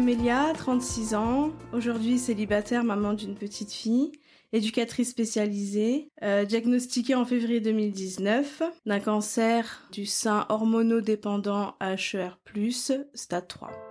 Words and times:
Camélia, 0.00 0.54
36 0.54 1.14
ans, 1.14 1.50
aujourd'hui 1.74 2.18
célibataire, 2.18 2.84
maman 2.84 3.12
d'une 3.12 3.34
petite 3.34 3.70
fille, 3.70 4.12
éducatrice 4.50 5.10
spécialisée, 5.10 6.08
euh, 6.22 6.46
diagnostiquée 6.46 7.14
en 7.14 7.26
février 7.26 7.60
2019 7.60 8.62
d'un 8.86 9.00
cancer 9.00 9.86
du 9.92 10.06
sein 10.06 10.46
hormonodépendant 10.48 11.74
HER+, 11.82 12.38
stade 13.12 13.46
3. 13.46 13.89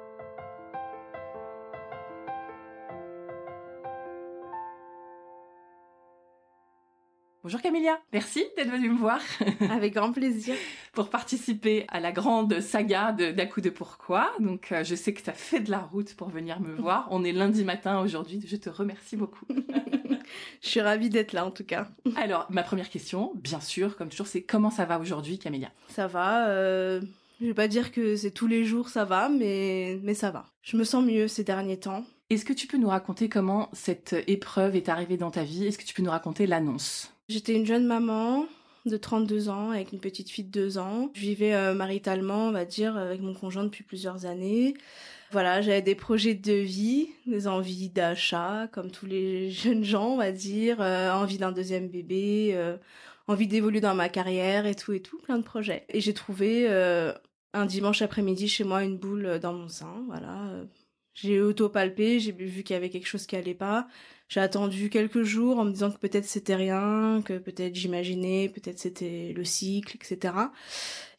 Bonjour 7.41 7.61
Camélia, 7.61 7.97
merci 8.11 8.43
d'être 8.57 8.69
venue 8.69 8.89
me 8.89 8.97
voir. 8.97 9.21
Avec 9.71 9.93
grand 9.93 10.11
plaisir. 10.11 10.55
pour 10.91 11.09
participer 11.09 11.85
à 11.87 12.01
la 12.01 12.11
grande 12.11 12.59
saga 12.59 13.13
de 13.13 13.31
d'À 13.31 13.45
de 13.45 13.69
pourquoi. 13.69 14.29
Donc 14.41 14.73
euh, 14.73 14.83
je 14.83 14.93
sais 14.93 15.13
que 15.13 15.21
tu 15.21 15.29
as 15.29 15.33
fait 15.33 15.61
de 15.61 15.71
la 15.71 15.79
route 15.79 16.15
pour 16.15 16.27
venir 16.27 16.59
me 16.59 16.75
voir. 16.81 17.07
On 17.11 17.23
est 17.23 17.31
lundi 17.31 17.63
matin 17.63 18.01
aujourd'hui, 18.01 18.41
je 18.45 18.57
te 18.57 18.69
remercie 18.69 19.15
beaucoup. 19.15 19.45
je 20.61 20.67
suis 20.67 20.81
ravie 20.81 21.09
d'être 21.09 21.31
là 21.31 21.45
en 21.45 21.51
tout 21.51 21.63
cas. 21.63 21.87
Alors, 22.17 22.45
ma 22.49 22.61
première 22.61 22.89
question, 22.89 23.31
bien 23.35 23.61
sûr, 23.61 23.95
comme 23.95 24.09
toujours, 24.09 24.27
c'est 24.27 24.41
comment 24.41 24.69
ça 24.69 24.83
va 24.83 24.99
aujourd'hui 24.99 25.39
Camélia? 25.39 25.71
Ça 25.87 26.07
va, 26.07 26.49
euh... 26.49 26.99
Je 27.39 27.45
vais 27.45 27.53
pas 27.53 27.69
dire 27.69 27.93
que 27.93 28.17
c'est 28.17 28.31
tous 28.31 28.47
les 28.47 28.65
jours 28.65 28.89
ça 28.89 29.05
va, 29.05 29.29
mais, 29.29 29.97
mais 30.03 30.13
ça 30.13 30.29
va. 30.29 30.45
Je 30.61 30.75
me 30.75 30.83
sens 30.83 31.05
mieux 31.05 31.29
ces 31.29 31.45
derniers 31.45 31.79
temps. 31.79 32.03
Est-ce 32.29 32.43
que 32.43 32.51
tu 32.51 32.67
peux 32.67 32.77
nous 32.77 32.89
raconter 32.89 33.29
comment 33.29 33.69
cette 33.71 34.13
épreuve 34.27 34.75
est 34.75 34.89
arrivée 34.89 35.15
dans 35.15 35.31
ta 35.31 35.43
vie? 35.43 35.65
Est-ce 35.65 35.77
que 35.77 35.85
tu 35.85 35.93
peux 35.93 36.03
nous 36.03 36.11
raconter 36.11 36.45
l'annonce? 36.45 37.13
J'étais 37.29 37.53
une 37.53 37.65
jeune 37.67 37.85
maman 37.85 38.47
de 38.87 38.97
32 38.97 39.49
ans 39.49 39.69
avec 39.69 39.93
une 39.93 39.99
petite 39.99 40.31
fille 40.31 40.45
de 40.45 40.49
2 40.49 40.77
ans. 40.79 41.11
Je 41.13 41.21
vivais 41.21 41.53
euh, 41.53 41.75
maritalement, 41.75 42.47
on 42.47 42.51
va 42.51 42.65
dire, 42.65 42.97
avec 42.97 43.21
mon 43.21 43.35
conjoint 43.35 43.63
depuis 43.63 43.83
plusieurs 43.83 44.25
années. 44.25 44.73
Voilà, 45.31 45.61
j'avais 45.61 45.83
des 45.83 45.93
projets 45.93 46.33
de 46.33 46.53
vie, 46.53 47.09
des 47.27 47.47
envies 47.47 47.89
d'achat, 47.89 48.67
comme 48.71 48.89
tous 48.89 49.05
les 49.05 49.51
jeunes 49.51 49.83
gens, 49.83 50.07
on 50.07 50.17
va 50.17 50.31
dire, 50.31 50.81
euh, 50.81 51.11
envie 51.11 51.37
d'un 51.37 51.51
deuxième 51.51 51.87
bébé, 51.87 52.53
euh, 52.53 52.77
envie 53.27 53.47
d'évoluer 53.47 53.79
dans 53.79 53.93
ma 53.93 54.09
carrière 54.09 54.65
et 54.65 54.73
tout 54.73 54.93
et 54.93 55.01
tout, 55.01 55.19
plein 55.19 55.37
de 55.37 55.43
projets. 55.43 55.85
Et 55.89 56.01
j'ai 56.01 56.15
trouvé 56.15 56.67
un 57.53 57.65
dimanche 57.67 58.01
après-midi 58.01 58.47
chez 58.47 58.63
moi 58.63 58.83
une 58.83 58.97
boule 58.97 59.37
dans 59.39 59.53
mon 59.53 59.67
sein, 59.67 60.03
voilà, 60.07 60.49
j'ai 61.13 61.41
auto-palpé, 61.41 62.19
j'ai 62.19 62.31
vu 62.31 62.63
qu'il 62.63 62.73
y 62.73 62.77
avait 62.77 62.89
quelque 62.89 63.07
chose 63.07 63.27
qui 63.27 63.35
allait 63.35 63.53
pas. 63.53 63.87
J'ai 64.29 64.41
attendu 64.41 64.91
quelques 64.91 65.23
jours 65.23 65.57
en 65.57 65.65
me 65.65 65.71
disant 65.71 65.89
que 65.89 65.97
peut-être 65.97 66.25
c'était 66.25 66.55
rien, 66.55 67.23
que 67.25 67.39
peut-être 67.39 67.75
j'imaginais, 67.75 68.47
peut-être 68.47 68.77
c'était 68.77 69.33
le 69.35 69.43
cycle, 69.43 69.97
etc. 69.97 70.35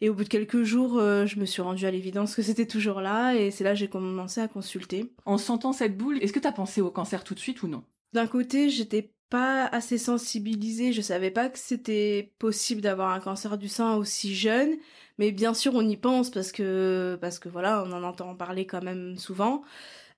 Et 0.00 0.08
au 0.08 0.14
bout 0.14 0.22
de 0.22 0.28
quelques 0.28 0.62
jours, 0.62 0.97
euh, 0.98 1.27
je 1.27 1.41
me 1.41 1.44
suis 1.44 1.61
rendue 1.61 1.86
à 1.86 1.91
l'évidence 1.91 2.36
que 2.36 2.42
c'était 2.42 2.66
toujours 2.66 3.00
là, 3.00 3.34
et 3.34 3.50
c'est 3.50 3.64
là 3.64 3.70
que 3.70 3.78
j'ai 3.81 3.88
commencé 3.88 4.41
à 4.41 4.47
consulter. 4.47 5.12
En 5.25 5.38
sentant 5.38 5.72
cette 5.72 5.98
boule, 5.98 6.19
est-ce 6.22 6.33
que 6.33 6.38
tu 6.38 6.47
as 6.47 6.53
pensé 6.53 6.81
au 6.81 6.91
cancer 6.92 7.25
tout 7.25 7.34
de 7.34 7.41
suite 7.41 7.64
ou 7.64 7.69
non? 7.69 7.83
D'un 8.12 8.28
côté, 8.28 8.70
j'étais 8.70 9.12
pas 9.28 9.66
assez 9.66 9.98
sensibilisée, 9.98 10.92
je 10.92 11.00
savais 11.00 11.33
pas 11.33 11.48
que 11.48 11.58
c'était 11.58 12.33
possible 12.38 12.81
d'avoir 12.81 13.11
un 13.11 13.20
cancer 13.20 13.58
du 13.58 13.69
sein 13.69 13.94
aussi 13.97 14.34
jeune, 14.37 14.76
mais 15.19 15.31
bien 15.31 15.54
sûr 15.54 15.75
on 15.75 15.88
y 15.88 15.97
pense 15.97 16.31
parce 16.31 16.50
que 16.50 17.16
parce 17.20 17.38
que 17.38 17.49
voilà, 17.49 17.84
on 17.87 17.93
en 17.93 18.03
entend 18.03 18.34
parler 18.34 18.66
quand 18.66 18.82
même 18.82 19.16
souvent. 19.16 19.62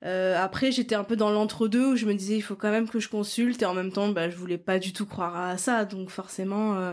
Euh, 0.05 0.37
après, 0.37 0.73
j'étais 0.73 0.95
un 0.95 1.05
peu 1.05 1.17
dans 1.17 1.31
l'entre-deux 1.31 1.93
où 1.93 1.97
je 1.97 2.07
me 2.07 2.15
disais 2.15 2.37
il 2.37 2.43
faut 2.43 2.57
quand 2.57 2.71
même 2.71 2.89
que 2.89 2.99
je 3.01 3.09
consulte 3.09 3.63
et 3.63 3.67
en 3.67 3.75
même 3.75 3.93
temps, 3.93 4.09
bah, 4.09 4.31
je 4.31 4.37
voulais 4.37 4.59
pas 4.59 4.79
du 4.79 4.93
tout 4.93 5.07
croire 5.07 5.37
à 5.37 5.57
ça, 5.59 5.85
donc 5.85 6.11
forcément, 6.11 6.77
euh, 6.77 6.93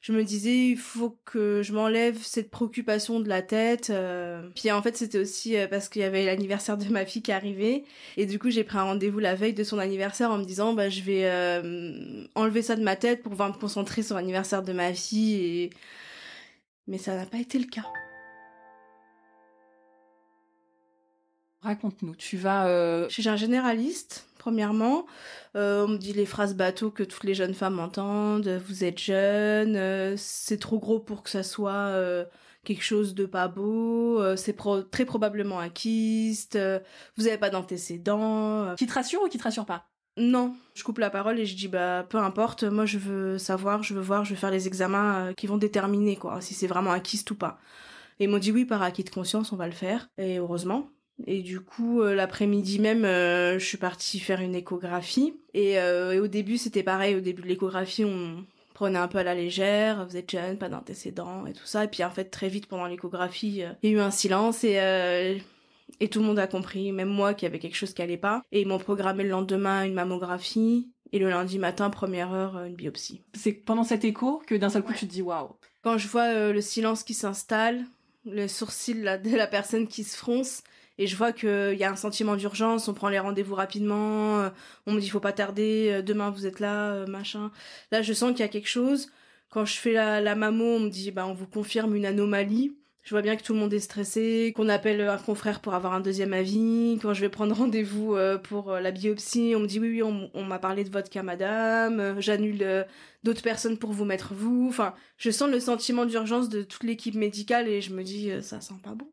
je 0.00 0.12
me 0.12 0.22
disais 0.22 0.68
il 0.68 0.76
faut 0.76 1.18
que 1.24 1.62
je 1.64 1.72
m'enlève 1.72 2.18
cette 2.22 2.50
préoccupation 2.50 3.18
de 3.20 3.28
la 3.28 3.42
tête. 3.42 3.90
Euh. 3.90 4.48
Puis 4.54 4.70
en 4.70 4.80
fait 4.82 4.96
c'était 4.96 5.18
aussi 5.18 5.56
parce 5.70 5.88
qu'il 5.88 6.02
y 6.02 6.04
avait 6.04 6.24
l'anniversaire 6.24 6.78
de 6.78 6.88
ma 6.88 7.04
fille 7.04 7.22
qui 7.22 7.32
arrivait 7.32 7.84
et 8.16 8.26
du 8.26 8.38
coup 8.38 8.50
j'ai 8.50 8.64
pris 8.64 8.78
un 8.78 8.84
rendez-vous 8.84 9.18
la 9.18 9.34
veille 9.34 9.54
de 9.54 9.64
son 9.64 9.78
anniversaire 9.78 10.30
en 10.30 10.38
me 10.38 10.44
disant 10.44 10.74
bah 10.74 10.88
je 10.90 11.00
vais 11.02 11.26
enlever 12.36 12.62
ça 12.62 12.76
de 12.76 12.82
ma 12.82 12.96
tête 12.96 13.22
pour 13.22 13.30
pouvoir 13.30 13.48
me 13.48 13.58
concentrer 13.58 14.02
sur 14.02 14.16
l'anniversaire 14.16 14.62
de 14.62 14.72
ma 14.72 14.94
fille 14.94 15.70
mais 16.86 16.98
ça 16.98 17.16
n'a 17.16 17.26
pas 17.26 17.38
été 17.38 17.58
le 17.58 17.66
cas. 17.66 17.86
Raconte-nous, 21.66 22.14
tu 22.14 22.36
vas 22.36 23.08
chez 23.08 23.26
un 23.28 23.36
généraliste 23.36 24.26
premièrement. 24.46 25.06
Euh, 25.56 25.84
on 25.86 25.88
me 25.88 25.96
dit 25.96 26.12
les 26.12 26.24
phrases 26.24 26.54
bateaux 26.54 26.92
que 26.92 27.02
toutes 27.02 27.24
les 27.24 27.34
jeunes 27.34 27.52
femmes 27.52 27.80
entendent. 27.80 28.46
Vous 28.68 28.84
êtes 28.84 29.00
jeune, 29.00 29.74
euh, 29.74 30.14
c'est 30.16 30.60
trop 30.60 30.78
gros 30.78 31.00
pour 31.00 31.24
que 31.24 31.30
ça 31.30 31.42
soit 31.42 31.72
euh, 31.72 32.24
quelque 32.62 32.84
chose 32.84 33.16
de 33.16 33.26
pas 33.26 33.48
beau. 33.48 34.22
c'est 34.36 34.56
très 34.92 35.04
probablement 35.04 35.58
un 35.58 35.68
kyste. 35.68 36.56
vous 37.16 37.24
n'avez 37.24 37.38
pas 37.38 37.50
d'antécédents. 37.50 38.76
Qui 38.76 38.86
te 38.86 38.94
rassure 38.94 39.20
ou 39.24 39.28
qui 39.28 39.36
te 39.36 39.42
rassure 39.42 39.66
pas? 39.66 39.88
Non, 40.16 40.54
je 40.74 40.84
coupe 40.84 40.98
la 40.98 41.10
parole 41.10 41.40
et 41.40 41.44
je 41.44 41.56
dis 41.56 41.66
bah 41.66 42.06
peu 42.08 42.18
importe, 42.18 42.62
moi 42.62 42.86
je 42.86 42.98
veux 42.98 43.38
savoir, 43.38 43.82
je 43.82 43.94
veux 43.94 44.00
voir, 44.00 44.24
je 44.24 44.30
veux 44.30 44.36
faire 44.36 44.52
les 44.52 44.68
examens 44.68 45.32
qui 45.36 45.48
vont 45.48 45.58
déterminer 45.58 46.14
quoi 46.14 46.40
si 46.40 46.54
c'est 46.54 46.68
vraiment 46.68 46.92
un 46.92 47.00
kyste 47.00 47.32
ou 47.32 47.34
pas. 47.34 47.58
Et 48.20 48.24
ils 48.24 48.30
m'ont 48.30 48.38
dit 48.38 48.52
oui 48.52 48.64
par 48.64 48.80
acquis 48.82 49.02
de 49.02 49.10
conscience 49.10 49.50
on 49.50 49.56
va 49.56 49.66
le 49.66 49.74
faire 49.74 50.08
et 50.18 50.38
heureusement 50.38 50.88
et 51.24 51.42
du 51.42 51.60
coup, 51.60 52.02
euh, 52.02 52.14
l'après-midi 52.14 52.78
même, 52.78 53.04
euh, 53.04 53.58
je 53.58 53.64
suis 53.64 53.78
partie 53.78 54.20
faire 54.20 54.40
une 54.40 54.54
échographie. 54.54 55.34
Euh, 55.56 56.12
et, 56.12 56.20
au 56.20 56.26
début, 56.26 56.58
c'était 56.58 56.82
pareil. 56.82 57.14
Au 57.14 57.20
début 57.20 57.42
de 57.42 57.48
l'échographie, 57.48 58.04
on 58.04 58.44
prenait 58.74 58.98
un 58.98 59.08
peu 59.08 59.18
à 59.18 59.22
la 59.22 59.34
légère. 59.34 60.06
Vous 60.06 60.16
êtes 60.16 60.30
jeune, 60.30 60.58
pas 60.58 60.68
d'antécédents 60.68 61.46
et 61.46 61.52
tout 61.52 61.64
ça. 61.64 61.84
Et 61.84 61.88
puis 61.88 62.04
en 62.04 62.10
fait, 62.10 62.26
très 62.26 62.48
vite 62.48 62.66
pendant 62.66 62.86
l'échographie, 62.86 63.62
il 63.82 63.90
y 63.90 63.94
a 63.94 63.96
eu 63.96 64.00
un 64.00 64.10
silence 64.10 64.64
et 64.64 65.40
et 66.00 66.08
tout 66.08 66.18
le 66.18 66.26
monde 66.26 66.38
a 66.40 66.48
compris, 66.48 66.90
même 66.90 67.08
moi, 67.08 67.32
qu'il 67.32 67.46
y 67.46 67.48
avait 67.48 67.60
quelque 67.60 67.76
chose 67.76 67.94
qui 67.94 68.02
allait 68.02 68.18
pas. 68.18 68.42
Et 68.50 68.60
ils 68.60 68.66
m'ont 68.66 68.78
programmé 68.78 69.22
le 69.22 69.30
lendemain 69.30 69.84
une 69.84 69.94
mammographie. 69.94 70.90
Et 71.12 71.20
le 71.20 71.30
lundi 71.30 71.60
matin, 71.60 71.88
première 71.88 72.32
heure, 72.32 72.64
une 72.64 72.74
biopsie. 72.74 73.22
C'est 73.34 73.52
pendant 73.52 73.84
cet 73.84 74.04
écho 74.04 74.42
que 74.46 74.56
d'un 74.56 74.68
seul 74.68 74.82
coup 74.82 74.92
tu 74.92 75.06
te 75.06 75.12
dis 75.12 75.22
waouh. 75.22 75.56
Quand 75.82 75.96
je 75.96 76.08
vois 76.08 76.50
le 76.52 76.60
silence 76.60 77.04
qui 77.04 77.14
s'installe, 77.14 77.84
le 78.26 78.48
sourcil 78.48 79.20
de 79.24 79.36
la 79.36 79.46
personne 79.46 79.86
qui 79.86 80.02
se 80.02 80.16
fronce, 80.16 80.64
et 80.98 81.06
je 81.06 81.16
vois 81.16 81.32
qu'il 81.32 81.76
y 81.78 81.84
a 81.84 81.90
un 81.90 81.96
sentiment 81.96 82.36
d'urgence, 82.36 82.88
on 82.88 82.94
prend 82.94 83.08
les 83.08 83.18
rendez-vous 83.18 83.54
rapidement, 83.54 84.40
euh, 84.40 84.50
on 84.86 84.92
me 84.92 85.00
dit 85.00 85.08
faut 85.10 85.20
pas 85.20 85.32
tarder, 85.32 85.90
euh, 85.92 86.02
demain 86.02 86.30
vous 86.30 86.46
êtes 86.46 86.60
là, 86.60 86.92
euh, 86.92 87.06
machin. 87.06 87.50
Là, 87.92 88.02
je 88.02 88.12
sens 88.12 88.30
qu'il 88.30 88.40
y 88.40 88.44
a 88.44 88.48
quelque 88.48 88.68
chose. 88.68 89.10
Quand 89.50 89.64
je 89.64 89.74
fais 89.74 89.92
la, 89.92 90.20
la 90.20 90.34
mammo, 90.34 90.64
on 90.64 90.80
me 90.80 90.88
dit 90.90 91.10
bah 91.10 91.26
on 91.26 91.34
vous 91.34 91.46
confirme 91.46 91.94
une 91.96 92.06
anomalie. 92.06 92.76
Je 93.02 93.10
vois 93.10 93.22
bien 93.22 93.36
que 93.36 93.42
tout 93.42 93.52
le 93.54 93.60
monde 93.60 93.72
est 93.72 93.78
stressé, 93.80 94.52
qu'on 94.56 94.68
appelle 94.68 95.00
un 95.02 95.18
confrère 95.18 95.60
pour 95.60 95.74
avoir 95.74 95.92
un 95.94 96.00
deuxième 96.00 96.32
avis. 96.32 96.98
Quand 97.00 97.14
je 97.14 97.20
vais 97.20 97.28
prendre 97.28 97.54
rendez-vous 97.56 98.16
pour 98.42 98.72
la 98.72 98.90
biopsie, 98.90 99.54
on 99.56 99.60
me 99.60 99.66
dit 99.66 99.78
oui 99.78 99.90
oui, 99.90 100.02
on, 100.02 100.30
on 100.34 100.44
m'a 100.44 100.58
parlé 100.58 100.82
de 100.82 100.90
votre 100.90 101.08
cas 101.10 101.22
madame, 101.22 102.20
j'annule 102.20 102.86
d'autres 103.22 103.42
personnes 103.42 103.78
pour 103.78 103.92
vous 103.92 104.04
mettre 104.04 104.34
vous. 104.34 104.66
Enfin, 104.68 104.94
je 105.18 105.30
sens 105.30 105.50
le 105.50 105.60
sentiment 105.60 106.04
d'urgence 106.04 106.48
de 106.48 106.62
toute 106.62 106.82
l'équipe 106.82 107.14
médicale 107.14 107.68
et 107.68 107.80
je 107.80 107.94
me 107.94 108.02
dis 108.02 108.32
ça 108.42 108.60
sent 108.60 108.74
pas 108.82 108.94
bon. 108.94 109.06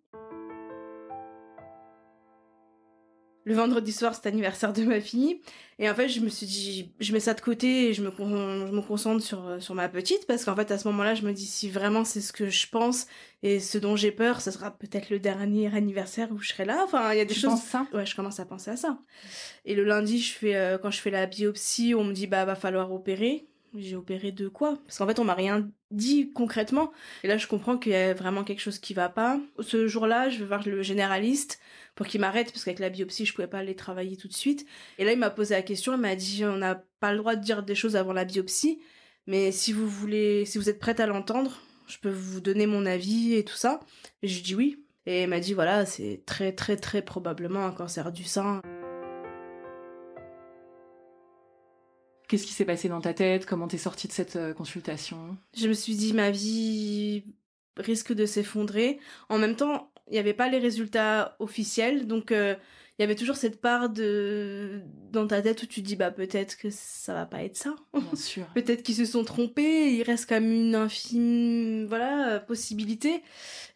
Le 3.46 3.54
vendredi 3.54 3.92
soir, 3.92 4.16
c'est 4.16 4.26
l'anniversaire 4.26 4.74
de 4.74 4.84
ma 4.84 5.02
fille. 5.02 5.42
Et 5.80 5.90
en 5.90 5.96
fait, 5.96 6.08
je 6.08 6.20
me 6.20 6.30
suis 6.30 6.46
dit, 6.46 6.92
je 7.00 7.12
mets 7.14 7.20
ça 7.20 7.34
de 7.34 7.42
côté 7.42 7.90
et 7.90 7.94
je 7.94 8.02
me, 8.02 8.12
je 8.18 8.72
me 8.72 8.82
concentre 8.82 9.24
sur, 9.24 9.58
sur 9.60 9.76
ma 9.76 9.90
petite 9.90 10.26
parce 10.28 10.46
qu'en 10.46 10.56
fait, 10.56 10.72
à 10.72 10.78
ce 10.78 10.88
moment-là, 10.90 11.16
je 11.16 11.24
me 11.24 11.34
dis, 11.34 11.46
si 11.46 11.70
vraiment 11.70 12.06
c'est 12.06 12.22
ce 12.22 12.32
que 12.32 12.50
je 12.50 12.68
pense 12.70 13.08
et 13.42 13.60
ce 13.60 13.78
dont 13.78 13.96
j'ai 13.96 14.12
peur, 14.12 14.40
ce 14.40 14.52
sera 14.52 14.72
peut-être 14.72 15.10
le 15.10 15.20
dernier 15.20 15.76
anniversaire 15.76 16.30
où 16.32 16.38
je 16.38 16.50
serai 16.50 16.66
là. 16.66 16.82
Enfin, 16.86 17.12
il 17.14 17.18
y 17.18 17.22
a 17.22 17.26
des 17.26 17.34
choses. 17.34 17.60
ça? 17.60 17.88
Ouais, 17.94 18.06
je 18.06 18.16
commence 18.16 18.40
à 18.40 18.46
penser 18.46 18.72
à 18.72 18.78
ça. 18.78 18.98
Et 19.66 19.76
le 19.76 19.84
lundi, 19.84 20.20
je 20.20 20.34
fais, 20.34 20.56
euh, 20.56 20.78
quand 20.78 20.92
je 20.92 21.00
fais 21.00 21.12
la 21.12 21.26
biopsie, 21.26 21.94
on 21.96 22.04
me 22.04 22.14
dit, 22.14 22.28
bah, 22.28 22.46
va 22.46 22.56
falloir 22.56 22.92
opérer. 22.94 23.48
J'ai 23.76 23.96
opéré 23.96 24.32
de 24.32 24.48
quoi? 24.48 24.78
Parce 24.86 25.00
qu'en 25.00 25.08
fait, 25.08 25.18
on 25.20 25.24
m'a 25.24 25.34
rien 25.34 25.70
dit 25.90 26.32
concrètement. 26.32 26.92
Et 27.24 27.28
là, 27.28 27.38
je 27.38 27.48
comprends 27.48 27.78
qu'il 27.78 27.92
y 27.92 27.96
a 27.96 28.14
vraiment 28.14 28.44
quelque 28.44 28.60
chose 28.60 28.78
qui 28.78 28.94
va 28.94 29.10
pas. 29.10 29.40
Ce 29.60 29.88
jour-là, 29.88 30.30
je 30.30 30.40
vais 30.40 30.46
voir 30.46 30.68
le 30.68 30.84
généraliste 30.84 31.60
pour 31.96 32.06
qu'il 32.06 32.22
m'arrête 32.22 32.52
parce 32.52 32.64
qu'avec 32.64 32.80
la 32.80 32.90
biopsie, 32.90 33.26
je 33.26 33.34
pouvais 33.34 33.48
pas 33.48 33.60
aller 33.60 33.76
travailler 33.76 34.16
tout 34.16 34.28
de 34.28 34.34
suite. 34.34 34.66
Et 35.00 35.06
là, 35.06 35.12
il 35.12 35.20
m'a 35.20 35.32
posé 35.32 35.56
la 35.56 35.64
question. 35.64 35.94
Il 35.94 36.00
m'a 36.00 36.16
dit, 36.16 36.46
on 36.46 36.58
n'a 36.58 36.84
pas 37.00 37.12
le 37.12 37.18
droit 37.18 37.36
de 37.36 37.44
dire 37.44 37.64
des 37.64 37.76
choses 37.76 37.96
avant 37.96 38.14
la 38.14 38.26
biopsie, 38.26 38.80
mais 39.28 39.52
si 39.52 39.74
vous 39.74 39.88
voulez, 39.88 40.46
si 40.46 40.58
vous 40.58 40.70
êtes 40.70 40.80
prête 40.80 41.00
à 41.00 41.08
l'entendre, 41.08 41.62
je 41.88 41.98
peux 41.98 42.10
vous 42.10 42.42
donner 42.42 42.68
mon 42.68 42.86
avis 42.86 43.34
et 43.36 43.44
tout 43.44 43.56
ça. 43.56 43.80
Et 44.22 44.28
je 44.28 44.44
dis 44.44 44.56
oui. 44.56 44.84
Et 45.06 45.24
il 45.24 45.30
m'a 45.30 45.40
dit 45.40 45.54
voilà, 45.54 45.86
c'est 45.86 46.22
très 46.26 46.54
très 46.54 46.78
très 46.78 47.02
probablement 47.02 47.66
un 47.66 47.72
cancer 47.72 48.12
du 48.12 48.24
sein. 48.24 48.62
Qu'est-ce 52.34 52.48
qui 52.48 52.54
s'est 52.54 52.66
passé 52.66 52.90
dans 52.90 53.00
ta 53.00 53.14
tête? 53.14 53.46
Comment 53.46 53.68
t'es 53.68 53.78
sortie 53.78 54.08
de 54.08 54.12
cette 54.12 54.38
euh, 54.38 54.56
consultation? 54.56 55.38
Je 55.56 55.68
me 55.68 55.74
suis 55.74 55.94
dit 55.94 56.14
ma 56.14 56.32
vie 56.32 57.26
risque 57.78 58.12
de 58.12 58.26
s'effondrer. 58.26 58.98
En 59.30 59.38
même 59.38 59.56
temps, 59.56 59.92
il 60.08 60.14
n'y 60.14 60.18
avait 60.18 60.34
pas 60.34 60.50
les 60.50 60.58
résultats 60.58 61.36
officiels, 61.38 62.08
donc 62.08 62.32
euh, 62.32 62.56
il 63.00 63.02
y 63.02 63.06
avait 63.06 63.16
toujours 63.16 63.36
cette 63.36 63.60
part 63.60 63.90
de 63.90 64.82
dans 65.12 65.26
ta 65.26 65.42
tête 65.42 65.64
où 65.64 65.66
tu 65.66 65.82
dis 65.82 65.96
bah 65.96 66.12
peut-être 66.12 66.58
que 66.58 66.68
ça 66.70 67.14
va 67.14 67.26
pas 67.26 67.44
être 67.44 67.58
ça. 67.58 67.76
Bien 67.94 68.04
sûr. 68.16 68.46
peut-être 68.54 68.84
qu'ils 68.84 68.96
se 68.96 69.06
sont 69.06 69.24
trompés, 69.24 69.92
il 69.94 70.04
reste 70.04 70.30
quand 70.30 70.36
même 70.36 70.52
une 70.52 70.76
infime 70.76 71.86
voilà 71.86 72.40
possibilité. 72.40 73.22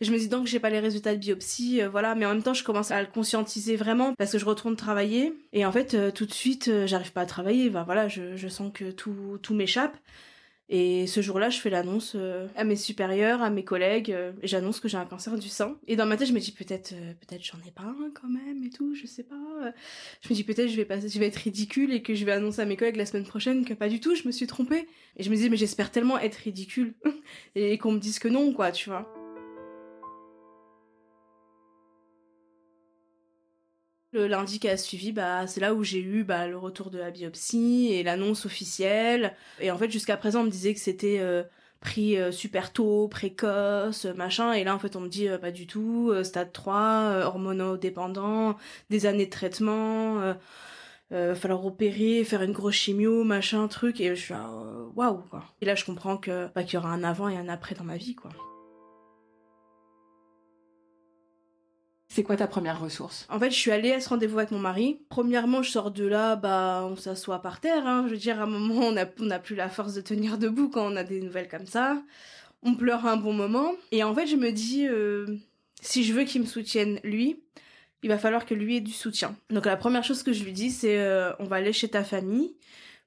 je 0.01 0.11
me 0.11 0.17
dis 0.17 0.27
donc 0.27 0.45
j'ai 0.47 0.59
pas 0.59 0.69
les 0.69 0.79
résultats 0.79 1.13
de 1.15 1.19
biopsie 1.19 1.81
euh, 1.81 1.89
voilà, 1.89 2.13
mais 2.15 2.25
en 2.25 2.33
même 2.33 2.43
temps 2.43 2.53
je 2.53 2.63
commence 2.63 2.91
à 2.91 3.01
le 3.01 3.07
conscientiser 3.07 3.75
vraiment 3.75 4.13
parce 4.15 4.31
que 4.31 4.37
je 4.37 4.45
retourne 4.45 4.75
travailler 4.75 5.33
et 5.53 5.65
en 5.65 5.71
fait 5.71 5.93
euh, 5.95 6.11
tout 6.11 6.25
de 6.25 6.33
suite 6.33 6.69
j'arrive 6.85 7.11
pas 7.11 7.21
à 7.21 7.25
travailler, 7.25 7.69
bah, 7.69 7.83
voilà, 7.85 8.07
je, 8.07 8.35
je 8.35 8.47
sens 8.47 8.71
que 8.73 8.91
tout 8.91 9.39
tout 9.41 9.53
m'échappe. 9.55 9.97
Et 10.69 11.07
ce 11.07 11.21
jour-là, 11.21 11.49
je 11.49 11.59
fais 11.59 11.69
l'annonce 11.69 12.13
euh, 12.15 12.47
à 12.57 12.65
mes 12.65 12.75
supérieurs, 12.75 13.41
à 13.41 13.49
mes 13.49 13.63
collègues, 13.63 14.11
euh, 14.11 14.33
et 14.41 14.47
j'annonce 14.47 14.81
que 14.81 14.89
j'ai 14.89 14.97
un 14.97 15.05
cancer 15.05 15.37
du 15.37 15.47
sein. 15.47 15.77
Et 15.87 15.95
dans 15.95 16.05
ma 16.05 16.17
tête, 16.17 16.27
je 16.27 16.33
me 16.33 16.39
dis 16.39 16.51
peut-être, 16.51 16.91
euh, 16.91 17.13
peut-être 17.13 17.41
j'en 17.43 17.57
ai 17.65 17.71
pas 17.71 17.83
un 17.83 18.11
quand 18.13 18.27
même 18.27 18.61
et 18.65 18.69
tout, 18.69 18.93
je 18.93 19.07
sais 19.07 19.23
pas. 19.23 19.35
Je 20.21 20.29
me 20.29 20.35
dis 20.35 20.43
peut-être 20.43 20.67
je 20.67 20.75
vais 20.75 20.83
passer, 20.83 21.07
je 21.07 21.19
vais 21.19 21.27
être 21.27 21.37
ridicule 21.37 21.93
et 21.93 22.01
que 22.01 22.15
je 22.15 22.25
vais 22.25 22.33
annoncer 22.33 22.61
à 22.61 22.65
mes 22.65 22.75
collègues 22.75 22.97
la 22.97 23.05
semaine 23.05 23.25
prochaine 23.25 23.63
que 23.63 23.73
pas 23.73 23.87
du 23.87 24.01
tout, 24.01 24.13
je 24.15 24.27
me 24.27 24.31
suis 24.31 24.47
trompée. 24.47 24.87
Et 25.15 25.23
je 25.23 25.29
me 25.29 25.35
dis 25.35 25.49
mais 25.49 25.57
j'espère 25.57 25.89
tellement 25.89 26.19
être 26.19 26.35
ridicule 26.35 26.95
et 27.55 27.77
qu'on 27.77 27.93
me 27.93 27.99
dise 27.99 28.19
que 28.19 28.27
non, 28.27 28.51
quoi, 28.51 28.71
tu 28.71 28.89
vois. 28.89 29.16
Le 34.13 34.27
lundi 34.27 34.59
qui 34.59 34.69
a 34.69 34.77
suivi, 34.77 35.11
bah, 35.11 35.47
c'est 35.47 35.59
là 35.59 35.73
où 35.73 35.83
j'ai 35.83 35.99
eu 35.99 36.23
bah, 36.23 36.47
le 36.47 36.57
retour 36.57 36.89
de 36.89 36.97
la 36.97 37.11
biopsie 37.11 37.89
et 37.91 38.03
l'annonce 38.03 38.45
officielle. 38.45 39.35
Et 39.59 39.69
en 39.69 39.77
fait, 39.77 39.91
jusqu'à 39.91 40.15
présent, 40.15 40.41
on 40.41 40.43
me 40.45 40.49
disait 40.49 40.73
que 40.73 40.79
c'était 40.79 41.19
euh, 41.19 41.43
pris 41.81 42.17
euh, 42.17 42.31
super 42.31 42.71
tôt, 42.71 43.09
précoce, 43.09 44.05
machin. 44.05 44.53
Et 44.53 44.63
là, 44.63 44.73
en 44.73 44.79
fait, 44.79 44.95
on 44.95 45.01
me 45.01 45.09
dit 45.09 45.27
euh, 45.27 45.37
pas 45.37 45.51
du 45.51 45.67
tout, 45.67 46.13
stade 46.23 46.53
3, 46.53 47.25
hormonodépendant, 47.25 48.55
des 48.89 49.05
années 49.07 49.25
de 49.25 49.31
traitement, 49.31 50.35
falloir 51.11 51.65
opérer, 51.65 52.23
faire 52.23 52.43
une 52.43 52.53
grosse 52.53 52.75
chimio, 52.75 53.25
machin, 53.25 53.67
truc. 53.67 53.99
Et 53.99 54.15
je 54.15 54.21
suis 54.21 54.33
waouh, 54.95 55.17
quoi. 55.29 55.43
Et 55.59 55.65
là, 55.65 55.75
je 55.75 55.83
comprends 55.83 56.15
bah, 56.55 56.63
qu'il 56.63 56.75
y 56.75 56.77
aura 56.77 56.91
un 56.91 57.03
avant 57.03 57.27
et 57.27 57.37
un 57.37 57.49
après 57.49 57.75
dans 57.75 57.83
ma 57.83 57.97
vie, 57.97 58.15
quoi. 58.15 58.31
C'est 62.17 62.23
quoi 62.23 62.35
ta 62.35 62.47
première 62.47 62.81
ressource? 62.81 63.27
En 63.29 63.37
fait, 63.37 63.51
je 63.51 63.55
suis 63.55 63.69
allée 63.69 63.91
à 63.91 63.99
ce 63.99 64.09
rendez-vous 64.09 64.39
avec 64.39 64.49
mon 64.49 64.57
mari. 64.57 64.97
Premièrement, 65.07 65.61
je 65.61 65.69
sors 65.69 65.91
de 65.91 66.03
là, 66.03 66.35
bah, 66.35 66.83
on 66.89 66.95
s'assoit 66.95 67.43
par 67.43 67.59
terre. 67.59 67.85
Hein. 67.85 68.05
Je 68.07 68.13
veux 68.13 68.17
dire, 68.17 68.39
à 68.39 68.45
un 68.45 68.47
moment, 68.47 68.87
on 68.87 68.93
n'a 68.93 69.05
on 69.19 69.39
plus 69.39 69.55
la 69.55 69.69
force 69.69 69.93
de 69.93 70.01
tenir 70.01 70.39
debout 70.39 70.67
quand 70.67 70.91
on 70.91 70.95
a 70.95 71.03
des 71.03 71.21
nouvelles 71.21 71.47
comme 71.47 71.67
ça. 71.67 72.01
On 72.63 72.73
pleure 72.73 73.05
un 73.05 73.17
bon 73.17 73.33
moment. 73.33 73.73
Et 73.91 74.03
en 74.03 74.15
fait, 74.15 74.25
je 74.25 74.35
me 74.35 74.51
dis, 74.51 74.87
euh, 74.87 75.27
si 75.79 76.03
je 76.03 76.11
veux 76.11 76.23
qu'il 76.23 76.41
me 76.41 76.47
soutienne, 76.47 76.99
lui, 77.03 77.39
il 78.01 78.09
va 78.09 78.17
falloir 78.17 78.47
que 78.47 78.55
lui 78.55 78.77
ait 78.77 78.81
du 78.81 78.93
soutien. 78.93 79.35
Donc 79.51 79.67
la 79.67 79.77
première 79.77 80.03
chose 80.03 80.23
que 80.23 80.33
je 80.33 80.43
lui 80.43 80.53
dis, 80.53 80.71
c'est 80.71 80.97
euh, 80.97 81.33
on 81.37 81.43
va 81.43 81.57
aller 81.57 81.71
chez 81.71 81.89
ta 81.89 82.03
famille 82.03 82.55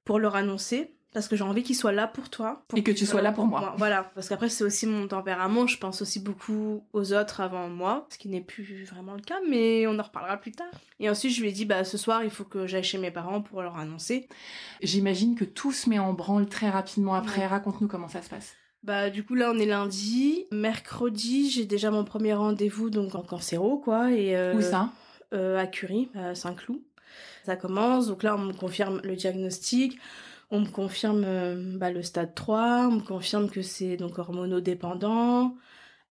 pour 0.04 0.20
leur 0.20 0.36
annoncer 0.36 0.92
parce 1.12 1.26
que 1.28 1.34
j'ai 1.36 1.42
envie 1.42 1.62
qu'il 1.64 1.74
soit 1.74 1.92
là 1.92 2.06
pour 2.06 2.28
toi. 2.30 2.62
et 2.76 2.82
que 2.82 2.92
tu 2.92 3.04
sois 3.06 3.20
là 3.22 3.32
pour 3.32 3.46
moi. 3.46 3.74
Voilà, 3.78 4.04
parce 4.14 4.28
qu'après 4.28 4.48
c'est 4.48 4.62
aussi 4.64 4.86
mon 4.86 5.08
tempérament, 5.08 5.66
je 5.66 5.76
pense 5.78 6.02
aussi 6.02 6.20
beaucoup 6.20 6.84
aux 6.92 7.12
autres 7.12 7.40
avant 7.40 7.68
moi, 7.68 8.06
ce 8.10 8.18
qui 8.18 8.28
n'est 8.28 8.40
plus 8.40 8.84
vraiment 8.84 9.14
le 9.14 9.20
cas, 9.22 9.38
mais 9.48 9.86
on 9.86 9.98
en 9.98 10.02
reparlera 10.02 10.36
plus 10.36 10.52
tard. 10.52 10.68
Et 11.00 11.10
ensuite 11.10 11.32
je 11.34 11.40
lui 11.40 11.48
ai 11.48 11.52
dit, 11.52 11.64
bah 11.64 11.84
ce 11.84 11.98
soir 11.98 12.22
il 12.22 12.30
faut 12.30 12.44
que 12.44 12.66
j'aille 12.66 12.84
chez 12.84 12.98
mes 12.98 13.10
parents 13.10 13.40
pour 13.42 13.62
leur 13.62 13.76
annoncer. 13.76 14.28
J'imagine 14.82 15.34
que 15.34 15.44
tout 15.44 15.72
se 15.72 15.88
met 15.90 15.98
en 15.98 16.12
branle 16.12 16.46
très 16.48 16.70
rapidement 16.70 17.14
après, 17.14 17.46
raconte-nous 17.46 17.88
comment 17.88 18.08
ça 18.08 18.22
se 18.22 18.28
passe. 18.30 18.54
Bah 18.82 19.10
du 19.10 19.24
coup 19.24 19.34
là 19.34 19.50
on 19.54 19.58
est 19.58 19.66
lundi, 19.66 20.46
mercredi 20.52 21.50
j'ai 21.50 21.66
déjà 21.66 21.90
mon 21.90 22.04
premier 22.04 22.32
rendez-vous 22.34 22.88
donc 22.88 23.14
en 23.14 23.22
cancéro 23.22 23.78
quoi. 23.78 24.10
Et, 24.12 24.36
euh, 24.36 24.56
Où 24.56 24.62
ça? 24.62 24.88
euh, 25.34 25.58
À 25.58 25.66
Curie, 25.66 26.08
à 26.14 26.34
Saint-Cloud. 26.34 26.80
Ça 27.44 27.56
commence, 27.56 28.06
donc 28.06 28.22
là 28.22 28.36
on 28.36 28.38
me 28.38 28.52
confirme 28.52 29.00
le 29.04 29.16
diagnostic 29.16 29.98
on 30.50 30.60
me 30.60 30.66
confirme 30.68 31.24
euh, 31.24 31.76
bah, 31.78 31.90
le 31.90 32.02
stade 32.02 32.34
3, 32.34 32.88
on 32.88 32.92
me 32.96 33.00
confirme 33.00 33.50
que 33.50 33.62
c'est 33.62 33.96
donc 33.96 34.18
hormonodépendant, 34.18 35.54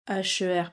HER+, 0.09 0.73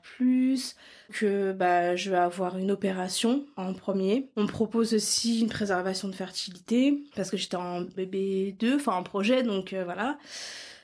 que 1.12 1.52
bah, 1.54 1.96
je 1.96 2.12
vais 2.12 2.18
avoir 2.18 2.58
une 2.58 2.72
opération 2.72 3.46
en 3.56 3.74
premier. 3.74 4.30
On 4.36 4.44
me 4.44 4.48
propose 4.48 4.94
aussi 4.94 5.42
une 5.42 5.50
préservation 5.50 6.08
de 6.08 6.16
fertilité, 6.16 7.04
parce 7.16 7.32
que 7.32 7.38
j'étais 7.38 7.56
en 7.56 7.82
bébé 7.82 8.56
2, 8.60 8.76
enfin 8.76 8.94
en 8.94 9.04
projet, 9.04 9.44
donc 9.44 9.74
euh, 9.74 9.84
voilà. 9.84 10.18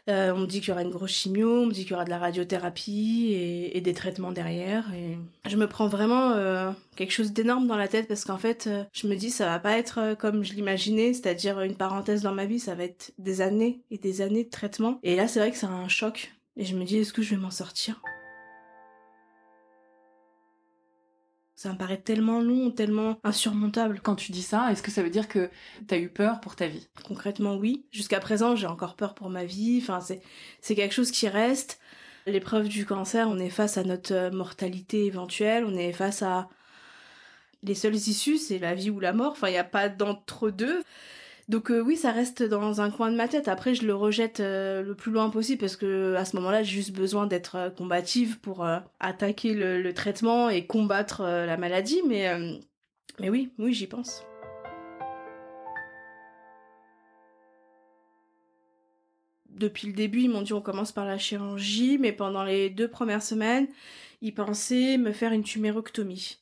Euh, 0.08 0.32
on 0.34 0.40
me 0.40 0.46
dit 0.46 0.60
qu'il 0.60 0.70
y 0.70 0.72
aura 0.72 0.82
une 0.82 0.92
grosse 0.92 1.12
chimio, 1.12 1.64
on 1.64 1.66
me 1.66 1.72
dit 1.72 1.84
qu'il 1.84 1.92
y 1.92 1.94
aura 1.94 2.06
de 2.06 2.10
la 2.10 2.20
radiothérapie 2.20 3.34
et, 3.34 3.82
des 3.82 3.94
traitements 3.94 4.32
derrière. 4.32 4.86
Et 4.94 5.18
je 5.50 5.56
me 5.56 5.68
prends 5.68 5.88
vraiment 5.88 6.32
euh, 6.32 6.72
quelque 6.96 7.12
chose 7.12 7.32
d'énorme 7.32 7.68
dans 7.68 7.78
la 7.78 7.88
tête 7.88 8.08
parce 8.08 8.26
qu'en 8.26 8.38
fait, 8.38 8.68
euh, 8.68 8.84
je 8.94 9.08
me 9.08 9.16
dis 9.16 9.30
ça 9.30 9.46
va 9.46 9.60
pas 9.60 9.78
être 9.78 10.16
comme 10.20 10.44
je 10.44 10.54
l'imaginais, 10.54 11.14
c'est-à-dire 11.14 11.62
une 11.62 11.76
parenthèse 11.76 12.22
dans 12.22 12.34
ma 12.34 12.46
vie, 12.46 12.60
ça 12.60 12.76
va 12.76 12.84
être 12.84 13.12
des 13.18 13.42
années 13.42 13.82
et 13.92 13.98
des 13.98 14.22
années 14.22 14.44
de 14.44 14.50
traitement. 14.50 15.00
Et 15.04 15.16
là, 15.16 15.28
c'est 15.28 15.40
vrai 15.40 15.52
que 15.52 15.58
c'est 15.58 15.66
un 15.66 15.88
choc. 15.88 16.34
Et 16.58 16.66
je 16.66 16.76
me 16.76 16.84
dis, 16.84 16.98
est-ce 16.98 17.14
que 17.14 17.22
je 17.22 17.32
vais 17.32 17.42
m'en 17.42 17.52
sortir? 17.52 18.02
Ça 21.60 21.74
me 21.74 21.78
paraît 21.78 21.98
tellement 21.98 22.40
long, 22.40 22.72
tellement 22.72 23.20
insurmontable. 23.26 24.00
Quand 24.02 24.16
tu 24.16 24.32
dis 24.32 24.44
ça, 24.44 24.72
est-ce 24.72 24.82
que 24.82 24.92
ça 24.92 25.04
veut 25.04 25.10
dire 25.10 25.28
que 25.28 25.50
t'as 25.88 25.98
eu 25.98 26.08
peur 26.08 26.40
pour 26.40 26.56
ta 26.56 26.68
vie? 26.68 26.88
Concrètement, 27.04 27.58
oui. 27.58 27.84
Jusqu'à 27.92 28.22
présent, 28.22 28.56
j'ai 28.56 28.66
encore 28.66 28.96
peur 28.96 29.14
pour 29.14 29.30
ma 29.30 29.44
vie. 29.44 29.80
Enfin, 29.82 30.00
c'est, 30.00 30.22
c'est 30.62 30.74
quelque 30.74 30.94
chose 30.94 31.12
qui 31.12 31.28
reste. 31.28 31.82
L'épreuve 32.26 32.70
du 32.70 32.86
cancer, 32.86 33.28
on 33.28 33.38
est 33.40 33.50
face 33.50 33.78
à 33.78 33.84
notre 33.84 34.14
euh, 34.14 34.32
mortalité 34.32 35.06
éventuelle, 35.06 35.66
on 35.66 35.76
est 35.76 35.92
face 35.92 36.22
à 36.22 36.48
les 37.62 37.76
seules 37.76 37.96
issues, 37.96 38.38
c'est 38.38 38.60
la 38.60 38.74
vie 38.74 38.90
ou 38.90 39.02
la 39.02 39.12
mort. 39.12 39.34
Enfin, 39.34 39.50
il 39.50 39.52
n'y 39.52 39.58
a 39.58 39.66
pas 39.66 39.90
d'entre-deux. 39.90 40.82
Donc 41.50 41.72
euh, 41.72 41.82
oui, 41.82 41.98
ça 41.98 42.12
reste 42.12 42.44
dans 42.44 42.80
un 42.80 42.92
coin 42.92 43.12
de 43.12 43.18
ma 43.18 43.28
tête. 43.28 43.48
Après, 43.48 43.74
je 43.74 43.84
le 43.84 43.96
rejette 43.96 44.40
euh, 44.40 44.84
le 44.84 44.94
plus 44.94 45.12
loin 45.12 45.32
possible 45.32 45.60
parce 45.60 45.76
que 45.76 46.14
à 46.14 46.24
ce 46.24 46.36
moment-là, 46.36 46.62
j'ai 46.62 46.76
juste 46.76 46.96
besoin 46.96 47.26
d'être 47.26 47.56
euh, 47.56 47.70
combative 47.72 48.40
pour 48.40 48.66
attaquer 49.00 49.56
le, 49.56 49.92
traitement 49.94 50.50
et 50.50 50.68
combattre 50.68 51.24
la 51.24 51.58
maladie. 51.58 52.02
Mais 52.08 52.32
mais 53.20 53.30
oui, 53.30 53.52
oui, 53.58 53.74
j'y 53.74 53.88
pense. 53.88 54.24
Depuis 59.50 59.88
le 59.88 59.94
début, 59.94 60.22
ils 60.22 60.30
m'ont 60.30 60.44
dit 60.44 60.54
on 60.54 60.62
commence 60.62 60.92
par 60.92 61.06
la 61.06 61.18
chirurgie, 61.18 61.98
mais 61.98 62.12
pendant 62.12 62.44
les 62.44 62.70
deux 62.70 62.88
premières 62.88 63.24
semaines, 63.24 63.68
ils 64.22 64.34
pensaient 64.34 64.98
me 64.98 65.12
faire 65.12 65.34
une 65.34 65.44
tuméroctomie. 65.44 66.38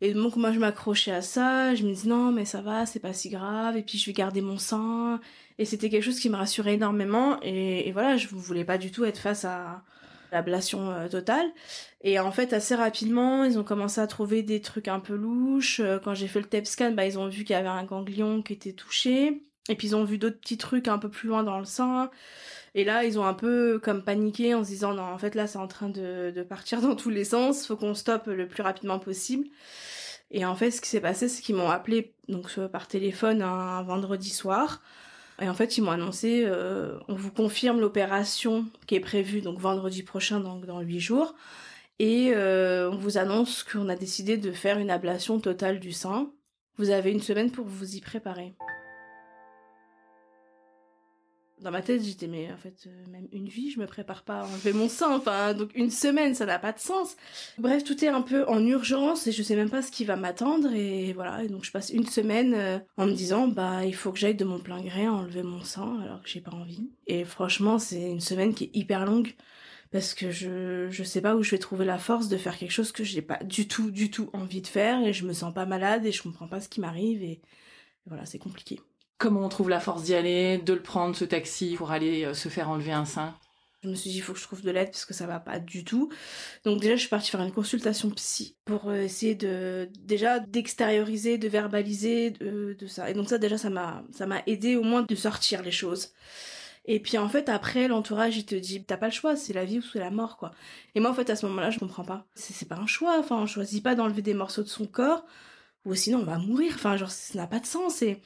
Et 0.00 0.14
donc 0.14 0.36
moi 0.36 0.52
je 0.52 0.58
m'accrochais 0.58 1.12
à 1.12 1.22
ça, 1.22 1.74
je 1.74 1.84
me 1.84 1.92
disais 1.92 2.08
non 2.08 2.32
mais 2.32 2.46
ça 2.46 2.62
va, 2.62 2.86
c'est 2.86 3.00
pas 3.00 3.12
si 3.12 3.28
grave, 3.28 3.76
et 3.76 3.82
puis 3.82 3.98
je 3.98 4.06
vais 4.06 4.12
garder 4.14 4.40
mon 4.40 4.58
sein. 4.58 5.20
Et 5.58 5.66
c'était 5.66 5.90
quelque 5.90 6.04
chose 6.04 6.20
qui 6.20 6.30
me 6.30 6.36
rassurait 6.36 6.74
énormément. 6.74 7.38
Et, 7.42 7.92
voilà, 7.92 8.16
je 8.16 8.28
voulais 8.28 8.64
pas 8.64 8.78
du 8.78 8.90
tout 8.90 9.04
être 9.04 9.18
face 9.18 9.44
à 9.44 9.82
l'ablation 10.32 10.90
euh, 10.90 11.08
totale. 11.08 11.46
Et 12.02 12.18
en 12.18 12.32
fait, 12.32 12.54
assez 12.54 12.74
rapidement, 12.74 13.44
ils 13.44 13.58
ont 13.58 13.64
commencé 13.64 14.00
à 14.00 14.06
trouver 14.06 14.42
des 14.42 14.62
trucs 14.62 14.88
un 14.88 15.00
peu 15.00 15.14
louches. 15.14 15.80
Euh, 15.80 15.98
quand 15.98 16.14
j'ai 16.14 16.28
fait 16.28 16.40
le 16.40 16.46
TEP 16.46 16.66
scan, 16.66 16.92
bah, 16.92 17.04
ils 17.04 17.18
ont 17.18 17.28
vu 17.28 17.44
qu'il 17.44 17.54
y 17.54 17.58
avait 17.58 17.68
un 17.68 17.84
ganglion 17.84 18.40
qui 18.40 18.54
était 18.54 18.72
touché. 18.72 19.42
Et 19.68 19.74
puis 19.74 19.88
ils 19.88 19.96
ont 19.96 20.04
vu 20.04 20.16
d'autres 20.16 20.40
petits 20.40 20.56
trucs 20.56 20.88
un 20.88 20.98
peu 20.98 21.10
plus 21.10 21.28
loin 21.28 21.44
dans 21.44 21.58
le 21.58 21.66
sein. 21.66 22.10
Et 22.74 22.84
là, 22.84 23.04
ils 23.04 23.18
ont 23.18 23.24
un 23.24 23.34
peu 23.34 23.80
comme 23.82 24.02
paniqué 24.02 24.54
en 24.54 24.62
se 24.62 24.68
disant 24.70 24.94
non, 24.94 25.02
en 25.02 25.18
fait 25.18 25.34
là, 25.34 25.46
c'est 25.46 25.58
en 25.58 25.66
train 25.66 25.88
de, 25.88 26.42
partir 26.48 26.80
dans 26.80 26.94
tous 26.96 27.10
les 27.10 27.24
sens. 27.24 27.66
Faut 27.66 27.76
qu'on 27.76 27.94
stoppe 27.94 28.26
le 28.26 28.46
plus 28.46 28.62
rapidement 28.62 28.98
possible. 28.98 29.46
Et 30.30 30.44
en 30.44 30.54
fait, 30.54 30.70
ce 30.70 30.80
qui 30.80 30.88
s'est 30.88 31.00
passé, 31.00 31.28
c'est 31.28 31.42
qu'ils 31.42 31.56
m'ont 31.56 31.70
appelé 31.70 32.14
donc 32.28 32.54
par 32.68 32.86
téléphone 32.86 33.42
un 33.42 33.82
vendredi 33.82 34.30
soir. 34.30 34.80
Et 35.40 35.48
en 35.48 35.54
fait, 35.54 35.78
ils 35.78 35.80
m'ont 35.80 35.90
annoncé, 35.90 36.44
euh, 36.44 36.98
on 37.08 37.14
vous 37.14 37.32
confirme 37.32 37.80
l'opération 37.80 38.66
qui 38.86 38.94
est 38.94 39.00
prévue 39.00 39.40
donc 39.40 39.58
vendredi 39.58 40.02
prochain, 40.02 40.38
donc 40.38 40.66
dans 40.66 40.80
huit 40.80 41.00
jours. 41.00 41.34
Et 41.98 42.32
euh, 42.34 42.90
on 42.90 42.96
vous 42.96 43.18
annonce 43.18 43.62
qu'on 43.62 43.88
a 43.88 43.96
décidé 43.96 44.36
de 44.36 44.52
faire 44.52 44.78
une 44.78 44.90
ablation 44.90 45.40
totale 45.40 45.80
du 45.80 45.92
sein. 45.92 46.30
Vous 46.76 46.90
avez 46.90 47.10
une 47.10 47.20
semaine 47.20 47.50
pour 47.50 47.66
vous 47.66 47.96
y 47.96 48.00
préparer 48.00 48.54
dans 51.62 51.70
ma 51.70 51.82
tête, 51.82 52.02
j'étais, 52.02 52.26
mais 52.26 52.50
en 52.52 52.56
fait, 52.56 52.86
euh, 52.86 53.10
même 53.10 53.28
une 53.32 53.48
vie, 53.48 53.70
je 53.70 53.78
me 53.80 53.86
prépare 53.86 54.22
pas 54.22 54.40
à 54.40 54.44
enlever 54.46 54.72
mon 54.72 54.88
sein. 54.88 55.16
Enfin, 55.16 55.54
donc 55.54 55.70
une 55.74 55.90
semaine, 55.90 56.34
ça 56.34 56.46
n'a 56.46 56.58
pas 56.58 56.72
de 56.72 56.78
sens. 56.78 57.16
Bref, 57.58 57.84
tout 57.84 58.04
est 58.04 58.08
un 58.08 58.22
peu 58.22 58.46
en 58.48 58.64
urgence 58.66 59.26
et 59.26 59.32
je 59.32 59.42
sais 59.42 59.56
même 59.56 59.70
pas 59.70 59.82
ce 59.82 59.90
qui 59.90 60.04
va 60.04 60.16
m'attendre. 60.16 60.72
Et 60.72 61.12
voilà, 61.12 61.46
donc 61.46 61.64
je 61.64 61.70
passe 61.70 61.90
une 61.90 62.06
semaine 62.06 62.54
euh, 62.54 62.78
en 62.96 63.06
me 63.06 63.12
disant, 63.12 63.48
bah, 63.48 63.84
il 63.84 63.94
faut 63.94 64.12
que 64.12 64.18
j'aille 64.18 64.34
de 64.34 64.44
mon 64.44 64.58
plein 64.58 64.80
gré 64.80 65.08
enlever 65.08 65.42
mon 65.42 65.62
sein 65.62 66.00
alors 66.02 66.22
que 66.22 66.28
j'ai 66.28 66.40
pas 66.40 66.52
envie. 66.52 66.90
Et 67.06 67.24
franchement, 67.24 67.78
c'est 67.78 68.02
une 68.02 68.20
semaine 68.20 68.54
qui 68.54 68.64
est 68.64 68.70
hyper 68.74 69.04
longue 69.04 69.34
parce 69.90 70.14
que 70.14 70.30
je, 70.30 70.88
je 70.90 71.02
sais 71.02 71.20
pas 71.20 71.34
où 71.34 71.42
je 71.42 71.50
vais 71.50 71.58
trouver 71.58 71.84
la 71.84 71.98
force 71.98 72.28
de 72.28 72.36
faire 72.36 72.56
quelque 72.56 72.70
chose 72.70 72.92
que 72.92 73.04
j'ai 73.04 73.22
pas 73.22 73.42
du 73.42 73.66
tout, 73.66 73.90
du 73.90 74.10
tout 74.10 74.30
envie 74.32 74.62
de 74.62 74.66
faire 74.66 75.04
et 75.04 75.12
je 75.12 75.26
me 75.26 75.32
sens 75.32 75.52
pas 75.52 75.66
malade 75.66 76.06
et 76.06 76.12
je 76.12 76.22
comprends 76.22 76.46
pas 76.46 76.60
ce 76.60 76.68
qui 76.68 76.80
m'arrive 76.80 77.22
et 77.22 77.40
voilà, 78.06 78.24
c'est 78.24 78.38
compliqué. 78.38 78.80
Comment 79.20 79.44
on 79.44 79.50
trouve 79.50 79.68
la 79.68 79.80
force 79.80 80.04
d'y 80.04 80.14
aller, 80.14 80.56
de 80.56 80.72
le 80.72 80.80
prendre, 80.80 81.14
ce 81.14 81.26
taxi, 81.26 81.74
pour 81.76 81.90
aller 81.90 82.24
euh, 82.24 82.32
se 82.32 82.48
faire 82.48 82.70
enlever 82.70 82.92
un 82.92 83.04
sein 83.04 83.34
je 83.82 83.88
me 83.88 83.94
suis 83.94 84.10
dit, 84.10 84.18
il 84.18 84.20
faut 84.20 84.34
que 84.34 84.38
je 84.38 84.44
trouve 84.44 84.60
de 84.60 84.70
l'aide 84.70 84.90
parce 84.90 85.06
que 85.06 85.14
ça 85.14 85.26
va 85.26 85.40
pas 85.40 85.58
du 85.58 85.84
tout. 85.84 86.10
Donc 86.64 86.82
déjà, 86.82 86.96
je 86.96 87.00
suis 87.00 87.08
partie 87.08 87.30
faire 87.30 87.40
une 87.40 87.50
consultation 87.50 88.10
psy 88.10 88.54
pour 88.66 88.90
euh, 88.90 89.00
essayer 89.00 89.34
de, 89.34 89.88
déjà, 90.00 90.38
d'extérioriser, 90.38 91.38
de 91.38 91.48
verbaliser 91.48 92.30
de, 92.30 92.76
ça. 92.86 93.08
Et 93.08 93.14
donc 93.14 93.30
ça, 93.30 93.38
déjà, 93.38 93.56
ça 93.56 93.70
m'a, 93.70 94.04
ça 94.12 94.26
m'a 94.26 94.42
aidé 94.46 94.76
au 94.76 94.82
moins 94.82 95.02
de 95.02 95.14
sortir 95.14 95.62
les 95.62 95.70
choses. 95.70 96.12
Et 96.84 97.00
puis 97.00 97.16
en 97.16 97.30
fait, 97.30 97.48
après, 97.48 97.88
l'entourage, 97.88 98.36
il 98.36 98.44
te 98.44 98.54
dit, 98.54 98.84
t'as 98.84 98.98
pas 98.98 99.06
le 99.06 99.12
choix, 99.12 99.34
c'est 99.34 99.54
la 99.54 99.64
vie 99.64 99.78
ou 99.78 99.82
c'est 99.82 99.98
la 99.98 100.10
mort, 100.10 100.36
quoi. 100.36 100.50
Et 100.94 101.00
moi, 101.00 101.10
en 101.10 101.14
fait, 101.14 101.30
à 101.30 101.36
ce 101.36 101.46
moment-là, 101.46 101.70
je 101.70 101.78
comprends 101.78 102.04
pas. 102.04 102.26
C'est 102.34 102.68
pas 102.68 102.76
un 102.76 102.86
choix, 102.86 103.18
enfin, 103.18 103.36
on 103.36 103.46
choisit 103.46 103.82
pas 103.82 103.94
d'enlever 103.94 104.20
des 104.20 104.34
morceaux 104.34 104.62
de 104.62 104.68
son 104.68 104.86
corps, 104.86 105.24
ou 105.86 105.94
sinon 105.94 106.20
on 106.20 106.24
va 106.24 106.36
mourir, 106.36 106.72
enfin, 106.74 106.98
genre, 106.98 107.10
ça 107.10 107.38
n'a 107.38 107.46
pas 107.46 107.60
de 107.60 107.66
sens. 107.66 108.02
Et 108.02 108.20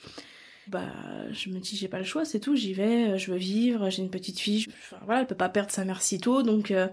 bah 0.69 0.83
je 1.31 1.51
me 1.51 1.59
dis 1.59 1.77
j'ai 1.77 1.89
pas 1.89 1.99
le 1.99 2.05
choix 2.05 2.25
c'est 2.25 2.41
tout 2.41 2.57
j'y 2.57 2.73
vais 2.73 3.11
euh, 3.11 3.19
je 3.19 3.31
veux 3.31 3.37
vivre 3.37 3.91
j'ai 3.91 4.03
une 4.03 4.11
petite 4.11 4.39
fille 4.39 4.67
enfin, 4.69 4.97
voilà 5.05 5.21
elle 5.21 5.27
peut 5.27 5.35
pas 5.35 5.49
perdre 5.49 5.71
sa 5.71 5.85
mère 5.85 6.01
si 6.03 6.19
tôt 6.19 6.43
donc 6.43 6.71
euh, 6.71 6.89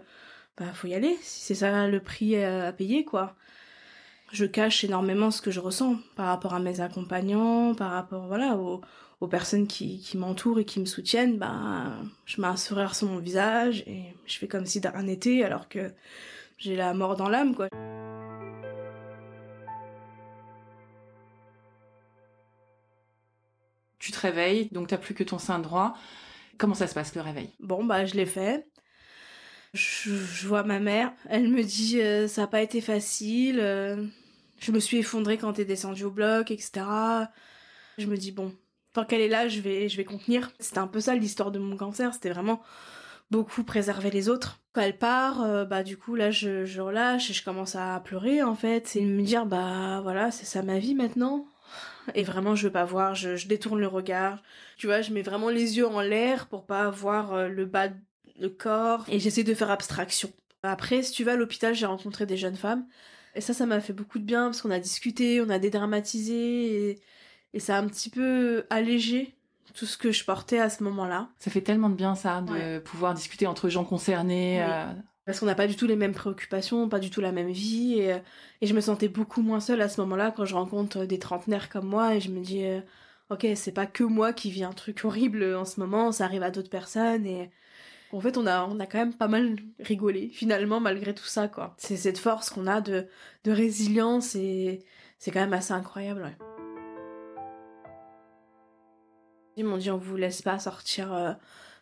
bah 0.58 0.66
faut 0.74 0.88
y 0.88 0.94
aller 0.94 1.18
si 1.22 1.42
c'est 1.42 1.56
ça 1.56 1.88
le 1.88 2.00
prix 2.00 2.42
à 2.42 2.72
payer 2.74 3.06
quoi. 3.06 3.36
Je 4.34 4.46
cache 4.46 4.86
énormément 4.86 5.30
ce 5.30 5.42
que 5.42 5.52
je 5.52 5.60
ressens 5.60 5.98
par 6.16 6.28
rapport 6.28 6.54
à 6.54 6.60
mes 6.60 6.80
accompagnants 6.80 7.76
par 7.76 7.92
rapport 7.92 8.28
voilà 8.28 8.58
aux, 8.58 8.82
personnes 9.28 9.68
qui, 9.68 10.00
qui 10.00 10.18
m'entourent 10.18 10.60
et 10.60 10.66
qui 10.66 10.80
me 10.80 10.86
soutiennent 10.86 11.38
bah 11.38 11.94
je 12.26 12.42
mets 12.42 12.48
un 12.48 12.58
sourire 12.58 12.96
sur 12.96 13.08
mon 13.08 13.20
visage 13.20 13.84
et 13.88 14.16
je 14.26 14.38
fais 14.38 14.48
comme 14.48 14.66
si 14.66 14.80
rien 14.80 15.04
n'était 15.04 15.44
alors 15.44 15.70
que 15.70 15.92
j'ai 16.58 16.76
la 16.76 16.94
mort 16.94 17.16
dans 17.16 17.30
l'âme 17.30 17.56
quoi 17.56 17.68
tu 24.12 24.18
te 24.18 24.22
réveilles, 24.22 24.68
donc 24.72 24.88
t'as 24.88 24.98
plus 24.98 25.14
que 25.14 25.24
ton 25.24 25.40
sein 25.40 25.60
droit. 25.60 25.96
Comment 26.58 26.76
ça 26.76 26.88
se 26.88 26.94
passe 26.94 27.16
le 27.16 27.22
réveil? 27.22 27.50
Bon, 27.60 27.84
bah 27.84 28.06
je 28.06 28.16
l'ai 28.16 28.26
fait. 28.26 28.68
Je, 29.74 30.48
vois 30.48 30.64
ma 30.64 30.80
mère, 30.80 31.14
elle 31.30 31.48
me 31.48 31.64
dit 31.64 32.02
euh, 32.02 32.28
ça 32.28 32.42
n'a 32.42 32.48
pas 32.48 32.62
été 32.62 32.82
facile, 32.82 33.60
euh, 33.62 34.06
je 34.60 34.74
me 34.74 34.80
suis 34.80 34.98
effondrée 34.98 35.38
quand 35.38 35.54
t'es 35.54 35.64
descendue 35.64 36.04
au 36.04 36.12
bloc, 36.12 36.52
etc. 36.52 36.86
Je 37.98 38.06
me 38.08 38.18
dis 38.18 38.34
bon, 38.34 38.54
tant 38.92 39.06
qu'elle 39.06 39.22
est 39.22 39.30
là, 39.30 39.48
je 39.48 39.62
vais, 39.62 39.88
je 39.88 39.96
vais 39.96 40.04
contenir. 40.04 40.52
C'était 40.60 40.80
un 40.80 40.88
peu 40.88 41.00
ça 41.00 41.16
l'histoire 41.16 41.52
de 41.52 41.60
mon 41.60 41.78
cancer, 41.78 42.14
c'était 42.14 42.32
vraiment 42.32 42.62
beaucoup 43.30 43.64
préserver 43.64 44.12
les 44.12 44.28
autres. 44.28 44.60
Quand 44.74 44.82
elle 44.82 44.98
part, 44.98 45.42
euh, 45.42 45.64
bah 45.64 45.84
du 45.84 45.96
coup 45.96 46.16
là 46.16 46.32
je, 46.32 46.66
je 46.66 46.82
relâche 46.82 47.30
et 47.30 47.34
je 47.34 47.44
commence 47.46 47.76
à 47.76 47.98
pleurer 48.02 48.44
en 48.44 48.56
fait 48.56 48.98
et 48.98 49.06
me 49.06 49.24
dire 49.24 49.46
bah 49.46 50.02
voilà 50.02 50.32
c'est 50.32 50.46
ça 50.46 50.64
ma 50.64 50.80
vie 50.80 50.96
maintenant 50.96 51.48
et 52.16 52.24
vraiment 52.24 52.56
je 52.56 52.68
veux 52.68 52.72
pas 52.72 52.86
voir, 52.86 53.16
je, 53.16 53.48
détourne 53.48 53.80
le 53.80 53.88
regard. 53.88 54.42
Tu 54.78 54.88
vois, 54.88 55.02
je 55.02 55.12
mets 55.12 55.22
vraiment 55.22 55.50
les 55.50 55.78
yeux 55.78 55.88
en 55.88 56.02
l'air 56.02 56.48
pour 56.48 56.66
pas 56.66 56.90
voir 56.90 57.34
euh, 57.34 57.48
le 57.48 57.66
bas 57.66 57.90
le 58.40 58.50
corps 58.50 59.06
et 59.08 59.20
j'essaie 59.20 59.44
de 59.44 59.54
faire 59.54 59.70
abstraction. 59.70 60.32
Après, 60.64 61.04
si 61.04 61.12
tu 61.12 61.24
vas 61.24 61.34
à 61.34 61.36
l'hôpital, 61.36 61.76
j'ai 61.76 61.86
rencontré 61.86 62.26
des 62.26 62.38
jeunes 62.38 62.56
femmes 62.56 62.86
et 63.36 63.42
ça, 63.42 63.54
ça 63.54 63.66
m'a 63.66 63.80
fait 63.80 63.94
beaucoup 63.94 64.20
de 64.20 64.24
bien 64.24 64.46
parce 64.46 64.62
qu'on 64.62 64.72
a 64.72 64.80
discuté, 64.80 65.42
on 65.42 65.50
a 65.50 65.60
dédramatisé 65.60 66.90
et, 66.90 67.00
et 67.54 67.60
ça 67.60 67.78
a 67.78 67.80
un 67.80 67.88
petit 67.88 68.10
peu 68.10 68.66
allégé 68.70 69.36
tout 69.74 69.86
ce 69.86 69.98
que 69.98 70.12
je 70.12 70.26
portais 70.26 70.60
à 70.60 70.70
ce 70.70 70.84
moment-là. 70.84 71.30
Ça 71.40 71.52
fait 71.52 71.62
tellement 71.62 71.90
de 71.90 71.96
bien 71.96 72.16
ça, 72.16 72.42
de 72.42 72.80
pouvoir 72.80 73.14
discuter 73.14 73.48
entre 73.48 73.70
gens 73.70 73.84
concernés. 73.84 74.64
Euh, 74.64 74.86
parce 75.32 75.40
qu'on 75.40 75.46
n'a 75.46 75.56
pas 75.56 75.68
du 75.68 75.78
tout 75.78 75.88
les 75.88 75.96
mêmes 75.96 76.14
préoccupations, 76.14 76.90
pas 76.90 77.00
du 77.00 77.10
tout 77.10 77.22
la 77.22 77.32
même 77.32 77.52
vie, 77.52 78.02
et, 78.02 78.22
je 78.62 78.74
me 78.74 78.82
sentais 78.82 79.08
beaucoup 79.08 79.42
moins 79.42 79.62
seule 79.62 79.82
à 79.82 79.88
ce 79.88 80.02
moment-là 80.02 80.34
quand 80.36 80.44
je 80.44 80.56
rencontre 80.56 81.06
des 81.06 81.20
trentenaires 81.20 81.70
comme 81.70 81.88
moi, 81.88 82.16
et 82.16 82.20
je 82.20 82.30
me 82.32 82.42
dis, 82.42 82.66
euh, 82.66 82.82
ok, 83.30 83.48
c'est 83.56 83.72
pas 83.72 83.86
que 83.86 84.04
moi 84.04 84.34
qui 84.34 84.52
vis 84.52 84.66
un 84.66 84.74
truc 84.74 85.06
horrible 85.06 85.56
en 85.56 85.64
ce 85.64 85.80
moment, 85.80 86.12
ça 86.12 86.26
arrive 86.26 86.44
à 86.44 86.52
d'autres 86.52 86.70
personnes, 86.70 87.26
et 87.26 87.50
en 88.12 88.20
fait, 88.20 88.36
on 88.36 88.46
a, 88.46 88.66
on 88.66 88.78
a 88.82 88.86
quand 88.86 88.98
même 88.98 89.14
pas 89.14 89.30
mal 89.30 89.56
rigolé, 89.80 90.28
finalement, 90.28 90.82
malgré 90.82 91.16
tout 91.16 91.24
ça, 91.24 91.48
quoi. 91.48 91.76
C'est 91.78 91.96
cette 91.96 92.18
force 92.18 92.50
qu'on 92.50 92.68
a 92.68 92.82
de, 92.82 93.08
résilience, 93.46 94.36
et 94.36 94.84
c'est 95.18 95.32
quand 95.32 95.40
même 95.40 95.54
assez 95.54 95.72
incroyable. 95.72 96.36
Ils 99.56 99.64
m'ont 99.64 99.78
dit, 99.78 99.92
on 99.92 99.98
vous 99.98 100.18
laisse 100.18 100.42
pas 100.42 100.60
sortir... 100.60 101.14
Euh, 101.14 101.32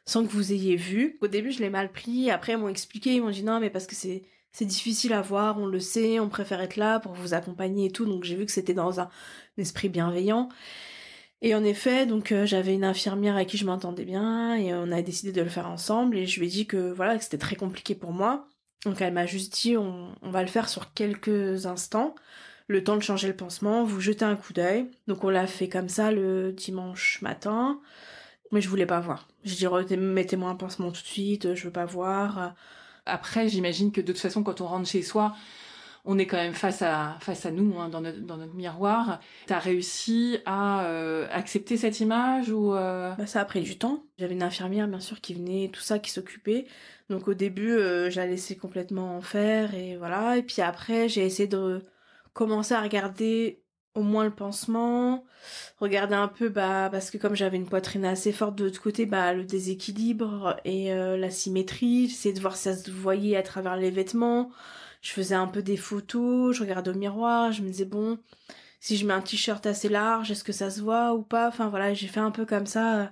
sans 0.06 0.26
que 0.26 0.32
vous 0.32 0.54
ayez 0.54 0.76
vu. 0.76 1.18
Au 1.22 1.28
début, 1.28 1.52
je 1.52 1.60
l'ai 1.60 1.70
mal 1.70 1.92
pris. 1.92 2.32
Après, 2.32 2.54
ils 2.54 2.58
m'ont 2.58 2.70
expliqué. 2.70 3.16
Ils 3.16 3.22
m'ont 3.22 3.30
dit 3.30 3.44
non, 3.44 3.60
mais 3.60 3.70
parce 3.70 3.88
que 3.88 3.96
c'est 3.96 4.24
c'est 4.52 4.66
difficile 4.66 5.14
à 5.14 5.22
voir, 5.22 5.60
on 5.60 5.68
le 5.68 5.80
sait, 5.80 6.20
on 6.20 6.30
préfère 6.30 6.62
être 6.62 6.76
là 6.76 7.00
pour 7.00 7.14
vous 7.14 7.34
accompagner 7.34 7.88
et 7.88 7.92
tout. 7.92 8.06
Donc 8.06 8.24
j'ai 8.24 8.36
vu 8.36 8.46
que 8.46 8.52
c'était 8.52 8.74
dans 8.74 9.00
un, 9.00 9.10
esprit 9.58 9.90
bienveillant. 9.90 10.50
Et 11.42 11.56
en 11.56 11.64
effet, 11.64 12.06
donc 12.06 12.32
euh, 12.32 12.46
j'avais 12.46 12.74
une 12.74 12.84
infirmière 12.84 13.36
avec 13.36 13.50
qui 13.50 13.58
je 13.58 13.66
m'entendais 13.66 14.06
bien 14.06 14.56
et 14.56 14.74
on 14.74 14.92
a 14.92 15.02
décidé 15.02 15.32
de 15.32 15.42
le 15.42 15.50
faire 15.50 15.70
ensemble. 15.70 16.18
Et 16.18 16.26
je 16.26 16.40
lui 16.40 16.48
ai 16.48 16.50
dit 16.50 16.66
que 16.68 16.92
voilà 16.92 17.18
que 17.18 17.24
c'était 17.24 17.38
très 17.38 17.56
compliqué 17.56 17.96
pour 17.96 18.12
moi. 18.12 18.48
Donc 18.86 19.02
elle 19.02 19.14
m'a 19.14 19.26
juste 19.26 19.54
dit 19.54 19.78
on, 19.78 20.16
on 20.22 20.32
va 20.32 20.42
le 20.42 20.48
faire 20.48 20.70
sur 20.70 20.94
quelques 20.94 21.66
instants, 21.66 22.16
le 22.68 22.84
temps 22.84 22.98
de 22.98 23.02
changer 23.02 23.28
le 23.28 23.36
pansement, 23.36 23.84
vous 23.84 24.02
jetez 24.02 24.26
un 24.26 24.36
coup 24.36 24.54
d'œil. 24.54 24.88
Donc 25.08 25.24
on 25.24 25.30
l'a 25.30 25.48
fait 25.48 25.70
comme 25.70 25.90
ça 25.90 26.12
le 26.12 26.52
dimanche 26.54 27.22
matin 27.22 27.80
mais 28.52 28.62
je 28.62 28.70
voulais 28.70 28.86
pas 28.86 29.00
voir. 29.00 29.28
Je 29.44 29.56
dis 29.56 29.98
mettez-moi 29.98 30.50
un 30.50 30.56
pansement 30.56 30.92
tout 30.92 31.02
de 31.02 31.08
suite, 31.08 31.56
je 31.56 31.64
veux 31.66 31.72
pas 31.72 31.86
voir. 31.86 32.56
Après, 33.06 33.50
j'imagine 33.50 33.92
que 33.92 34.02
de 34.02 34.08
toute 34.08 34.22
façon, 34.22 34.44
quand 34.44 34.62
on 34.62 34.68
rentre 34.68 34.88
chez 34.88 35.02
soi, 35.02 35.36
on 36.06 36.18
est 36.18 36.26
quand 36.26 36.38
même 36.38 36.54
face 36.54 36.82
à 36.82 37.18
face 37.20 37.46
à 37.46 37.52
nous 37.52 37.78
hein, 37.80 37.90
dans, 37.90 38.02
notre, 38.02 38.20
dans 38.20 38.38
notre 38.38 38.56
miroir. 38.56 39.20
T'as 39.48 39.60
réussi 39.60 40.38
à 40.46 40.86
euh, 40.86 41.28
accepter 41.32 41.78
cette 41.78 42.00
image 42.00 42.50
ou 42.50 42.74
euh... 42.74 43.14
bah, 43.16 43.28
ça 43.28 43.42
a 43.42 43.46
pris 43.46 43.62
du 43.62 43.78
temps. 43.78 44.04
J'avais 44.18 44.34
une 44.34 44.44
infirmière 44.44 44.88
bien 44.88 45.00
sûr 45.00 45.22
qui 45.22 45.34
venait, 45.34 45.70
tout 45.72 45.82
ça 45.82 46.00
qui 46.00 46.12
s'occupait. 46.12 46.66
Donc 47.10 47.28
au 47.28 47.34
début, 47.34 47.72
euh, 47.72 48.10
j'ai 48.10 48.26
laissé 48.26 48.56
complètement 48.56 49.18
en 49.18 49.22
faire 49.22 49.76
et 49.76 49.98
voilà. 49.98 50.38
Et 50.38 50.44
puis 50.44 50.62
après, 50.62 51.10
j'ai 51.10 51.26
essayé 51.26 51.48
de 51.48 51.84
commencer 52.34 52.74
à 52.74 52.82
regarder 52.82 53.59
au 53.96 54.02
moins 54.04 54.24
le 54.24 54.32
pansement, 54.32 55.26
regarder 55.80 56.16
un 56.16 56.28
peu 56.28 56.50
bah 56.50 56.90
parce 56.92 57.12
que 57.12 57.18
comme 57.18 57.36
j'avais 57.36 57.58
une 57.58 57.66
poitrine 57.68 58.06
assez 58.06 58.32
forte 58.32 58.56
de 58.56 58.66
l'autre 58.66 58.82
côté, 58.82 59.06
bah 59.06 59.34
le 59.34 59.44
déséquilibre 59.44 60.58
et 60.66 60.94
euh, 60.94 61.18
la 61.18 61.30
symétrie, 61.32 62.08
j'essayais 62.08 62.34
de 62.34 62.40
voir 62.42 62.56
si 62.56 62.64
ça 62.64 62.76
se 62.76 62.92
voyait 62.92 63.36
à 63.38 63.44
travers 63.44 63.76
les 63.78 63.92
vêtements. 63.92 64.52
Je 65.02 65.12
faisais 65.12 65.36
un 65.36 65.48
peu 65.48 65.62
des 65.64 65.78
photos, 65.78 66.56
je 66.56 66.62
regardais 66.64 66.92
au 66.92 66.96
miroir, 66.96 67.52
je 67.52 67.62
me 67.64 67.68
disais 67.70 67.86
bon, 67.86 68.20
si 68.80 68.98
je 68.98 69.06
mets 69.08 69.14
un 69.14 69.22
t-shirt 69.22 69.66
assez 69.66 69.90
large, 69.90 70.32
est-ce 70.32 70.44
que 70.44 70.52
ça 70.54 70.70
se 70.70 70.82
voit 70.82 71.14
ou 71.14 71.22
pas? 71.24 71.48
Enfin 71.48 71.70
voilà, 71.70 71.94
j'ai 71.94 72.08
fait 72.08 72.20
un 72.20 72.32
peu 72.32 72.46
comme 72.46 72.66
ça 72.68 73.02
euh, 73.02 73.06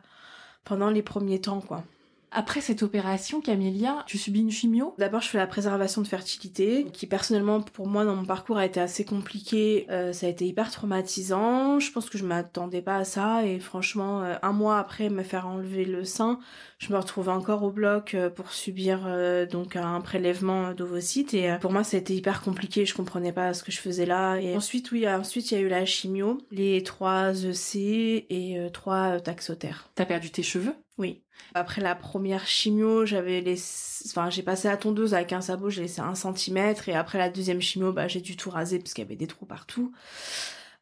pendant 0.66 0.90
les 0.90 1.04
premiers 1.04 1.42
temps 1.42 1.62
quoi. 1.62 1.84
Après 2.30 2.60
cette 2.60 2.84
opération, 2.84 3.40
Camélia, 3.40 4.04
tu 4.06 4.18
subis 4.18 4.42
une 4.42 4.52
chimio? 4.52 4.94
D'abord, 4.98 5.22
je 5.22 5.30
fais 5.30 5.38
la 5.38 5.48
préservation 5.48 6.02
de 6.02 6.08
fertilité, 6.08 6.86
qui 6.92 7.08
personnellement, 7.08 7.62
pour 7.62 7.88
moi, 7.88 8.04
dans 8.04 8.16
mon 8.16 8.26
parcours, 8.26 8.58
a 8.58 8.66
été 8.66 8.82
assez 8.82 9.06
compliqué. 9.06 9.88
Euh, 9.90 10.12
ça 10.12 10.26
a 10.26 10.30
été 10.30 10.46
hyper 10.46 10.70
traumatisant. 10.70 11.80
Je 11.80 11.92
pense 11.92 12.10
que 12.10 12.18
je 12.18 12.26
m'attendais 12.26 12.82
pas 12.82 12.98
à 12.98 13.04
ça. 13.06 13.46
Et 13.46 13.60
franchement, 13.60 14.24
euh, 14.24 14.36
un 14.42 14.52
mois 14.52 14.78
après 14.78 15.10
me 15.10 15.24
faire 15.24 15.48
enlever 15.48 15.86
le 15.86 16.04
sein, 16.04 16.40
je 16.80 16.92
me 16.92 16.98
retrouvais 16.98 17.32
encore 17.32 17.64
au 17.64 17.72
bloc 17.72 18.14
euh, 18.14 18.30
pour 18.30 18.52
subir 18.52 19.08
donc 19.50 19.76
un 19.76 20.02
prélèvement 20.02 20.74
d'ovocytes. 20.74 21.34
Et 21.34 21.56
pour 21.62 21.72
moi, 21.72 21.84
ça 21.84 21.96
a 21.96 22.00
été 22.00 22.14
hyper 22.14 22.42
compliqué. 22.42 22.86
Je 22.86 22.94
comprenais 22.94 23.32
pas 23.32 23.54
ce 23.54 23.64
que 23.64 23.72
je 23.72 23.80
faisais 23.80 24.06
là. 24.06 24.36
Et 24.36 24.56
ensuite, 24.56 24.92
oui, 24.92 25.08
ensuite, 25.08 25.52
il 25.52 25.56
y 25.56 25.58
a 25.58 25.62
eu 25.62 25.70
la 25.70 25.86
chimio, 25.86 26.40
les 26.52 26.84
trois 26.84 27.34
EC 27.34 28.26
et 28.30 28.68
trois 28.74 29.20
taxotères. 29.22 29.90
T'as 29.96 30.06
perdu 30.06 30.30
tes 30.30 30.44
cheveux? 30.44 30.76
Oui. 30.98 31.24
Après 31.54 31.82
la 31.82 31.96
première 31.96 32.46
chimio, 32.46 33.06
j'avais 33.06 33.42
les, 33.42 33.60
enfin, 34.08 34.30
j'ai 34.30 34.44
passé 34.44 34.68
la 34.68 34.78
tondeuse 34.78 35.14
avec 35.14 35.34
un 35.34 35.42
sabot, 35.42 35.70
j'ai 35.70 35.82
laissé 35.82 36.02
un 36.02 36.16
centimètre, 36.16 36.90
et 36.90 36.94
après 36.94 37.18
la 37.18 37.30
deuxième 37.30 37.62
chimio, 37.62 37.94
bah, 37.94 38.08
j'ai 38.08 38.22
dû 38.22 38.36
tout 38.36 38.50
raser 38.50 38.80
parce 38.80 38.94
qu'il 38.94 39.04
y 39.04 39.08
avait 39.08 39.16
des 39.16 39.28
trous 39.28 39.46
partout. 39.46 39.92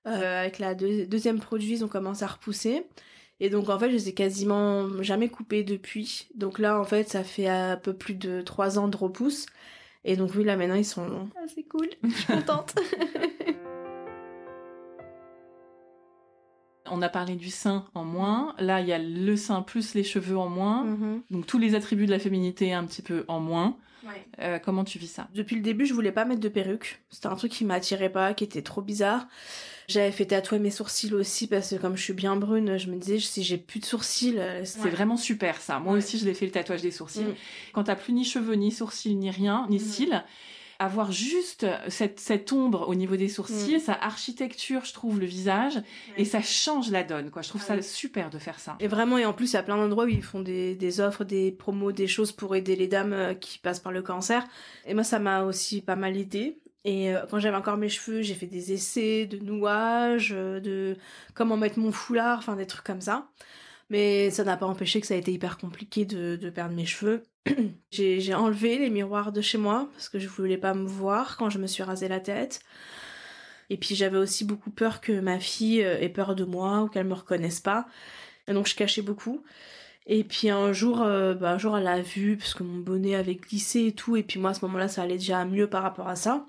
Euh, 0.07 0.41
avec 0.41 0.59
la 0.59 0.75
deuxième 0.75 1.39
produit, 1.39 1.73
ils 1.73 1.85
ont 1.85 1.87
commencé 1.87 2.23
à 2.23 2.27
repousser. 2.27 2.85
Et 3.39 3.49
donc, 3.49 3.69
en 3.69 3.77
fait, 3.77 3.89
je 3.89 3.95
les 3.95 4.09
ai 4.09 4.13
quasiment 4.13 5.01
jamais 5.01 5.29
coupés 5.29 5.63
depuis. 5.63 6.29
Donc 6.35 6.59
là, 6.59 6.79
en 6.79 6.85
fait, 6.85 7.09
ça 7.09 7.23
fait 7.23 7.47
un 7.47 7.75
peu 7.75 7.93
plus 7.93 8.13
de 8.13 8.41
trois 8.41 8.79
ans 8.79 8.87
de 8.87 8.95
repousse. 8.95 9.45
Et 10.03 10.15
donc, 10.15 10.31
oui, 10.35 10.43
là, 10.43 10.55
maintenant, 10.55 10.75
ils 10.75 10.85
sont 10.85 11.07
longs. 11.07 11.29
Ah, 11.35 11.45
c'est 11.53 11.63
cool. 11.63 11.89
Je 12.03 12.09
suis 12.09 12.25
contente. 12.27 12.75
On 16.89 17.01
a 17.01 17.09
parlé 17.09 17.35
du 17.35 17.49
sein 17.49 17.85
en 17.93 18.03
moins. 18.03 18.55
Là, 18.59 18.81
il 18.81 18.87
y 18.87 18.93
a 18.93 18.99
le 18.99 19.35
sein 19.35 19.61
plus 19.61 19.93
les 19.93 20.03
cheveux 20.03 20.37
en 20.37 20.49
moins. 20.49 20.85
Mm-hmm. 20.85 21.21
Donc 21.31 21.45
tous 21.45 21.57
les 21.57 21.75
attributs 21.75 22.05
de 22.05 22.11
la 22.11 22.19
féminité 22.19 22.73
un 22.73 22.85
petit 22.85 23.01
peu 23.01 23.25
en 23.27 23.39
moins. 23.39 23.77
Euh, 24.39 24.59
comment 24.59 24.83
tu 24.83 24.99
vis 24.99 25.07
ça? 25.07 25.27
Depuis 25.33 25.55
le 25.55 25.61
début, 25.61 25.85
je 25.85 25.93
voulais 25.93 26.11
pas 26.11 26.25
mettre 26.25 26.41
de 26.41 26.49
perruque. 26.49 27.01
C'était 27.09 27.27
un 27.27 27.35
truc 27.35 27.51
qui 27.51 27.65
m'attirait 27.65 28.11
pas, 28.11 28.33
qui 28.33 28.43
était 28.43 28.61
trop 28.61 28.81
bizarre. 28.81 29.27
J'avais 29.87 30.11
fait 30.11 30.25
tatouer 30.25 30.59
mes 30.59 30.71
sourcils 30.71 31.13
aussi 31.13 31.47
parce 31.47 31.69
que 31.69 31.75
comme 31.75 31.95
je 31.95 32.01
suis 32.01 32.13
bien 32.13 32.35
brune, 32.35 32.77
je 32.77 32.89
me 32.89 32.97
disais 32.97 33.19
si 33.19 33.43
j'ai 33.43 33.57
plus 33.57 33.79
de 33.79 33.85
sourcils, 33.85 34.37
euh, 34.37 34.65
c'est 34.65 34.89
vraiment 34.89 35.17
super 35.17 35.61
ça. 35.61 35.79
Moi 35.79 35.93
aussi, 35.93 36.17
je 36.17 36.25
l'ai 36.25 36.33
fait 36.33 36.45
le 36.45 36.51
tatouage 36.51 36.81
des 36.81 36.91
sourcils. 36.91 37.23
Mm. 37.23 37.35
Quand 37.73 37.83
t'as 37.83 37.95
plus 37.95 38.13
ni 38.13 38.25
cheveux, 38.25 38.55
ni 38.55 38.71
sourcils, 38.71 39.15
ni 39.15 39.29
rien, 39.29 39.67
ni 39.69 39.77
mm. 39.77 39.79
cils 39.79 40.23
avoir 40.79 41.11
juste 41.11 41.65
cette, 41.87 42.19
cette 42.19 42.51
ombre 42.51 42.87
au 42.87 42.95
niveau 42.95 43.15
des 43.15 43.29
sourcils, 43.29 43.79
sa 43.79 43.93
architecture, 43.93 44.85
je 44.85 44.93
trouve, 44.93 45.19
le 45.19 45.25
visage, 45.25 45.81
et 46.17 46.25
ça 46.25 46.41
change 46.41 46.91
la 46.91 47.03
donne, 47.03 47.31
quoi. 47.31 47.41
Je 47.41 47.49
trouve 47.49 47.61
Ah 47.69 47.75
ça 47.75 47.81
super 47.81 48.29
de 48.29 48.39
faire 48.39 48.59
ça. 48.59 48.75
Et 48.79 48.87
vraiment, 48.87 49.17
et 49.17 49.25
en 49.25 49.33
plus, 49.33 49.51
il 49.51 49.55
y 49.55 49.59
a 49.59 49.63
plein 49.63 49.77
d'endroits 49.77 50.05
où 50.05 50.09
ils 50.09 50.23
font 50.23 50.41
des, 50.41 50.75
des 50.75 50.99
offres, 50.99 51.23
des 51.23 51.51
promos, 51.51 51.91
des 51.91 52.07
choses 52.07 52.31
pour 52.31 52.55
aider 52.55 52.75
les 52.75 52.87
dames 52.87 53.13
euh, 53.13 53.33
qui 53.33 53.59
passent 53.59 53.79
par 53.79 53.91
le 53.91 54.01
cancer. 54.01 54.45
Et 54.85 54.93
moi, 54.93 55.03
ça 55.03 55.19
m'a 55.19 55.43
aussi 55.43 55.81
pas 55.81 55.95
mal 55.95 56.17
aidé. 56.17 56.59
Et 56.83 57.15
euh, 57.15 57.25
quand 57.29 57.39
j'avais 57.39 57.57
encore 57.57 57.77
mes 57.77 57.89
cheveux, 57.89 58.21
j'ai 58.21 58.35
fait 58.35 58.45
des 58.45 58.71
essais 58.73 59.25
de 59.25 59.39
nouage, 59.39 60.33
euh, 60.33 60.59
de 60.59 60.97
comment 61.33 61.57
mettre 61.57 61.79
mon 61.79 61.91
foulard, 61.91 62.39
enfin 62.39 62.55
des 62.55 62.67
trucs 62.67 62.85
comme 62.85 63.01
ça. 63.01 63.29
Mais 63.89 64.31
ça 64.31 64.43
n'a 64.43 64.57
pas 64.57 64.65
empêché 64.65 65.01
que 65.01 65.07
ça 65.07 65.13
a 65.13 65.17
été 65.17 65.31
hyper 65.31 65.57
compliqué 65.57 66.05
de, 66.05 66.35
de 66.35 66.49
perdre 66.49 66.75
mes 66.75 66.85
cheveux. 66.85 67.23
j'ai 67.91 68.33
enlevé 68.33 68.77
les 68.77 68.89
miroirs 68.89 69.31
de 69.31 69.41
chez 69.41 69.57
moi 69.57 69.89
parce 69.93 70.09
que 70.09 70.19
je 70.19 70.27
voulais 70.27 70.57
pas 70.57 70.73
me 70.73 70.87
voir 70.87 71.37
quand 71.37 71.49
je 71.49 71.59
me 71.59 71.67
suis 71.67 71.83
rasé 71.83 72.07
la 72.07 72.19
tête. 72.19 72.61
Et 73.69 73.77
puis 73.77 73.95
j'avais 73.95 74.17
aussi 74.17 74.45
beaucoup 74.45 74.71
peur 74.71 75.01
que 75.01 75.19
ma 75.19 75.39
fille 75.39 75.83
euh, 75.83 75.99
ait 75.99 76.09
peur 76.09 76.35
de 76.35 76.43
moi 76.43 76.83
ou 76.83 76.87
qu'elle 76.87 77.07
me 77.07 77.13
reconnaisse 77.13 77.59
pas. 77.59 77.87
Et 78.47 78.53
donc 78.53 78.67
je 78.67 78.75
cachais 78.75 79.01
beaucoup. 79.01 79.43
Et 80.07 80.23
puis 80.23 80.49
un 80.49 80.71
jour, 80.71 81.01
euh, 81.01 81.33
bah, 81.33 81.51
un 81.53 81.57
jour 81.57 81.77
elle 81.77 81.87
a 81.87 82.01
vu 82.01 82.37
parce 82.37 82.53
que 82.53 82.63
mon 82.63 82.79
bonnet 82.79 83.15
avait 83.15 83.35
glissé 83.35 83.87
et 83.87 83.91
tout. 83.93 84.15
Et 84.15 84.23
puis 84.23 84.39
moi 84.39 84.51
à 84.51 84.53
ce 84.53 84.63
moment-là, 84.65 84.87
ça 84.87 85.03
allait 85.03 85.17
déjà 85.17 85.45
mieux 85.45 85.67
par 85.67 85.83
rapport 85.83 86.07
à 86.07 86.15
ça. 86.15 86.47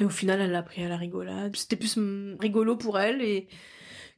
Et 0.00 0.04
au 0.04 0.10
final, 0.10 0.40
elle 0.40 0.52
l'a 0.52 0.62
pris 0.62 0.84
à 0.84 0.88
la 0.88 0.96
rigolade. 0.96 1.56
C'était 1.56 1.76
plus 1.76 1.96
mm, 1.96 2.36
rigolo 2.40 2.76
pour 2.76 2.98
elle 3.00 3.22
et 3.22 3.48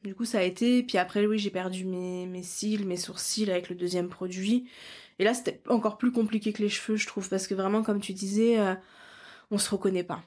du 0.03 0.13
coup 0.15 0.25
ça 0.25 0.39
a 0.39 0.43
été. 0.43 0.79
Et 0.79 0.83
puis 0.83 0.97
après, 0.97 1.25
oui, 1.25 1.39
j'ai 1.39 1.49
perdu 1.49 1.85
mes, 1.85 2.27
mes 2.27 2.43
cils, 2.43 2.85
mes 2.85 2.97
sourcils 2.97 3.49
avec 3.49 3.69
le 3.69 3.75
deuxième 3.75 4.09
produit. 4.09 4.69
Et 5.19 5.23
là, 5.23 5.33
c'était 5.33 5.61
encore 5.67 5.97
plus 5.97 6.11
compliqué 6.11 6.53
que 6.53 6.61
les 6.61 6.69
cheveux, 6.69 6.97
je 6.97 7.07
trouve, 7.07 7.29
parce 7.29 7.47
que 7.47 7.53
vraiment, 7.53 7.83
comme 7.83 7.99
tu 7.99 8.13
disais, 8.13 8.59
euh, 8.59 8.73
on 9.51 9.57
se 9.57 9.69
reconnaît 9.69 10.03
pas. 10.03 10.23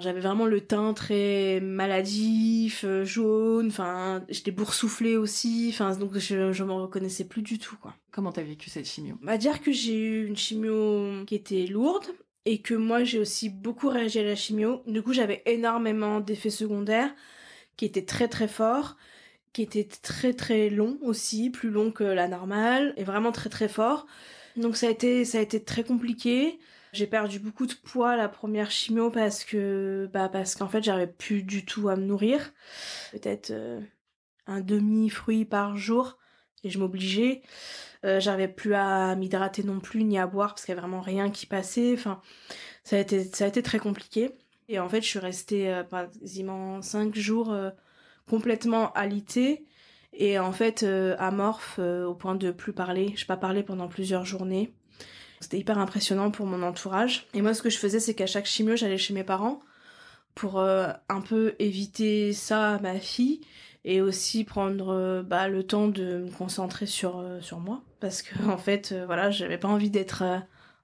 J'avais 0.00 0.20
vraiment 0.20 0.46
le 0.46 0.62
teint 0.62 0.94
très 0.94 1.60
maladif, 1.60 2.84
euh, 2.84 3.04
jaune, 3.04 3.66
enfin, 3.66 4.24
j'étais 4.30 4.50
boursouflée 4.50 5.18
aussi, 5.18 5.68
enfin, 5.74 5.94
donc 5.94 6.16
je, 6.16 6.52
je 6.52 6.64
m'en 6.64 6.80
reconnaissais 6.80 7.24
plus 7.24 7.42
du 7.42 7.58
tout, 7.58 7.76
quoi. 7.76 7.94
Comment 8.10 8.32
t'as 8.32 8.42
vécu 8.42 8.70
cette 8.70 8.86
chimio? 8.86 9.16
Va 9.20 9.36
dire 9.36 9.60
que 9.60 9.72
j'ai 9.72 9.94
eu 9.94 10.26
une 10.26 10.38
chimio 10.38 11.26
qui 11.26 11.34
était 11.34 11.66
lourde 11.66 12.06
et 12.46 12.62
que 12.62 12.72
moi 12.72 13.04
j'ai 13.04 13.18
aussi 13.18 13.50
beaucoup 13.50 13.90
réagi 13.90 14.20
à 14.20 14.22
la 14.22 14.36
chimio. 14.36 14.82
Du 14.86 15.02
coup, 15.02 15.12
j'avais 15.12 15.42
énormément 15.44 16.20
d'effets 16.20 16.48
secondaires 16.48 17.14
qui 17.76 17.84
étaient 17.84 18.06
très 18.06 18.28
très 18.28 18.48
forts, 18.48 18.96
qui 19.52 19.62
étaient 19.62 19.88
très 20.02 20.32
très 20.32 20.70
longs 20.70 20.98
aussi, 21.02 21.50
plus 21.50 21.70
longs 21.70 21.92
que 21.92 22.04
la 22.04 22.28
normale 22.28 22.94
et 22.96 23.04
vraiment 23.04 23.32
très 23.32 23.50
très 23.50 23.68
forts. 23.68 24.06
Donc 24.56 24.76
ça 24.76 24.86
a 24.86 24.90
été 24.90 25.24
ça 25.24 25.38
a 25.38 25.40
été 25.40 25.62
très 25.62 25.84
compliqué. 25.84 26.58
J'ai 26.92 27.06
perdu 27.06 27.38
beaucoup 27.38 27.66
de 27.66 27.74
poids 27.74 28.16
la 28.16 28.28
première 28.28 28.70
chimio 28.70 29.10
parce 29.10 29.44
que 29.44 30.08
bah 30.12 30.28
parce 30.28 30.56
qu'en 30.56 30.68
fait 30.68 30.82
j'arrivais 30.82 31.06
plus 31.06 31.42
du 31.42 31.64
tout 31.64 31.88
à 31.88 31.96
me 31.96 32.04
nourrir. 32.04 32.52
Peut-être 33.12 33.50
euh, 33.50 33.80
un 34.46 34.60
demi 34.60 35.08
fruit 35.08 35.44
par 35.44 35.76
jour 35.76 36.18
et 36.64 36.70
je 36.70 36.78
m'obligeais. 36.78 37.42
Euh, 38.04 38.18
j'arrivais 38.20 38.48
plus 38.48 38.74
à 38.74 39.14
m'hydrater 39.16 39.62
non 39.62 39.80
plus 39.80 40.04
ni 40.04 40.18
à 40.18 40.26
boire 40.26 40.50
parce 40.50 40.64
qu'il 40.64 40.72
y 40.74 40.78
avait 40.78 40.80
vraiment 40.80 41.02
rien 41.02 41.30
qui 41.30 41.46
passait. 41.46 41.92
Enfin, 41.94 42.20
ça 42.84 42.96
a 42.96 42.98
été 43.00 43.24
ça 43.24 43.44
a 43.44 43.48
été 43.48 43.62
très 43.62 43.78
compliqué. 43.78 44.32
Et 44.68 44.78
en 44.78 44.88
fait, 44.88 45.02
je 45.02 45.06
suis 45.08 45.18
restée 45.18 45.68
euh, 45.72 45.82
quasiment 45.82 46.80
cinq 46.80 47.16
jours 47.16 47.50
euh, 47.52 47.70
complètement 48.30 48.92
alitée 48.92 49.66
et 50.12 50.38
en 50.38 50.52
fait 50.52 50.84
euh, 50.84 51.16
amorphe 51.18 51.76
euh, 51.80 52.06
au 52.06 52.14
point 52.14 52.36
de 52.36 52.52
plus 52.52 52.72
parler. 52.72 53.12
Je 53.16 53.26
pas 53.26 53.36
parlé 53.36 53.64
pendant 53.64 53.88
plusieurs 53.88 54.24
journées. 54.24 54.72
C'était 55.40 55.58
hyper 55.58 55.78
impressionnant 55.78 56.30
pour 56.30 56.46
mon 56.46 56.62
entourage. 56.62 57.26
Et 57.34 57.42
moi, 57.42 57.54
ce 57.54 57.62
que 57.62 57.70
je 57.70 57.78
faisais, 57.78 57.98
c'est 57.98 58.14
qu'à 58.14 58.26
chaque 58.26 58.46
chimio, 58.46 58.76
j'allais 58.76 58.98
chez 58.98 59.14
mes 59.14 59.24
parents 59.24 59.60
pour 60.36 60.60
euh, 60.60 60.88
un 61.08 61.20
peu 61.22 61.56
éviter 61.58 62.32
ça 62.32 62.74
à 62.74 62.78
ma 62.78 63.00
fille 63.00 63.40
et 63.84 64.00
aussi 64.00 64.44
prendre 64.44 65.22
bah, 65.22 65.48
le 65.48 65.66
temps 65.66 65.88
de 65.88 66.18
me 66.18 66.30
concentrer 66.30 66.86
sur 66.86 67.24
sur 67.40 67.58
moi 67.58 67.82
parce 67.98 68.20
que 68.20 68.44
en 68.46 68.58
fait 68.58 68.94
voilà 69.06 69.30
j'avais 69.30 69.56
pas 69.56 69.68
envie 69.68 69.88
d'être 69.88 70.22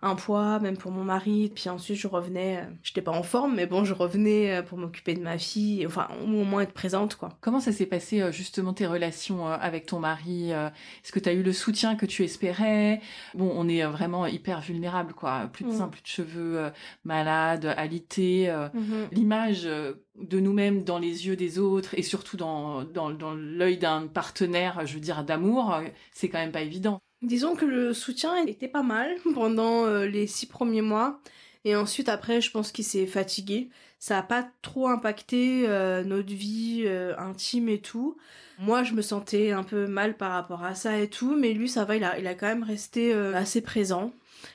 un 0.03 0.15
poids 0.15 0.59
même 0.61 0.77
pour 0.77 0.91
mon 0.93 1.05
mari 1.05 1.51
puis 1.55 1.69
ensuite 1.71 1.97
je 1.97 2.07
revenais 2.07 2.59
euh, 2.59 2.71
j'étais 2.83 3.01
pas 3.03 3.13
en 3.13 3.23
forme 3.23 3.55
mais 3.57 3.67
bon 3.67 3.83
je 3.85 3.95
revenais 3.95 4.57
euh, 4.57 4.63
pour 4.63 4.77
m'occuper 4.79 5.15
de 5.15 5.23
ma 5.23 5.39
fille 5.39 5.87
enfin 5.87 6.09
au 6.23 6.27
moins 6.27 6.61
être 6.63 6.73
présente 6.75 7.17
quoi 7.17 7.31
Comment 7.41 7.61
ça 7.61 7.73
s'est 7.73 7.87
passé 7.87 8.21
euh, 8.21 8.31
justement 8.31 8.73
tes 8.75 8.87
relations 8.87 9.47
avec 9.47 9.87
ton 9.87 9.99
mari 9.99 10.51
Est-ce 10.53 11.13
que 11.13 11.19
tu 11.19 11.29
as 11.29 11.33
eu 11.33 11.43
le 11.43 11.53
soutien 11.53 11.97
que 11.97 12.05
tu 12.07 12.23
espérais? 12.25 13.01
Bon, 13.35 13.51
on 13.55 13.69
est 13.69 13.85
vraiment 13.85 14.27
hyper 14.27 14.61
vulnérable, 14.61 15.15
quoi. 15.15 15.49
Plus 15.53 15.65
de 15.65 15.71
Mm. 15.71 15.77
seins, 15.77 15.89
plus 15.89 16.03
de 16.03 16.07
cheveux, 16.07 16.71
malades, 17.05 17.73
alités. 17.77 18.49
euh, 18.51 18.69
L'image 19.13 19.65
de 19.65 20.41
nous-mêmes 20.41 20.83
dans 20.85 20.99
les 20.99 21.27
yeux 21.27 21.37
des 21.37 21.59
autres 21.59 21.95
et 21.99 22.03
surtout 22.03 22.37
dans, 22.37 22.85
dans, 22.85 23.11
dans 23.11 23.35
l'œil 23.35 23.79
d'un 23.79 24.07
partenaire, 24.07 24.87
je 24.87 24.95
veux 24.95 25.01
dire, 25.01 25.25
d'amour, 25.25 25.81
c'est 26.13 26.29
quand 26.29 26.39
même 26.39 26.53
pas 26.53 26.63
évident. 26.63 27.01
Disons 27.23 27.57
que 27.57 27.65
le 27.65 27.95
soutien 27.95 28.37
était 28.47 28.69
pas 28.69 28.83
mal 28.83 29.17
pendant 29.35 29.87
euh, 29.87 30.07
les 30.07 30.27
six 30.27 30.47
premiers 30.47 30.83
mois. 30.83 31.21
Et 31.65 31.75
ensuite, 31.75 32.09
après, 32.09 32.41
je 32.41 32.51
pense 32.51 32.71
qu'il 32.71 32.85
s'est 32.85 33.07
fatigué. 33.07 33.71
Ça 33.99 34.19
a 34.19 34.23
pas 34.23 34.49
trop 34.63 34.89
impacté 34.89 35.65
euh, 35.67 36.05
notre 36.05 36.33
vie 36.33 36.85
euh, 36.87 37.17
intime 37.19 37.69
et 37.69 37.81
tout. 37.81 38.17
Moi, 38.59 38.85
je 38.85 38.93
me 38.93 39.03
sentais 39.03 39.51
un 39.51 39.65
peu 39.65 39.87
mal 39.87 40.17
par 40.17 40.33
rapport 40.33 40.63
à 40.63 40.75
ça 40.75 40.99
et 40.99 41.09
tout. 41.09 41.37
Mais 41.37 41.53
lui, 41.53 41.69
ça 41.69 41.85
va, 41.85 41.97
il 41.97 42.05
a, 42.05 42.19
il 42.19 42.27
a 42.27 42.35
quand 42.35 42.47
même 42.47 42.63
resté 42.63 43.13
assez 43.13 43.61
présent. 43.61 44.13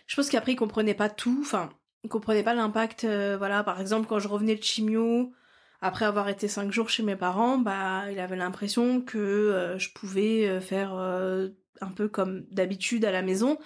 Je 0.08 0.16
pense 0.16 0.30
qu'après, 0.30 0.54
il 0.54 0.56
comprenait 0.56 0.94
pas 0.94 1.10
tout. 1.10 1.38
Enfin, 1.42 1.70
il 2.04 2.10
comprenait 2.10 2.44
pas 2.44 2.54
l'impact. 2.54 3.06
voilà, 3.06 3.64
par 3.64 3.80
exemple, 3.80 4.08
quand 4.08 4.18
je 4.18 4.28
revenais 4.28 4.56
de 4.56 4.64
chimio, 4.64 5.34
après 5.82 6.06
avoir 6.06 6.30
été 6.30 6.48
cinq 6.48 6.72
jours 6.72 6.90
chez 6.90 7.04
mes 7.04 7.16
parents, 7.16 7.58
bah, 7.58 8.04
il 8.12 8.20
avait 8.20 8.36
l'impression 8.36 9.02
que 9.02 9.18
euh, 9.18 9.80
je 9.80 9.92
pouvais 9.92 10.48
euh, 10.48 10.62
faire 10.62 10.94
euh, 10.94 11.50
un 11.82 11.90
peu 11.90 12.08
comme 12.08 12.46
d'habitude 12.52 13.04
à 13.04 13.12
la 13.12 13.24
maison. 13.24 13.58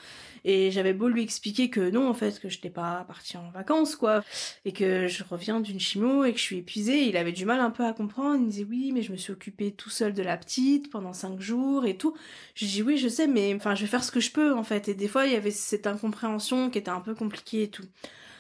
Et 0.46 0.70
j'avais 0.72 0.94
beau 0.94 1.10
lui 1.10 1.24
expliquer 1.24 1.70
que 1.72 1.90
non, 1.90 2.08
en 2.08 2.14
fait, 2.14 2.40
que 2.40 2.50
je 2.50 2.58
n'étais 2.58 2.70
pas 2.70 3.04
partie 3.08 3.36
en 3.36 3.50
vacances, 3.50 3.96
quoi. 3.96 4.24
Et 4.64 4.72
que 4.74 5.08
je 5.08 5.24
reviens 5.24 5.60
d'une 5.60 5.80
chimio 5.80 6.24
et 6.24 6.32
que 6.34 6.38
je 6.38 6.44
suis 6.44 6.58
épuisée. 6.60 7.08
Il 7.08 7.18
avait 7.18 7.32
du 7.32 7.46
mal 7.46 7.60
un 7.60 7.72
peu 7.72 7.84
à 7.84 7.94
comprendre. 7.94 8.36
Il 8.36 8.46
me 8.46 8.52
disait 8.52 8.64
oui, 8.70 8.92
mais 8.94 9.02
je 9.02 9.12
me 9.12 9.18
suis 9.18 9.34
occupée 9.34 9.72
tout 9.72 9.90
seul 9.90 10.14
de 10.14 10.22
la 10.22 10.38
petite 10.38 10.92
pendant 10.92 11.14
cinq 11.14 11.42
jours 11.42 11.86
et 11.86 11.98
tout. 11.98 12.16
Je 12.54 12.66
dis 12.66 12.84
oui, 12.84 12.98
je 12.98 13.10
sais, 13.10 13.28
mais 13.28 13.54
enfin, 13.56 13.76
je 13.76 13.82
vais 13.82 13.88
faire 13.88 14.04
ce 14.04 14.12
que 14.12 14.20
je 14.20 14.32
peux, 14.32 14.54
en 14.54 14.64
fait. 14.64 14.88
Et 14.88 14.94
des 14.94 15.08
fois, 15.08 15.26
il 15.26 15.34
y 15.34 15.36
avait 15.36 15.52
cette 15.52 15.88
incompréhension 15.88 16.70
qui 16.70 16.78
était 16.78 16.90
un 16.92 17.02
peu 17.02 17.16
compliquée 17.16 17.64
et 17.64 17.70
tout. 17.70 17.86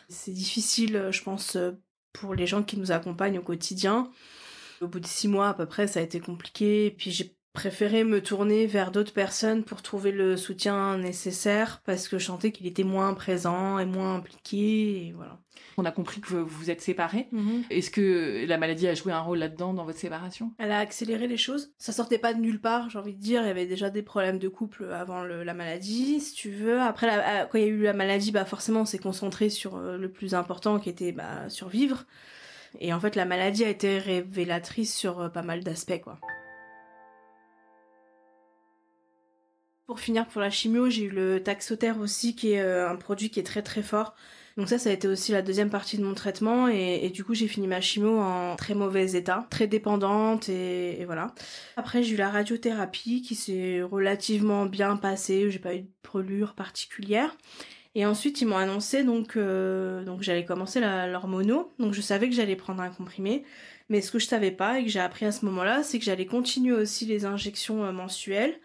C'est 0.08 0.32
difficile, 0.32 1.10
je 1.12 1.24
pense, 1.24 1.58
pour 2.20 2.36
les 2.36 2.48
gens 2.48 2.64
qui 2.64 2.78
nous 2.78 2.92
accompagnent 2.92 3.40
au 3.40 3.44
quotidien. 3.44 4.10
Au 4.82 4.88
bout 4.88 5.00
de 5.00 5.06
six 5.08 5.28
mois 5.28 5.50
à 5.50 5.54
peu 5.54 5.66
près, 5.66 5.88
ça 5.88 6.00
a 6.00 6.04
été 6.04 6.20
compliqué. 6.20 6.92
Puis 6.98 7.12
j'ai 7.12 7.36
préféré 7.56 8.04
me 8.04 8.22
tourner 8.22 8.68
vers 8.68 8.92
d'autres 8.92 9.14
personnes 9.14 9.64
pour 9.64 9.82
trouver 9.82 10.12
le 10.12 10.38
soutien 10.38 10.98
nécessaire 11.00 11.82
parce 11.86 12.08
que 12.08 12.20
je 12.20 12.26
sentais 12.26 12.52
qu'il 12.52 12.68
était 12.68 12.84
moins 12.84 13.16
présent 13.16 13.80
et 13.80 13.86
moins 13.86 14.14
impliqué 14.16 15.08
et 15.08 15.14
voilà. 15.16 15.40
On 15.78 15.86
a 15.86 15.92
compris 15.92 16.22
que 16.22 16.28
vous 16.28 16.46
vous 16.46 16.70
êtes 16.70 16.82
séparés. 16.82 17.28
Est-ce 17.70 17.90
que 17.90 18.46
la 18.48 18.58
maladie 18.58 18.88
a 18.88 18.94
joué 18.94 19.12
un 19.12 19.20
rôle 19.20 19.40
là-dedans 19.40 19.74
dans 19.74 19.84
votre 19.86 19.98
séparation? 20.00 20.52
Elle 20.58 20.72
a 20.72 20.80
accéléré 20.80 21.28
les 21.28 21.36
choses. 21.38 21.74
Ça 21.78 21.92
sortait 21.92 22.18
pas 22.18 22.34
de 22.34 22.40
nulle 22.40 22.62
part, 22.62 22.90
j'ai 22.90 23.00
envie 23.00 23.14
de 23.14 23.20
dire. 23.22 23.42
Il 23.42 23.48
y 23.48 23.52
avait 23.52 23.66
déjà 23.66 23.90
des 23.90 24.02
problèmes 24.04 24.40
de 24.40 24.48
couple 24.48 24.86
avant 24.94 25.24
le- 25.24 25.44
la 25.44 25.54
maladie, 25.54 26.22
si 26.22 26.34
tu 26.34 26.50
veux. 26.52 26.80
Après, 26.80 27.08
la- 27.08 27.42
euh, 27.44 27.46
quand 27.46 27.58
il 27.58 27.62
y 27.62 27.68
a 27.68 27.70
eu 27.70 27.82
la 27.84 27.94
maladie, 27.94 28.32
bah 28.32 28.46
forcément, 28.46 28.82
on 28.82 28.86
s'est 28.86 29.00
concentré 29.00 29.50
sur 29.50 29.76
euh, 29.76 29.98
le 29.98 30.10
plus 30.10 30.34
important 30.34 30.80
qui 30.80 30.90
était 30.90 31.12
bah, 31.12 31.50
survivre. 31.50 32.06
Et 32.80 32.94
en 32.94 33.00
fait, 33.02 33.16
la 33.16 33.26
maladie 33.26 33.64
a 33.66 33.70
été 33.70 33.98
révélatrice 34.00 34.96
sur 34.96 35.20
euh, 35.20 35.30
pas 35.30 35.42
mal 35.44 35.64
d'aspects, 35.64 36.02
quoi. 36.02 36.20
Pour 39.86 40.00
finir, 40.00 40.28
pour 40.28 40.42
la 40.42 40.50
chimio, 40.50 40.90
j'ai 40.90 41.04
eu 41.04 41.10
le 41.10 41.44
Taxotere 41.44 42.00
aussi, 42.00 42.36
qui 42.36 42.54
est 42.54 42.62
euh, 42.62 42.90
un 42.90 42.96
produit 42.96 43.30
qui 43.30 43.40
est 43.40 43.44
très 43.44 43.62
très 43.62 43.84
fort. 43.84 44.16
Donc 44.58 44.70
ça, 44.70 44.78
ça 44.78 44.90
a 44.90 44.94
été 44.94 45.08
aussi 45.08 45.32
la 45.34 45.42
deuxième 45.42 45.70
partie 45.70 45.98
de 45.98 46.04
mon 46.04 46.14
traitement 46.14 46.70
et, 46.70 47.10
du 47.10 47.26
coup 47.26 47.34
j'ai 47.34 47.48
fini 47.50 47.68
ma 47.68 47.82
chimio 47.82 48.18
en 48.20 48.56
très 48.56 48.74
mauvais 48.74 49.12
état, 49.12 49.46
très 49.50 49.68
dépendante 49.68 50.48
et, 50.48 51.04
voilà. 51.06 51.36
Après 51.76 52.04
j'ai 52.04 52.14
eu 52.14 52.18
la 52.18 52.30
radiothérapie 52.30 53.22
qui 53.22 53.36
s'est 53.36 53.82
relativement 53.84 54.66
bien 54.66 54.96
passée, 54.96 55.52
j'ai 55.52 55.60
pas 55.60 55.76
eu 55.76 55.82
de 55.82 55.88
brûlure 56.04 56.54
particulière. 56.56 57.36
Et 57.96 58.06
ensuite 58.06 58.40
ils 58.42 58.48
m'ont 58.48 58.58
annoncé 58.58 59.04
donc 59.04 59.36
euh, 59.36 60.06
donc 60.06 60.22
j'allais 60.22 60.46
commencer 60.46 60.80
l'hormono, 60.80 61.74
donc 61.78 61.94
je 61.94 62.02
savais 62.02 62.30
que 62.30 62.36
j'allais 62.36 62.56
prendre 62.56 62.82
un 62.82 62.90
comprimé. 62.90 63.44
Mais 63.90 64.02
ce 64.02 64.10
que 64.10 64.20
je 64.20 64.26
savais 64.26 64.52
pas 64.52 64.80
et 64.80 64.86
que 64.86 64.90
j'ai 64.90 65.02
appris 65.02 65.26
à 65.26 65.32
ce 65.34 65.46
moment-là, 65.46 65.84
c'est 65.84 66.00
que 66.00 66.06
j'allais 66.06 66.26
continuer 66.26 66.74
aussi 66.74 67.06
les 67.06 67.26
injections 67.26 67.84
euh, 67.84 67.92
mensuelles. 67.92 68.56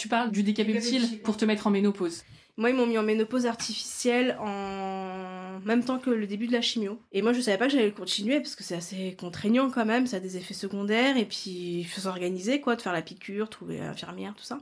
Tu 0.00 0.08
parles 0.08 0.30
du 0.30 0.42
décapeptile 0.42 1.02
Décapeptile. 1.02 1.20
pour 1.20 1.36
te 1.36 1.44
mettre 1.44 1.66
en 1.66 1.70
ménopause. 1.70 2.24
Moi, 2.56 2.70
ils 2.70 2.76
m'ont 2.76 2.86
mis 2.86 2.96
en 2.96 3.02
ménopause 3.02 3.44
artificielle 3.44 4.34
en 4.40 5.60
même 5.66 5.84
temps 5.84 5.98
que 5.98 6.08
le 6.08 6.26
début 6.26 6.46
de 6.46 6.52
la 6.52 6.62
chimio. 6.62 6.98
Et 7.12 7.20
moi, 7.20 7.34
je 7.34 7.40
savais 7.42 7.58
pas 7.58 7.66
que 7.66 7.72
j'allais 7.72 7.90
continuer 7.90 8.40
parce 8.40 8.56
que 8.56 8.64
c'est 8.64 8.74
assez 8.74 9.14
contraignant 9.20 9.70
quand 9.70 9.84
même, 9.84 10.06
ça 10.06 10.16
a 10.16 10.20
des 10.20 10.38
effets 10.38 10.54
secondaires 10.54 11.18
et 11.18 11.26
puis 11.26 11.80
il 11.80 11.84
faut 11.84 12.00
s'organiser 12.00 12.62
quoi, 12.62 12.76
de 12.76 12.82
faire 12.82 12.94
la 12.94 13.02
piqûre, 13.02 13.50
trouver 13.50 13.76
l'infirmière, 13.78 14.34
tout 14.34 14.44
ça. 14.44 14.60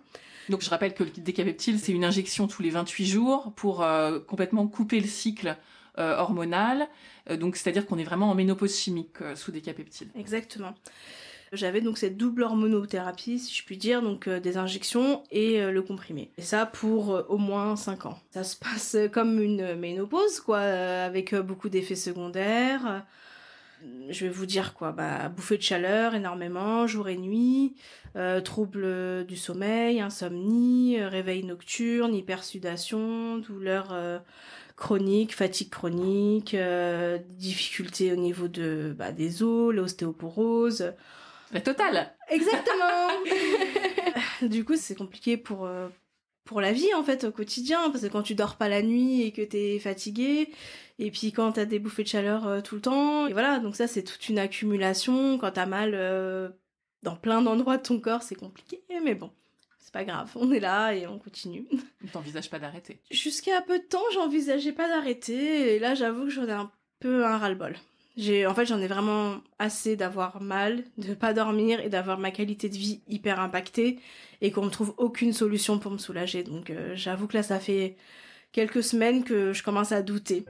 Donc 0.49 0.63
je 0.63 0.71
rappelle 0.71 0.93
que 0.93 1.05
le 1.05 1.11
décapeptile, 1.11 1.79
c'est 1.79 1.93
une 1.93 2.05
injection 2.05 2.49
tous 2.49 2.63
les 2.63 2.71
28 2.71 3.07
jours 3.07 3.53
pour 3.55 3.85
euh, 3.85 4.19
complètement 4.19 4.67
couper 4.67 4.99
le 4.99 5.07
cycle 5.07 5.57
euh, 5.99 6.17
hormonal. 6.17 6.89
Euh, 7.31 7.37
donc 7.37 7.55
c'est-à-dire 7.55 7.87
qu'on 7.87 7.99
est 7.99 8.05
vraiment 8.05 8.29
en 8.29 8.35
ménopause 8.35 8.77
chimique 8.77 9.19
sous 9.37 9.53
décapeptile. 9.53 10.09
Exactement. 10.17 10.75
J'avais 11.53 11.81
donc 11.81 11.99
cette 11.99 12.17
double 12.17 12.43
hormonothérapie, 12.43 13.39
si 13.39 13.55
je 13.55 13.65
puis 13.65 13.77
dire, 13.77 14.03
donc 14.03 14.29
des 14.29 14.57
injections 14.57 15.23
et 15.31 15.71
le 15.71 15.83
comprimé. 15.83 16.31
Et 16.37 16.43
ça 16.43 16.67
pour 16.67 17.25
au 17.29 17.39
moins 17.39 17.77
5 17.77 18.07
ans. 18.07 18.19
Ça 18.31 18.45
se 18.45 18.57
passe 18.57 18.97
comme 19.13 19.41
une 19.41 19.75
ménopause, 19.77 20.41
quoi, 20.41 20.59
avec 20.59 21.35
beaucoup 21.35 21.69
d'effets 21.69 21.95
secondaires 21.95 23.05
je 24.09 24.25
vais 24.25 24.31
vous 24.31 24.47
dire 24.47 24.75
quoi, 24.75 24.93
bah, 24.93 25.29
bouffée 25.29 25.57
de 25.57 25.63
chaleur 25.63 26.15
énormément, 26.15 26.87
jour 26.87 27.09
et 27.09 27.17
nuit, 27.17 27.75
euh, 28.17 28.41
troubles 28.41 29.25
du 29.27 29.37
sommeil, 29.37 30.01
insomnie, 30.01 30.99
euh, 30.99 31.09
réveil 31.09 31.45
nocturne, 31.45 32.15
hypersudation, 32.15 33.39
douleur 33.39 33.89
euh, 33.93 34.19
chronique, 34.77 35.35
fatigue 35.35 35.71
chronique, 35.71 36.55
euh, 36.55 37.19
difficultés 37.37 38.13
au 38.13 38.17
niveau 38.17 38.49
de 38.49 38.95
bah, 38.97 39.13
des 39.13 39.43
os, 39.43 39.75
l'ostéoporose. 39.75 40.93
La 41.53 41.61
totale. 41.61 42.15
Exactement. 42.29 43.09
du 44.43 44.65
coup, 44.65 44.77
c'est 44.77 44.95
compliqué 44.95 45.37
pour 45.37 45.69
pour 46.49 46.63
la 46.63 46.73
vie 46.73 46.95
en 46.95 47.05
fait 47.05 47.25
au 47.25 47.31
quotidien 47.31 47.91
parce 47.91 48.03
que 48.03 48.09
quand 48.09 48.23
tu 48.23 48.35
dors 48.35 48.57
pas 48.57 48.71
la 48.71 48.81
nuit 48.81 49.21
et 49.21 49.33
que 49.33 49.43
t'es 49.43 49.79
fatigué 49.79 50.49
et 50.99 51.11
puis 51.11 51.31
quand 51.31 51.53
t'as 51.53 51.67
des 51.67 51.79
bouffées 51.79 52.05
de 52.05 52.09
chaleur 52.09 52.47
euh, 52.47 52.63
tout 52.63 52.75
le 52.75 52.81
temps 52.81 53.27
et 53.27 53.35
voilà 53.35 53.59
donc 53.59 53.77
ça 53.77 53.87
c'est 53.87 54.03
toute 54.03 54.31
une 54.31 54.39
accumulation. 54.39 55.37
Quand 55.37 55.51
t'as 55.51 55.67
mal 55.67 55.93
euh, 55.95 56.49
dans 57.03 57.17
plein 57.17 57.43
d'endroits 57.43 57.77
de 57.77 57.83
ton 57.83 58.01
corps 58.01 58.23
c'est 58.23 58.35
compliqué 58.35 58.81
mais 59.05 59.15
bon 59.15 59.31
c'est 59.79 59.93
pas 59.93 60.05
grave. 60.05 60.31
On 60.37 60.51
est 60.51 60.61
là 60.61 60.95
et 60.95 61.07
on 61.07 61.19
continue. 61.19 61.69
T'envisages 62.15 62.49
pas 62.49 62.59
d'arrêter. 62.59 62.99
Jusqu'à 63.11 63.61
peu 63.61 63.79
de 63.79 63.85
temps 63.85 64.11
j'envisageais 64.15 64.73
pas 64.73 64.89
d'arrêter 64.89 65.75
et 65.75 65.79
là 65.79 65.95
j'avoue 65.95 66.25
que 66.25 66.31
j'en 66.31 66.49
ai 66.49 66.53
un 66.53 66.73
peu 66.99 67.27
un 67.27 67.37
ras-le-bol 67.37 67.77
j'ai, 68.19 68.49
en 68.49 68.55
fait, 68.55 68.67
j'en 68.67 68.81
ai 68.81 68.89
vraiment 68.89 69.37
assez 69.61 69.95
d'avoir 69.95 70.43
mal, 70.43 70.83
de 70.99 71.15
pas 71.15 71.33
dormir 71.33 71.79
et 71.79 71.89
d'avoir 71.89 72.19
ma 72.19 72.33
qualité 72.33 72.69
de 72.69 72.77
vie 72.77 73.01
hyper 73.07 73.39
impactée 73.39 74.01
et 74.41 74.51
qu'on 74.51 74.65
ne 74.65 74.71
trouve 74.71 74.93
aucune 74.99 75.33
solution 75.33 75.79
pour 75.79 75.93
me 75.93 75.99
soulager. 75.99 76.43
Donc, 76.43 76.71
euh, 76.71 76.97
j'avoue 76.97 77.29
que 77.29 77.37
là, 77.37 77.45
ça 77.45 77.61
fait 77.61 77.97
quelques 78.51 78.83
semaines 78.83 79.23
que 79.23 79.53
je 79.53 79.63
commence 79.63 79.93
à 79.93 80.03
douter. 80.03 80.45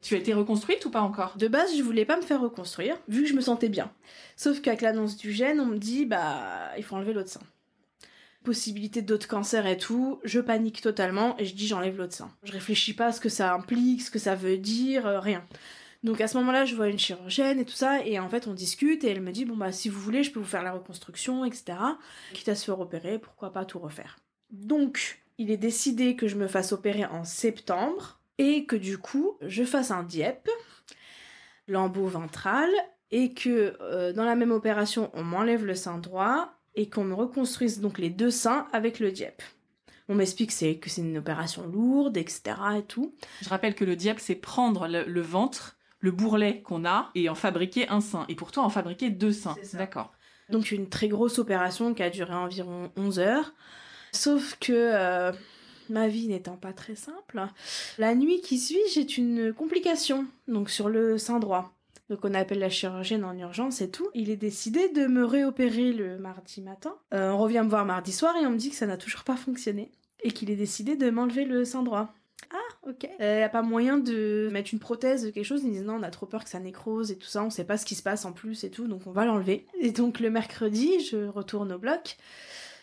Tu 0.00 0.14
as 0.14 0.18
été 0.18 0.32
reconstruite 0.32 0.82
ou 0.86 0.90
pas 0.90 1.02
encore? 1.02 1.36
De 1.36 1.46
base, 1.46 1.76
je 1.76 1.82
voulais 1.82 2.06
pas 2.06 2.16
me 2.16 2.22
faire 2.22 2.40
reconstruire, 2.40 2.96
vu 3.08 3.24
que 3.24 3.28
je 3.28 3.34
me 3.34 3.42
sentais 3.42 3.68
bien. 3.68 3.92
Sauf 4.36 4.62
qu'avec 4.62 4.80
l'annonce 4.80 5.18
du 5.18 5.32
gène, 5.32 5.60
on 5.60 5.66
me 5.66 5.76
dit, 5.76 6.06
bah, 6.06 6.70
il 6.78 6.82
faut 6.82 6.96
enlever 6.96 7.12
l'autre 7.12 7.30
sein 7.30 7.40
possibilité 8.44 9.02
d'autres 9.02 9.26
cancers 9.26 9.66
et 9.66 9.76
tout, 9.76 10.20
je 10.22 10.38
panique 10.38 10.80
totalement 10.80 11.36
et 11.38 11.44
je 11.44 11.54
dis 11.54 11.66
j'enlève 11.66 11.96
l'autre 11.96 12.14
sein. 12.14 12.30
Je 12.44 12.52
réfléchis 12.52 12.94
pas 12.94 13.06
à 13.06 13.12
ce 13.12 13.20
que 13.20 13.28
ça 13.28 13.52
implique, 13.52 14.02
ce 14.02 14.10
que 14.10 14.20
ça 14.20 14.36
veut 14.36 14.58
dire, 14.58 15.06
euh, 15.06 15.18
rien. 15.18 15.44
Donc 16.04 16.20
à 16.20 16.28
ce 16.28 16.36
moment-là, 16.36 16.66
je 16.66 16.76
vois 16.76 16.88
une 16.88 16.98
chirurgienne 16.98 17.58
et 17.58 17.64
tout 17.64 17.74
ça, 17.74 18.04
et 18.04 18.20
en 18.20 18.28
fait 18.28 18.46
on 18.46 18.52
discute 18.52 19.02
et 19.04 19.08
elle 19.08 19.22
me 19.22 19.32
dit 19.32 19.46
bon 19.46 19.56
bah 19.56 19.72
si 19.72 19.88
vous 19.88 19.98
voulez, 19.98 20.22
je 20.22 20.30
peux 20.30 20.38
vous 20.38 20.44
faire 20.44 20.62
la 20.62 20.72
reconstruction, 20.72 21.44
etc. 21.44 21.78
Quitte 22.34 22.50
à 22.50 22.54
se 22.54 22.66
faire 22.66 22.78
opérer, 22.78 23.18
pourquoi 23.18 23.52
pas 23.52 23.64
tout 23.64 23.78
refaire. 23.78 24.18
Donc 24.50 25.22
il 25.38 25.50
est 25.50 25.56
décidé 25.56 26.14
que 26.14 26.28
je 26.28 26.36
me 26.36 26.46
fasse 26.46 26.72
opérer 26.72 27.06
en 27.06 27.24
septembre 27.24 28.20
et 28.38 28.66
que 28.66 28.76
du 28.76 28.98
coup 28.98 29.38
je 29.40 29.64
fasse 29.64 29.90
un 29.90 30.02
DIEP, 30.02 30.48
lambeau 31.66 32.06
ventral, 32.06 32.68
et 33.10 33.32
que 33.32 33.76
euh, 33.80 34.12
dans 34.12 34.24
la 34.24 34.36
même 34.36 34.52
opération 34.52 35.10
on 35.14 35.24
m'enlève 35.24 35.64
le 35.64 35.74
sein 35.74 35.96
droit 35.96 36.53
et 36.74 36.88
qu'on 36.88 37.04
me 37.04 37.14
reconstruise 37.14 37.80
donc 37.80 37.98
les 37.98 38.10
deux 38.10 38.30
seins 38.30 38.66
avec 38.72 39.00
le 39.00 39.12
DIEP. 39.12 39.42
On 40.08 40.14
m'explique 40.14 40.52
c'est, 40.52 40.76
que 40.76 40.90
c'est 40.90 41.00
une 41.00 41.18
opération 41.18 41.66
lourde, 41.66 42.16
etc. 42.16 42.56
et 42.78 42.82
tout. 42.82 43.14
Je 43.40 43.48
rappelle 43.48 43.74
que 43.74 43.84
le 43.84 43.96
DIEP, 43.96 44.20
c'est 44.20 44.34
prendre 44.34 44.86
le, 44.86 45.20
ventre, 45.22 45.76
le 46.00 46.10
bourrelet 46.10 46.60
qu'on 46.60 46.84
a, 46.84 47.10
et 47.14 47.28
en 47.28 47.34
fabriquer 47.34 47.88
un 47.88 48.00
sein. 48.00 48.26
Et 48.28 48.34
pour 48.34 48.52
toi, 48.52 48.64
en 48.64 48.70
fabriquer 48.70 49.10
deux 49.10 49.32
seins. 49.32 49.56
D'accord. 49.72 50.12
Donc 50.50 50.72
une 50.72 50.90
très 50.90 51.08
grosse 51.08 51.38
opération 51.38 51.94
qui 51.94 52.02
a 52.02 52.10
duré 52.10 52.34
environ 52.34 52.90
11 52.96 53.18
heures. 53.18 53.54
Sauf 54.12 54.58
que 54.60 54.72
euh, 54.72 55.32
ma 55.88 56.06
vie 56.06 56.28
n'étant 56.28 56.56
pas 56.56 56.74
très 56.74 56.96
simple, 56.96 57.42
la 57.98 58.14
nuit 58.14 58.40
qui 58.42 58.58
suit, 58.58 58.78
j'ai 58.92 59.06
une 59.16 59.54
complication, 59.54 60.26
donc 60.48 60.70
sur 60.70 60.88
le 60.88 61.18
sein 61.18 61.38
droit 61.38 61.74
donc 62.10 62.20
on 62.22 62.34
appelle 62.34 62.58
la 62.58 62.68
chirurgienne 62.68 63.24
en 63.24 63.36
urgence 63.36 63.80
et 63.80 63.90
tout. 63.90 64.08
Il 64.14 64.30
est 64.30 64.36
décidé 64.36 64.88
de 64.90 65.06
me 65.06 65.24
réopérer 65.24 65.92
le 65.92 66.18
mardi 66.18 66.60
matin. 66.60 66.96
Euh, 67.14 67.30
on 67.30 67.38
revient 67.38 67.62
me 67.64 67.70
voir 67.70 67.86
mardi 67.86 68.12
soir 68.12 68.36
et 68.36 68.46
on 68.46 68.50
me 68.50 68.58
dit 68.58 68.70
que 68.70 68.76
ça 68.76 68.86
n'a 68.86 68.98
toujours 68.98 69.24
pas 69.24 69.36
fonctionné 69.36 69.90
et 70.22 70.30
qu'il 70.30 70.50
est 70.50 70.56
décidé 70.56 70.96
de 70.96 71.08
m'enlever 71.10 71.44
le 71.44 71.64
sein 71.64 71.82
droit. 71.82 72.12
Ah, 72.52 72.88
ok. 72.88 73.08
Il 73.18 73.24
n'y 73.24 73.42
a 73.42 73.48
pas 73.48 73.62
moyen 73.62 73.96
de 73.96 74.50
mettre 74.52 74.70
une 74.74 74.78
prothèse, 74.80 75.32
quelque 75.32 75.44
chose. 75.44 75.62
Ils 75.64 75.72
disent 75.72 75.84
non, 75.84 75.94
on 75.94 76.02
a 76.02 76.10
trop 76.10 76.26
peur 76.26 76.44
que 76.44 76.50
ça 76.50 76.60
nécrose 76.60 77.10
et 77.10 77.16
tout 77.16 77.26
ça. 77.26 77.42
On 77.42 77.50
sait 77.50 77.64
pas 77.64 77.78
ce 77.78 77.86
qui 77.86 77.94
se 77.94 78.02
passe 78.02 78.26
en 78.26 78.32
plus 78.32 78.64
et 78.64 78.70
tout, 78.70 78.86
donc 78.86 79.06
on 79.06 79.12
va 79.12 79.24
l'enlever. 79.24 79.66
Et 79.80 79.90
donc 79.90 80.20
le 80.20 80.28
mercredi, 80.28 81.00
je 81.00 81.26
retourne 81.26 81.72
au 81.72 81.78
bloc. 81.78 82.18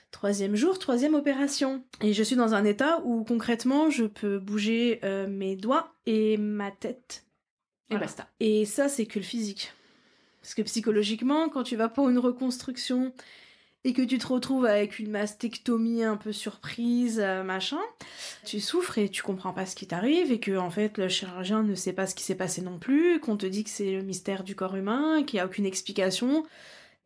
Troisième 0.10 0.56
jour, 0.56 0.80
troisième 0.80 1.14
opération. 1.14 1.84
Et 2.02 2.14
je 2.14 2.24
suis 2.24 2.36
dans 2.36 2.54
un 2.54 2.66
état 2.66 3.02
où 3.06 3.24
concrètement, 3.24 3.90
je 3.90 4.06
peux 4.06 4.40
bouger 4.40 5.00
euh, 5.04 5.28
mes 5.28 5.56
doigts 5.56 5.94
et 6.06 6.38
ma 6.38 6.72
tête 6.72 7.24
et 7.92 7.98
basta. 7.98 8.28
Et 8.40 8.66
ça, 8.66 8.90
c'est 8.90 9.06
que 9.06 9.20
le 9.20 9.26
physique. 9.26 9.74
Parce 10.42 10.56
que 10.56 10.62
psychologiquement, 10.64 11.50
quand 11.50 11.64
tu 11.64 11.76
vas 11.76 11.90
pour 11.90 12.10
une 12.10 12.18
reconstruction 12.18 13.14
et 13.84 13.94
que 13.94 14.02
tu 14.02 14.18
te 14.18 14.28
retrouves 14.28 14.66
avec 14.66 15.00
une 15.00 15.12
mastectomie 15.12 16.04
un 16.04 16.18
peu 16.18 16.32
surprise, 16.32 17.20
euh, 17.24 17.44
machin, 17.44 17.80
tu 18.46 18.60
souffres 18.60 18.98
et 18.98 19.10
tu 19.10 19.24
comprends 19.24 19.54
pas 19.54 19.66
ce 19.66 19.76
qui 19.76 19.88
t'arrive 19.88 20.32
et 20.32 20.40
que 20.40 20.56
en 20.56 20.70
fait 20.70 20.98
le 20.98 21.10
chirurgien 21.10 21.64
ne 21.64 21.74
sait 21.74 21.94
pas 21.94 22.06
ce 22.06 22.14
qui 22.14 22.24
s'est 22.24 22.36
passé 22.36 22.62
non 22.62 22.78
plus, 22.78 23.20
qu'on 23.20 23.38
te 23.38 23.46
dit 23.46 23.64
que 23.64 23.70
c'est 23.70 23.92
le 23.92 24.04
mystère 24.04 24.44
du 24.44 24.56
corps 24.56 24.76
humain, 24.76 25.24
qu'il 25.24 25.38
y 25.38 25.40
a 25.40 25.46
aucune 25.46 25.66
explication. 25.66 26.44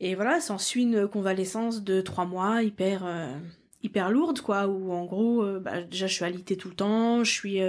Et 0.01 0.15
voilà, 0.15 0.41
s'ensuit 0.41 0.83
une 0.83 1.07
convalescence 1.07 1.81
de 1.81 2.01
trois 2.01 2.25
mois 2.25 2.61
hyper 2.61 3.05
euh, 3.05 3.33
hyper 3.83 4.11
lourde 4.11 4.41
quoi, 4.41 4.67
où 4.67 4.91
en 4.91 5.05
gros, 5.05 5.43
euh, 5.43 5.59
bah, 5.59 5.81
déjà 5.81 6.07
je 6.07 6.13
suis 6.13 6.25
alitée 6.25 6.57
tout 6.57 6.69
le 6.69 6.75
temps, 6.75 7.23
je 7.23 7.31
suis 7.31 7.59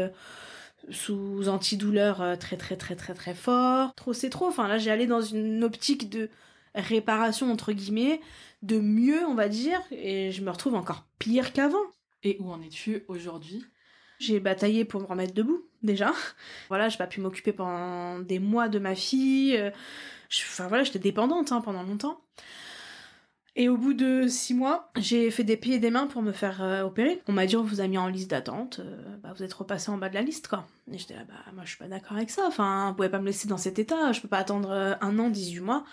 sous 0.91 1.49
antidouleur 1.49 2.21
euh, 2.21 2.37
très 2.37 2.57
très 2.57 2.77
très 2.77 2.97
très 2.97 3.15
très 3.15 3.35
fort. 3.35 3.95
Trop 3.95 4.13
c'est 4.13 4.31
trop. 4.31 4.47
Enfin 4.47 4.69
là 4.69 4.79
j'ai 4.79 4.91
allé 4.91 5.07
dans 5.07 5.21
une 5.21 5.65
optique 5.65 6.09
de 6.11 6.31
réparation 6.75 7.51
entre 7.51 7.73
guillemets, 7.73 8.21
de 8.63 8.79
mieux 8.79 9.25
on 9.27 9.35
va 9.35 9.49
dire, 9.49 9.81
et 9.91 10.33
je 10.33 10.43
me 10.43 10.51
retrouve 10.51 10.75
encore 10.75 11.07
pire 11.19 11.53
qu'avant. 11.53 11.85
Et 12.23 12.37
où 12.41 12.51
en 12.51 12.61
es-tu 12.63 13.05
aujourd'hui? 13.09 13.65
J'ai 14.19 14.41
bataillé 14.41 14.85
pour 14.85 15.01
me 15.01 15.07
remettre 15.07 15.35
debout 15.35 15.65
déjà. 15.83 16.13
Voilà, 16.69 16.89
j'ai 16.89 16.99
pas 16.99 17.07
pu 17.07 17.21
m'occuper 17.21 17.53
pendant 17.53 18.19
des 18.19 18.39
mois 18.39 18.69
de 18.69 18.79
ma 18.79 18.95
fille. 18.95 19.57
Euh, 19.57 19.71
enfin 20.31 20.69
voilà, 20.69 20.85
j'étais 20.85 20.99
dépendante 20.99 21.53
hein, 21.53 21.61
pendant 21.61 21.83
longtemps. 21.83 22.26
Et 23.59 23.71
au 23.71 23.79
bout 23.79 23.95
de 23.95 24.29
six 24.29 24.53
mois, 24.53 24.91
j'ai 24.97 25.31
fait 25.31 25.43
des 25.43 25.57
pieds 25.57 25.77
et 25.77 25.79
des 25.79 25.91
mains 25.91 26.07
pour 26.07 26.21
me 26.21 26.33
faire 26.33 26.63
euh, 26.63 26.83
opérer. 26.83 27.23
On 27.27 27.33
m'a 27.33 27.47
dit 27.47 27.57
on 27.57 27.63
vous 27.63 27.81
a 27.81 27.87
mis 27.87 27.97
en 27.97 28.07
liste 28.07 28.31
d'attente, 28.31 28.81
euh, 28.81 29.17
bah, 29.23 29.33
vous 29.35 29.43
êtes 29.43 29.55
repassé 29.55 29.91
en 29.91 29.97
bas 29.97 30.11
de 30.11 30.15
la 30.15 30.21
liste 30.21 30.47
quoi. 30.49 30.67
Et 30.93 30.99
j'étais 30.99 31.15
là 31.15 31.23
bah 31.27 31.35
moi 31.55 31.63
je 31.65 31.71
suis 31.71 31.79
pas 31.79 31.89
d'accord 31.89 32.19
avec 32.19 32.29
ça. 32.29 32.43
Enfin, 32.47 32.91
vous 32.91 32.97
pouvez 32.97 33.09
pas 33.09 33.19
me 33.19 33.25
laisser 33.25 33.49
dans 33.49 33.57
cet 33.57 33.79
état, 33.79 34.13
je 34.13 34.21
peux 34.21 34.29
pas 34.29 34.39
attendre 34.39 34.71
euh, 34.71 34.95
un 35.01 35.19
an, 35.19 35.31
18 35.31 35.61
mois. 35.61 35.85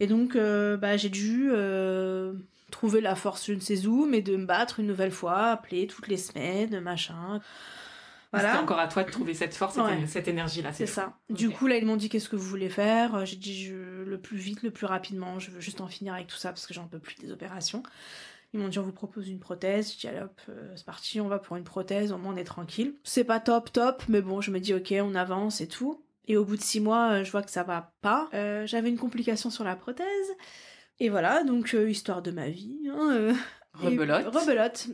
Et 0.00 0.08
donc 0.08 0.36
bah 0.36 0.96
j'ai 0.96 1.08
dû 1.08 1.50
trouver 2.70 3.00
la 3.00 3.16
force 3.16 3.46
je 3.46 3.52
ne 3.52 3.60
sais 3.60 3.86
où, 3.86 4.06
mais 4.06 4.20
de 4.20 4.36
me 4.36 4.46
battre 4.46 4.78
une 4.78 4.86
nouvelle 4.86 5.10
fois, 5.10 5.46
appeler 5.46 5.86
toutes 5.88 6.06
les 6.06 6.16
semaines, 6.16 6.78
machin. 6.80 7.40
Voilà. 8.32 8.50
C'était 8.50 8.62
encore 8.62 8.78
à 8.78 8.88
toi 8.88 9.04
de 9.04 9.10
trouver 9.10 9.32
cette 9.32 9.54
force, 9.54 9.78
cette, 10.06 10.28
énergie-là. 10.28 10.72
C'est 10.72 10.86
ça. 10.86 11.16
Du 11.30 11.48
coup, 11.48 11.66
là, 11.66 11.76
ils 11.76 11.86
m'ont 11.86 11.96
dit 11.96 12.10
qu'est-ce 12.10 12.28
que 12.28 12.36
vous 12.36 12.46
voulez 12.46 12.68
faire? 12.68 13.14
Euh, 13.14 13.24
j'ai 13.24 13.36
dit 13.36 13.64
je, 13.64 13.74
le 13.74 14.20
plus 14.20 14.36
vite, 14.36 14.62
le 14.62 14.70
plus 14.70 14.86
rapidement. 14.86 15.38
Je 15.38 15.50
veux 15.50 15.60
juste 15.60 15.80
en 15.80 15.88
finir 15.88 16.12
avec 16.12 16.26
tout 16.26 16.36
ça 16.36 16.50
parce 16.50 16.66
que 16.66 16.74
j'en 16.74 16.86
peux 16.86 16.98
plus 16.98 17.16
des 17.16 17.32
opérations. 17.32 17.82
Ils 18.52 18.60
m'ont 18.60 18.68
dit 18.68 18.78
on 18.78 18.82
vous 18.82 18.92
propose 18.92 19.28
une 19.28 19.40
prothèse. 19.40 19.92
J'ai 19.92 19.96
dit 19.96 20.08
allez 20.08 20.24
hop, 20.24 20.40
euh, 20.50 20.72
c'est 20.76 20.84
parti, 20.84 21.20
on 21.22 21.28
va 21.28 21.38
pour 21.38 21.56
une 21.56 21.64
prothèse. 21.64 22.12
Au 22.12 22.18
moins 22.18 22.34
on 22.34 22.36
est 22.36 22.44
tranquille. 22.44 22.94
C'est 23.02 23.24
pas 23.24 23.40
top 23.40 23.72
top, 23.72 24.02
mais 24.08 24.20
bon, 24.20 24.42
je 24.42 24.50
me 24.50 24.60
dis 24.60 24.74
ok, 24.74 24.94
on 25.00 25.14
avance 25.14 25.62
et 25.62 25.68
tout. 25.68 26.02
Et 26.26 26.36
au 26.36 26.44
bout 26.44 26.56
de 26.56 26.62
six 26.62 26.80
mois, 26.80 27.12
euh, 27.12 27.24
je 27.24 27.30
vois 27.30 27.42
que 27.42 27.50
ça 27.50 27.62
va 27.62 27.94
pas. 28.02 28.28
J'avais 28.66 28.90
une 28.90 28.98
complication 28.98 29.48
sur 29.48 29.64
la 29.64 29.74
prothèse. 29.74 30.06
Et 31.00 31.08
voilà, 31.08 31.44
donc 31.44 31.72
histoire 31.72 32.20
de 32.20 32.30
ma 32.30 32.50
vie. 32.50 32.76
Hein, 32.92 33.34
rebelote. 33.72 34.34
rebelote. 34.34 34.88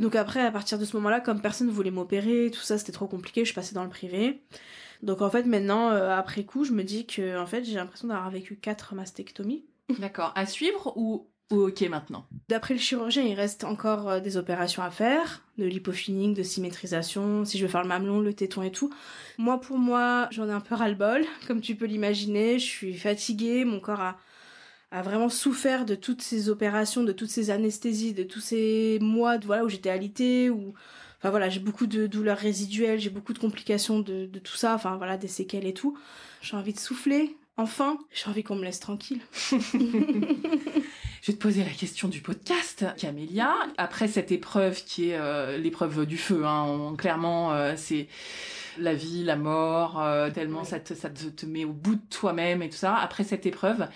Et 0.00 0.02
donc 0.02 0.16
après, 0.16 0.40
à 0.40 0.50
partir 0.50 0.78
de 0.78 0.86
ce 0.86 0.96
moment-là, 0.96 1.20
comme 1.20 1.42
personne 1.42 1.66
ne 1.66 1.72
voulait 1.72 1.90
m'opérer, 1.90 2.50
tout 2.50 2.62
ça, 2.62 2.78
c'était 2.78 2.90
trop 2.90 3.06
compliqué, 3.06 3.42
je 3.42 3.46
suis 3.46 3.54
passée 3.54 3.74
dans 3.74 3.84
le 3.84 3.90
privé. 3.90 4.40
Donc 5.02 5.20
en 5.20 5.28
fait, 5.28 5.44
maintenant, 5.44 5.90
euh, 5.90 6.10
après 6.10 6.44
coup, 6.44 6.64
je 6.64 6.72
me 6.72 6.82
dis 6.82 7.06
que 7.06 7.38
en 7.38 7.44
fait, 7.44 7.64
j'ai 7.64 7.74
l'impression 7.74 8.08
d'avoir 8.08 8.30
vécu 8.30 8.56
quatre 8.56 8.94
mastectomies. 8.94 9.66
D'accord. 9.98 10.32
À 10.36 10.46
suivre 10.46 10.94
ou, 10.96 11.26
ok 11.50 11.82
maintenant? 11.82 12.24
D'après 12.48 12.72
le 12.72 12.80
chirurgien, 12.80 13.24
il 13.24 13.34
reste 13.34 13.64
encore 13.64 14.08
euh, 14.08 14.20
des 14.20 14.38
opérations 14.38 14.82
à 14.82 14.90
faire, 14.90 15.42
de 15.58 15.66
lipofilling, 15.66 16.32
de 16.32 16.42
symétrisation, 16.42 17.44
si 17.44 17.58
je 17.58 17.66
veux 17.66 17.70
faire 17.70 17.82
le 17.82 17.88
mamelon, 17.88 18.20
le 18.20 18.32
téton 18.32 18.62
et 18.62 18.72
tout. 18.72 18.90
Moi, 19.36 19.60
pour 19.60 19.76
moi, 19.76 20.28
j'en 20.30 20.48
ai 20.48 20.52
un 20.52 20.60
peu 20.60 20.76
ras-le-bol, 20.76 21.26
comme 21.46 21.60
tu 21.60 21.74
peux 21.74 21.84
l'imaginer. 21.84 22.58
Je 22.58 22.66
suis 22.66 22.94
fatiguée, 22.94 23.66
mon 23.66 23.80
corps 23.80 24.00
a 24.00 24.18
a 24.90 25.02
vraiment 25.02 25.28
souffert 25.28 25.84
de 25.84 25.94
toutes 25.94 26.22
ces 26.22 26.48
opérations, 26.48 27.04
de 27.04 27.12
toutes 27.12 27.30
ces 27.30 27.50
anesthésies, 27.50 28.12
de 28.12 28.24
tous 28.24 28.40
ces 28.40 28.98
mois 29.00 29.38
de, 29.38 29.46
voilà, 29.46 29.64
où 29.64 29.68
j'étais 29.68 29.90
alitée, 29.90 30.50
ou 30.50 30.74
enfin 31.18 31.30
voilà, 31.30 31.48
j'ai 31.48 31.60
beaucoup 31.60 31.86
de 31.86 32.06
douleurs 32.06 32.38
résiduelles, 32.38 32.98
j'ai 32.98 33.10
beaucoup 33.10 33.32
de 33.32 33.38
complications 33.38 34.00
de, 34.00 34.26
de 34.26 34.38
tout 34.38 34.56
ça, 34.56 34.74
enfin 34.74 34.96
voilà, 34.96 35.16
des 35.16 35.28
séquelles 35.28 35.66
et 35.66 35.74
tout. 35.74 35.96
J'ai 36.42 36.56
envie 36.56 36.72
de 36.72 36.78
souffler, 36.78 37.36
enfin, 37.56 37.98
j'ai 38.12 38.28
envie 38.28 38.42
qu'on 38.42 38.56
me 38.56 38.64
laisse 38.64 38.80
tranquille. 38.80 39.20
Je 41.22 41.26
vais 41.26 41.36
te 41.36 41.42
poser 41.42 41.62
la 41.62 41.70
question 41.70 42.08
du 42.08 42.22
podcast, 42.22 42.86
Camélia. 42.96 43.54
Après 43.76 44.08
cette 44.08 44.32
épreuve 44.32 44.82
qui 44.84 45.10
est 45.10 45.18
euh, 45.18 45.58
l'épreuve 45.58 46.06
du 46.06 46.16
feu, 46.16 46.46
hein, 46.46 46.94
clairement, 46.96 47.52
euh, 47.52 47.74
c'est 47.76 48.08
la 48.78 48.94
vie, 48.94 49.22
la 49.22 49.36
mort, 49.36 50.00
euh, 50.00 50.30
tellement 50.30 50.64
ça, 50.64 50.80
te, 50.80 50.94
ça 50.94 51.10
te 51.10 51.44
met 51.44 51.66
au 51.66 51.74
bout 51.74 51.96
de 51.96 52.00
toi-même 52.08 52.62
et 52.62 52.70
tout 52.70 52.78
ça. 52.78 52.96
Après 52.96 53.22
cette 53.22 53.44
épreuve, 53.44 53.86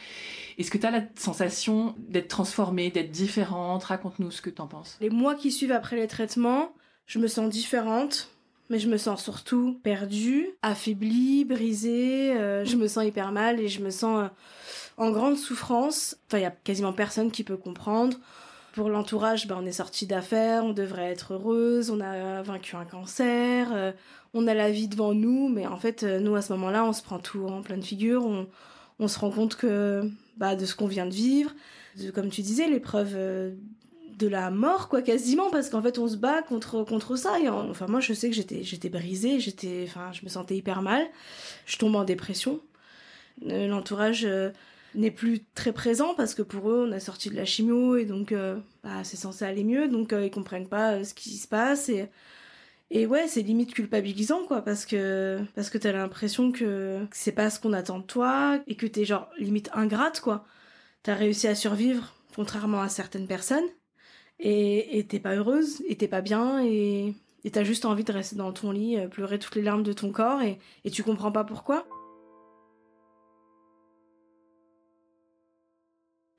est-ce 0.58 0.70
que 0.70 0.78
tu 0.78 0.86
as 0.86 0.90
la 0.90 1.02
sensation 1.16 1.94
d'être 1.98 2.28
transformée, 2.28 2.90
d'être 2.90 3.10
différente? 3.10 3.84
Raconte-nous 3.84 4.30
ce 4.30 4.42
que 4.42 4.50
tu 4.50 4.60
en 4.60 4.66
penses. 4.66 4.96
Les 5.00 5.10
mois 5.10 5.34
qui 5.34 5.50
suivent 5.50 5.72
après 5.72 5.96
les 5.96 6.06
traitements, 6.06 6.72
je 7.06 7.18
me 7.18 7.26
sens 7.26 7.48
différente. 7.48 8.30
Mais 8.70 8.78
je 8.78 8.88
me 8.88 8.96
sens 8.96 9.22
surtout 9.22 9.78
perdue, 9.82 10.48
affaiblie, 10.62 11.44
brisée, 11.44 12.32
je 12.64 12.76
me 12.76 12.88
sens 12.88 13.04
hyper 13.04 13.30
mal 13.30 13.60
et 13.60 13.68
je 13.68 13.82
me 13.82 13.90
sens 13.90 14.30
en 14.96 15.10
grande 15.10 15.36
souffrance. 15.36 16.16
Enfin, 16.26 16.38
il 16.38 16.42
y 16.42 16.46
a 16.46 16.50
quasiment 16.50 16.94
personne 16.94 17.30
qui 17.30 17.44
peut 17.44 17.58
comprendre. 17.58 18.16
Pour 18.74 18.88
l'entourage, 18.88 19.46
ben, 19.46 19.58
on 19.60 19.66
est 19.66 19.72
sorti 19.72 20.06
d'affaires, 20.06 20.64
on 20.64 20.72
devrait 20.72 21.12
être 21.12 21.34
heureuse, 21.34 21.90
on 21.90 22.00
a 22.00 22.42
vaincu 22.42 22.74
un 22.74 22.84
cancer, 22.84 23.68
euh, 23.72 23.92
on 24.34 24.48
a 24.48 24.54
la 24.54 24.70
vie 24.72 24.88
devant 24.88 25.14
nous, 25.14 25.48
mais 25.48 25.64
en 25.64 25.76
fait, 25.76 26.02
euh, 26.02 26.18
nous, 26.18 26.34
à 26.34 26.42
ce 26.42 26.52
moment-là, 26.54 26.84
on 26.84 26.92
se 26.92 27.02
prend 27.02 27.20
tout 27.20 27.46
en 27.46 27.62
pleine 27.62 27.84
figure, 27.84 28.26
on, 28.26 28.48
on 28.98 29.08
se 29.08 29.18
rend 29.18 29.30
compte 29.30 29.56
que 29.56 30.08
bah, 30.36 30.56
de 30.56 30.64
ce 30.64 30.74
qu'on 30.74 30.86
vient 30.86 31.06
de 31.06 31.14
vivre, 31.14 31.54
comme 32.14 32.30
tu 32.30 32.42
disais, 32.42 32.68
l'épreuve 32.68 33.12
euh, 33.14 33.54
de 34.18 34.26
la 34.26 34.50
mort, 34.50 34.88
quoi, 34.88 35.02
quasiment, 35.02 35.50
parce 35.50 35.70
qu'en 35.70 35.82
fait, 35.82 35.98
on 35.98 36.08
se 36.08 36.16
bat 36.16 36.42
contre, 36.42 36.84
contre 36.84 37.16
ça. 37.16 37.38
Et 37.40 37.48
enfin, 37.48 37.86
moi, 37.86 38.00
je 38.00 38.12
sais 38.12 38.28
que 38.30 38.36
j'étais, 38.36 38.62
j'étais 38.62 38.88
brisée, 38.88 39.40
j'étais, 39.40 39.84
enfin, 39.88 40.10
je 40.12 40.24
me 40.24 40.28
sentais 40.28 40.56
hyper 40.56 40.82
mal. 40.82 41.04
Je 41.66 41.76
tombe 41.76 41.96
en 41.96 42.04
dépression. 42.04 42.60
L'entourage 43.42 44.26
n'est 44.94 45.10
plus 45.10 45.44
très 45.54 45.72
présent 45.72 46.14
parce 46.14 46.34
que 46.34 46.42
pour 46.42 46.70
eux 46.70 46.86
on 46.88 46.92
a 46.92 47.00
sorti 47.00 47.30
de 47.30 47.36
la 47.36 47.44
chimio 47.44 47.96
et 47.96 48.04
donc 48.04 48.32
euh, 48.32 48.56
bah, 48.82 49.02
c'est 49.02 49.16
censé 49.16 49.44
aller 49.44 49.64
mieux 49.64 49.88
donc 49.88 50.12
euh, 50.12 50.26
ils 50.26 50.30
comprennent 50.30 50.68
pas 50.68 50.92
euh, 50.92 51.04
ce 51.04 51.14
qui 51.14 51.36
se 51.36 51.48
passe 51.48 51.90
et 52.94 53.06
ouais 53.06 53.26
c'est 53.28 53.42
limite 53.42 53.74
culpabilisant 53.74 54.44
quoi 54.46 54.62
parce 54.62 54.86
que 54.86 55.40
parce 55.56 55.68
que 55.68 55.78
t'as 55.78 55.92
l'impression 55.92 56.52
que 56.52 57.06
c'est 57.12 57.32
pas 57.32 57.50
ce 57.50 57.60
qu'on 57.60 57.72
attend 57.72 57.98
de 57.98 58.04
toi 58.04 58.60
et 58.68 58.76
que 58.76 58.86
t'es 58.86 59.04
genre 59.04 59.28
limite 59.38 59.70
ingrate 59.74 60.20
quoi. 60.20 60.46
T'as 61.02 61.14
réussi 61.14 61.48
à 61.48 61.54
survivre 61.56 62.14
contrairement 62.36 62.80
à 62.80 62.88
certaines 62.88 63.26
personnes 63.26 63.64
et 64.40 65.06
t'es 65.08 65.20
pas 65.20 65.34
heureuse 65.36 65.82
et 65.88 65.96
t'es 65.96 66.08
pas 66.08 66.22
bien 66.22 66.64
et 66.64 67.14
et 67.44 67.50
t'as 67.50 67.64
juste 67.64 67.84
envie 67.84 68.04
de 68.04 68.12
rester 68.12 68.36
dans 68.36 68.52
ton 68.52 68.70
lit 68.72 68.96
pleurer 69.10 69.38
toutes 69.38 69.56
les 69.56 69.62
larmes 69.62 69.82
de 69.82 69.92
ton 69.92 70.12
corps 70.12 70.42
et 70.42 70.58
et 70.84 70.90
tu 70.90 71.02
comprends 71.02 71.32
pas 71.32 71.44
pourquoi 71.44 71.86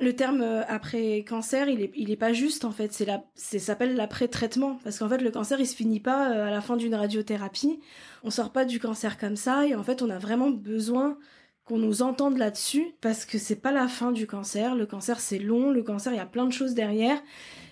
Le 0.02 0.14
terme 0.14 0.42
euh, 0.42 0.64
après 0.68 1.24
cancer, 1.24 1.70
il 1.70 1.82
est, 1.82 1.92
il 1.96 2.12
est 2.12 2.18
pas 2.18 2.34
juste 2.34 2.66
en 2.66 2.72
fait. 2.72 2.92
C'est 2.92 3.06
la, 3.06 3.24
c'est 3.36 3.60
s'appelle 3.60 3.96
l'après-traitement 3.96 4.78
parce 4.84 5.00
qu'en 5.00 5.08
fait 5.08 5.20
le 5.20 5.32
cancer 5.32 5.60
il 5.60 5.68
se 5.68 5.76
finit 5.76 6.02
pas 6.02 6.32
euh, 6.32 6.48
à 6.48 6.52
la 6.52 6.60
fin 6.60 6.76
d'une 6.76 6.96
radiothérapie. 6.96 7.80
On 8.24 8.30
sort 8.30 8.52
pas 8.52 8.66
du 8.66 8.80
cancer 8.80 9.18
comme 9.18 9.38
ça 9.38 9.66
et 9.66 9.74
en 9.74 9.84
fait 9.84 10.02
on 10.02 10.10
a 10.10 10.18
vraiment 10.18 10.50
besoin 10.50 11.18
qu'on 11.64 11.78
nous 11.78 12.02
entende 12.02 12.38
là-dessus 12.38 12.94
parce 13.00 13.24
que 13.26 13.38
c'est 13.38 13.56
pas 13.56 13.72
la 13.72 13.88
fin 13.88 14.12
du 14.12 14.28
cancer. 14.28 14.76
Le 14.76 14.86
cancer 14.86 15.22
c'est 15.22 15.40
long, 15.40 15.72
le 15.72 15.82
cancer 15.82 16.12
il 16.12 16.18
y 16.18 16.20
a 16.20 16.26
plein 16.26 16.46
de 16.46 16.54
choses 16.54 16.74
derrière. 16.74 17.22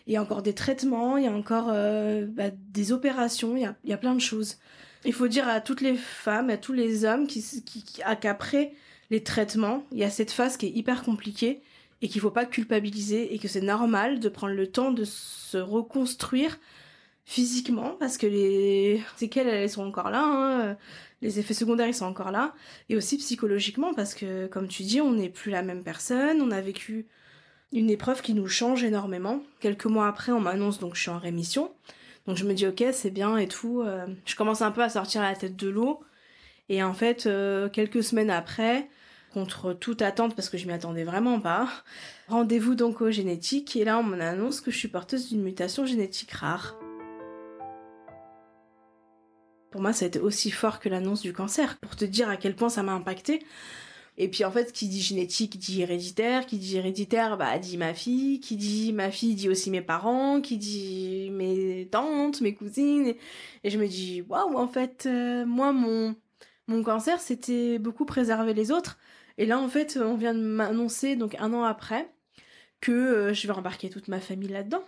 Il 0.08 0.14
y 0.14 0.18
a 0.18 0.22
encore 0.22 0.44
des 0.44 0.54
traitements, 0.54 1.18
il 1.18 1.26
y 1.26 1.28
a 1.28 1.34
encore 1.34 1.68
euh, 1.72 2.26
bah, 2.26 2.52
des 2.52 2.94
opérations, 2.94 3.58
il 3.58 3.64
y 3.64 3.66
a, 3.66 3.76
il 3.84 3.90
y 3.90 3.94
a 3.94 3.98
plein 3.98 4.16
de 4.16 4.22
choses. 4.22 4.60
Il 5.04 5.14
faut 5.14 5.28
dire 5.28 5.50
à 5.50 5.60
toutes 5.60 5.82
les 5.82 5.96
femmes, 5.96 6.50
à 6.50 6.58
tous 6.58 6.74
les 6.74 7.04
hommes 7.04 7.28
qui, 7.28 7.42
qui, 7.66 7.84
qu'après 8.22 8.74
les 9.10 9.24
traitements, 9.24 9.84
il 9.92 9.98
y 9.98 10.04
a 10.06 10.10
cette 10.10 10.32
phase 10.32 10.56
qui 10.56 10.68
est 10.68 10.72
hyper 10.72 11.04
compliquée 11.04 11.62
et 12.04 12.10
qu'il 12.10 12.20
faut 12.20 12.32
pas 12.32 12.46
culpabiliser 12.46 13.34
et 13.34 13.40
que 13.40 13.48
c'est 13.48 13.62
normal 13.62 14.20
de 14.20 14.28
prendre 14.28 14.54
le 14.54 14.68
temps 14.68 14.92
de 14.92 15.06
se 15.06 15.58
reconstruire 15.58 16.60
physiquement 17.24 17.96
parce 17.98 18.18
que 18.18 18.28
les 18.28 19.02
elles 19.38 19.70
sont 19.70 19.86
encore 19.86 20.10
là, 20.10 20.22
hein, 20.22 20.78
les 21.22 21.40
effets 21.40 21.54
secondaires 21.54 21.88
ils 21.88 21.94
sont 21.94 22.06
encore 22.06 22.32
là 22.32 22.54
et 22.90 22.98
aussi 22.98 23.18
psychologiquement 23.18 23.94
parce 23.94 24.16
que 24.16 24.48
comme 24.48 24.68
tu 24.68 24.84
dis 24.84 25.00
on 25.00 25.14
n'est 25.14 25.30
plus 25.30 25.50
la 25.50 25.62
même 25.62 25.82
personne, 25.82 26.42
on 26.42 26.52
a 26.52 26.60
vécu 26.60 27.08
une 27.72 27.90
épreuve 27.90 28.22
qui 28.22 28.34
nous 28.34 28.48
change 28.48 28.84
énormément. 28.84 29.42
Quelques 29.62 29.86
mois 29.86 30.10
après 30.10 30.34
on 30.34 30.42
m'annonce 30.42 30.80
donc 30.80 30.96
je 30.96 31.02
suis 31.04 31.10
en 31.10 31.20
rémission. 31.20 31.72
Donc 32.28 32.36
je 32.36 32.44
me 32.44 32.54
dis 32.54 32.68
ok 32.68 32.84
c'est 32.92 33.12
bien 33.12 33.38
et 33.38 33.48
tout. 33.48 33.82
Euh, 33.82 34.08
je 34.26 34.36
commence 34.36 34.62
un 34.62 34.72
peu 34.72 34.84
à 34.84 34.90
sortir 34.90 35.22
la 35.22 35.36
tête 35.36 35.56
de 35.56 35.70
l'eau 35.70 36.02
et 36.68 36.84
en 36.84 36.94
fait 36.94 37.28
euh, 37.28 37.70
quelques 37.70 38.04
semaines 38.04 38.30
après 38.30 38.90
contre 39.34 39.74
toute 39.74 40.02
attente 40.02 40.36
parce 40.36 40.50
que 40.50 40.58
je 40.58 40.68
m'y 40.68 40.74
attendais 40.74 41.04
vraiment 41.04 41.40
pas. 41.40 41.70
Rendez-vous 42.28 42.76
donc 42.76 43.02
au 43.02 43.12
génétique 43.12 43.76
et 43.76 43.84
là 43.84 44.00
on 44.00 44.04
m'annonce 44.04 44.62
que 44.62 44.72
je 44.72 44.78
suis 44.78 44.88
porteuse 44.88 45.30
d'une 45.30 45.42
mutation 45.42 45.86
génétique 45.86 46.32
rare. 46.32 46.78
Pour 49.72 49.82
moi 49.82 49.92
ça 49.94 50.06
a 50.06 50.08
été 50.08 50.20
aussi 50.20 50.52
fort 50.52 50.80
que 50.80 50.90
l'annonce 50.90 51.22
du 51.22 51.34
cancer 51.34 51.78
pour 51.80 51.96
te 51.96 52.06
dire 52.06 52.30
à 52.30 52.38
quel 52.38 52.56
point 52.56 52.70
ça 52.70 52.84
m'a 52.84 52.94
impacté. 52.94 53.44
Et 54.18 54.28
puis 54.28 54.46
en 54.46 54.52
fait, 54.52 54.72
qui 54.72 54.88
dit 54.88 55.02
génétique 55.02 55.58
dit 55.58 55.82
héréditaire, 55.82 56.46
qui 56.46 56.60
dit 56.60 56.78
héréditaire, 56.78 57.36
bah 57.36 57.58
dit 57.58 57.78
ma 57.78 57.96
fille, 57.96 58.40
qui 58.40 58.56
dit 58.58 58.94
ma 58.94 59.10
fille 59.10 59.34
dit 59.34 59.50
aussi 59.50 59.72
mes 59.72 59.82
parents, 59.82 60.40
qui 60.40 60.58
dit 60.58 61.30
mes 61.32 61.88
tantes, 61.92 62.42
mes 62.42 62.54
cousines. 62.54 63.16
Et 63.64 63.70
je 63.72 63.80
me 63.80 63.88
dis 63.88 64.22
waouh, 64.30 64.56
en 64.56 64.68
fait, 64.68 65.06
euh, 65.08 65.46
moi 65.46 65.74
mon 65.74 66.16
mon 66.68 66.84
cancer 66.84 67.20
c'était 67.20 67.80
beaucoup 67.80 68.06
préserver 68.06 68.54
les 68.54 68.72
autres 68.72 68.98
et 69.38 69.46
là, 69.46 69.60
en 69.60 69.68
fait, 69.68 69.98
on 70.02 70.16
vient 70.16 70.34
de 70.34 70.42
m'annoncer, 70.42 71.16
donc 71.16 71.36
un 71.40 71.54
an 71.54 71.64
après, 71.64 72.10
que 72.82 72.92
euh, 72.92 73.34
je 73.34 73.48
vais 73.48 73.54
embarquer 73.54 73.90
toute 73.90 74.10
ma 74.10 74.20
famille 74.20 74.50
là-dedans. 74.50 74.84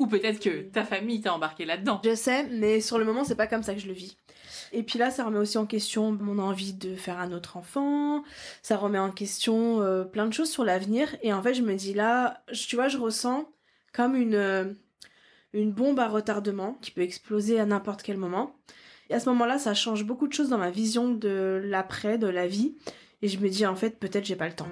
Ou 0.00 0.06
peut-être 0.06 0.40
que 0.40 0.62
ta 0.72 0.82
famille 0.84 1.20
t'a 1.20 1.34
embarqué 1.34 1.66
là-dedans. 1.66 2.00
Je 2.04 2.14
sais, 2.14 2.44
mais 2.48 2.80
sur 2.80 2.98
le 2.98 3.04
moment, 3.04 3.22
c'est 3.22 3.36
pas 3.36 3.46
comme 3.46 3.62
ça 3.62 3.74
que 3.74 3.80
je 3.80 3.86
le 3.86 3.92
vis. 3.92 4.16
Et 4.72 4.82
puis 4.82 4.98
là, 4.98 5.10
ça 5.10 5.24
remet 5.24 5.38
aussi 5.38 5.58
en 5.58 5.66
question 5.66 6.12
mon 6.12 6.38
envie 6.38 6.72
de 6.72 6.94
faire 6.94 7.18
un 7.18 7.32
autre 7.32 7.56
enfant. 7.56 8.24
Ça 8.62 8.76
remet 8.76 8.98
en 8.98 9.10
question 9.10 9.82
euh, 9.82 10.04
plein 10.04 10.26
de 10.26 10.32
choses 10.32 10.50
sur 10.50 10.64
l'avenir. 10.64 11.16
Et 11.22 11.32
en 11.32 11.42
fait, 11.42 11.54
je 11.54 11.62
me 11.62 11.74
dis 11.74 11.94
là, 11.94 12.42
tu 12.52 12.76
vois, 12.76 12.88
je 12.88 12.98
ressens 12.98 13.46
comme 13.92 14.16
une, 14.16 14.34
euh, 14.34 14.64
une 15.52 15.72
bombe 15.72 16.00
à 16.00 16.08
retardement 16.08 16.78
qui 16.80 16.90
peut 16.90 17.02
exploser 17.02 17.60
à 17.60 17.66
n'importe 17.66 18.02
quel 18.02 18.16
moment. 18.16 18.56
Et 19.10 19.14
à 19.14 19.20
ce 19.20 19.28
moment-là, 19.30 19.58
ça 19.58 19.74
change 19.74 20.04
beaucoup 20.04 20.28
de 20.28 20.32
choses 20.32 20.50
dans 20.50 20.58
ma 20.58 20.70
vision 20.70 21.08
de 21.08 21.60
l'après, 21.64 22.18
de 22.18 22.26
la 22.26 22.46
vie. 22.46 22.74
Et 23.22 23.28
je 23.28 23.38
me 23.38 23.48
dis 23.48 23.66
en 23.66 23.74
fait 23.74 23.98
peut-être 23.98 24.24
j'ai 24.24 24.36
pas 24.36 24.48
le 24.48 24.54
temps. 24.54 24.68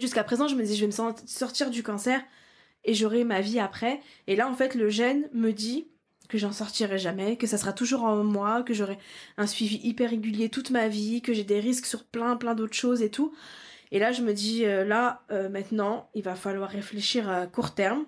Jusqu'à 0.00 0.24
présent, 0.24 0.48
je 0.48 0.54
me 0.54 0.64
dis 0.64 0.76
je 0.76 0.86
vais 0.86 0.86
me 0.86 1.26
sortir 1.26 1.70
du 1.70 1.82
cancer 1.82 2.22
et 2.84 2.94
j'aurai 2.94 3.24
ma 3.24 3.42
vie 3.42 3.58
après. 3.58 4.00
Et 4.26 4.34
là 4.36 4.48
en 4.48 4.54
fait 4.54 4.74
le 4.74 4.88
gène 4.88 5.28
me 5.34 5.52
dit 5.52 5.88
que 6.28 6.38
j'en 6.38 6.52
sortirai 6.52 6.98
jamais, 6.98 7.36
que 7.36 7.46
ça 7.46 7.58
sera 7.58 7.72
toujours 7.72 8.04
en 8.04 8.24
moi, 8.24 8.62
que 8.62 8.72
j'aurai 8.72 8.98
un 9.36 9.46
suivi 9.46 9.76
hyper 9.82 10.10
régulier 10.10 10.48
toute 10.48 10.70
ma 10.70 10.88
vie, 10.88 11.20
que 11.20 11.34
j'ai 11.34 11.44
des 11.44 11.60
risques 11.60 11.86
sur 11.86 12.04
plein 12.04 12.36
plein 12.36 12.54
d'autres 12.54 12.74
choses 12.74 13.02
et 13.02 13.10
tout. 13.10 13.34
Et 13.92 13.98
là 13.98 14.12
je 14.12 14.22
me 14.22 14.32
dis 14.32 14.64
euh, 14.64 14.84
là 14.84 15.22
euh, 15.30 15.50
maintenant 15.50 16.08
il 16.14 16.22
va 16.22 16.34
falloir 16.34 16.70
réfléchir 16.70 17.28
à 17.28 17.46
court 17.46 17.74
terme. 17.74 18.06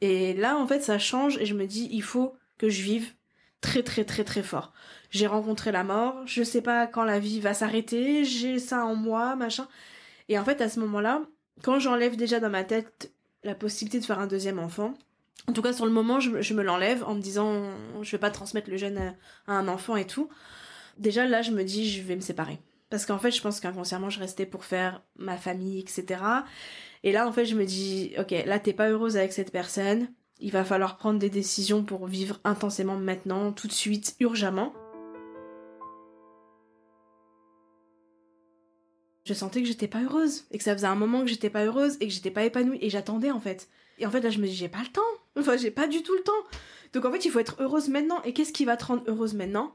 Et 0.00 0.34
là 0.34 0.56
en 0.56 0.66
fait 0.66 0.80
ça 0.80 0.98
change 0.98 1.38
et 1.38 1.46
je 1.46 1.54
me 1.54 1.66
dis 1.66 1.88
il 1.92 2.02
faut 2.02 2.34
que 2.56 2.68
je 2.68 2.82
vive 2.82 3.12
très 3.60 3.82
très 3.82 4.04
très 4.04 4.24
très 4.24 4.42
fort. 4.42 4.72
J'ai 5.10 5.26
rencontré 5.26 5.72
la 5.72 5.84
mort, 5.84 6.26
je 6.26 6.42
sais 6.42 6.62
pas 6.62 6.86
quand 6.86 7.04
la 7.04 7.18
vie 7.18 7.40
va 7.40 7.54
s'arrêter, 7.54 8.24
j'ai 8.24 8.58
ça 8.58 8.84
en 8.84 8.94
moi, 8.94 9.36
machin. 9.36 9.68
Et 10.28 10.38
en 10.38 10.44
fait, 10.44 10.60
à 10.60 10.68
ce 10.68 10.80
moment-là, 10.80 11.22
quand 11.62 11.78
j'enlève 11.78 12.16
déjà 12.16 12.40
dans 12.40 12.50
ma 12.50 12.64
tête 12.64 13.12
la 13.44 13.54
possibilité 13.54 14.00
de 14.00 14.04
faire 14.04 14.18
un 14.18 14.26
deuxième 14.26 14.58
enfant, 14.58 14.94
en 15.46 15.52
tout 15.52 15.62
cas 15.62 15.72
sur 15.72 15.86
le 15.86 15.92
moment, 15.92 16.20
je, 16.20 16.54
me 16.54 16.62
l'enlève 16.62 17.04
en 17.04 17.14
me 17.14 17.20
disant 17.20 17.70
je 18.02 18.10
vais 18.10 18.18
pas 18.18 18.30
transmettre 18.30 18.70
le 18.70 18.76
gène 18.76 19.16
à, 19.46 19.52
un 19.52 19.68
enfant 19.68 19.96
et 19.96 20.06
tout. 20.06 20.28
Déjà 20.98 21.26
là, 21.26 21.42
je 21.42 21.52
me 21.52 21.64
dis 21.64 21.90
je 21.90 22.02
vais 22.02 22.16
me 22.16 22.20
séparer. 22.20 22.58
Parce 22.90 23.04
qu'en 23.04 23.18
fait, 23.18 23.30
je 23.30 23.42
pense 23.42 23.60
qu'inconsciemment, 23.60 24.08
je 24.10 24.18
restais 24.18 24.46
pour 24.46 24.64
faire 24.64 25.02
ma 25.16 25.36
famille, 25.36 25.80
etc. 25.80 26.22
Et 27.02 27.12
là, 27.12 27.28
en 27.28 27.32
fait, 27.32 27.44
je 27.44 27.54
me 27.54 27.64
dis, 27.64 28.14
ok, 28.18 28.34
là, 28.46 28.58
t'es 28.58 28.72
pas 28.72 28.88
heureuse 28.88 29.16
avec 29.16 29.32
cette 29.32 29.52
personne 29.52 30.08
il 30.40 30.52
va 30.52 30.64
falloir 30.64 30.96
prendre 30.96 31.18
des 31.18 31.30
décisions 31.30 31.82
pour 31.82 32.06
vivre 32.06 32.40
intensément 32.44 32.96
maintenant, 32.96 33.52
tout 33.52 33.66
de 33.66 33.72
suite, 33.72 34.14
urgemment. 34.20 34.72
Je 39.24 39.34
sentais 39.34 39.60
que 39.60 39.68
j'étais 39.68 39.88
pas 39.88 40.02
heureuse 40.02 40.46
et 40.50 40.58
que 40.58 40.64
ça 40.64 40.72
faisait 40.72 40.86
un 40.86 40.94
moment 40.94 41.20
que 41.20 41.26
j'étais 41.26 41.50
pas 41.50 41.64
heureuse 41.64 41.96
et 42.00 42.06
que 42.08 42.14
j'étais 42.14 42.30
pas 42.30 42.44
épanouie 42.44 42.78
et 42.80 42.88
j'attendais 42.88 43.30
en 43.30 43.40
fait. 43.40 43.68
Et 43.98 44.06
en 44.06 44.10
fait 44.10 44.22
là 44.22 44.30
je 44.30 44.38
me 44.38 44.46
dis 44.46 44.54
j'ai 44.54 44.70
pas 44.70 44.80
le 44.80 44.88
temps. 44.88 45.02
Enfin 45.38 45.58
j'ai 45.58 45.70
pas 45.70 45.86
du 45.86 46.02
tout 46.02 46.14
le 46.14 46.22
temps. 46.22 46.32
Donc 46.94 47.04
en 47.04 47.12
fait 47.12 47.26
il 47.26 47.30
faut 47.30 47.38
être 47.38 47.60
heureuse 47.60 47.90
maintenant. 47.90 48.22
Et 48.22 48.32
qu'est-ce 48.32 48.54
qui 48.54 48.64
va 48.64 48.78
te 48.78 48.86
rendre 48.86 49.02
heureuse 49.06 49.34
maintenant? 49.34 49.74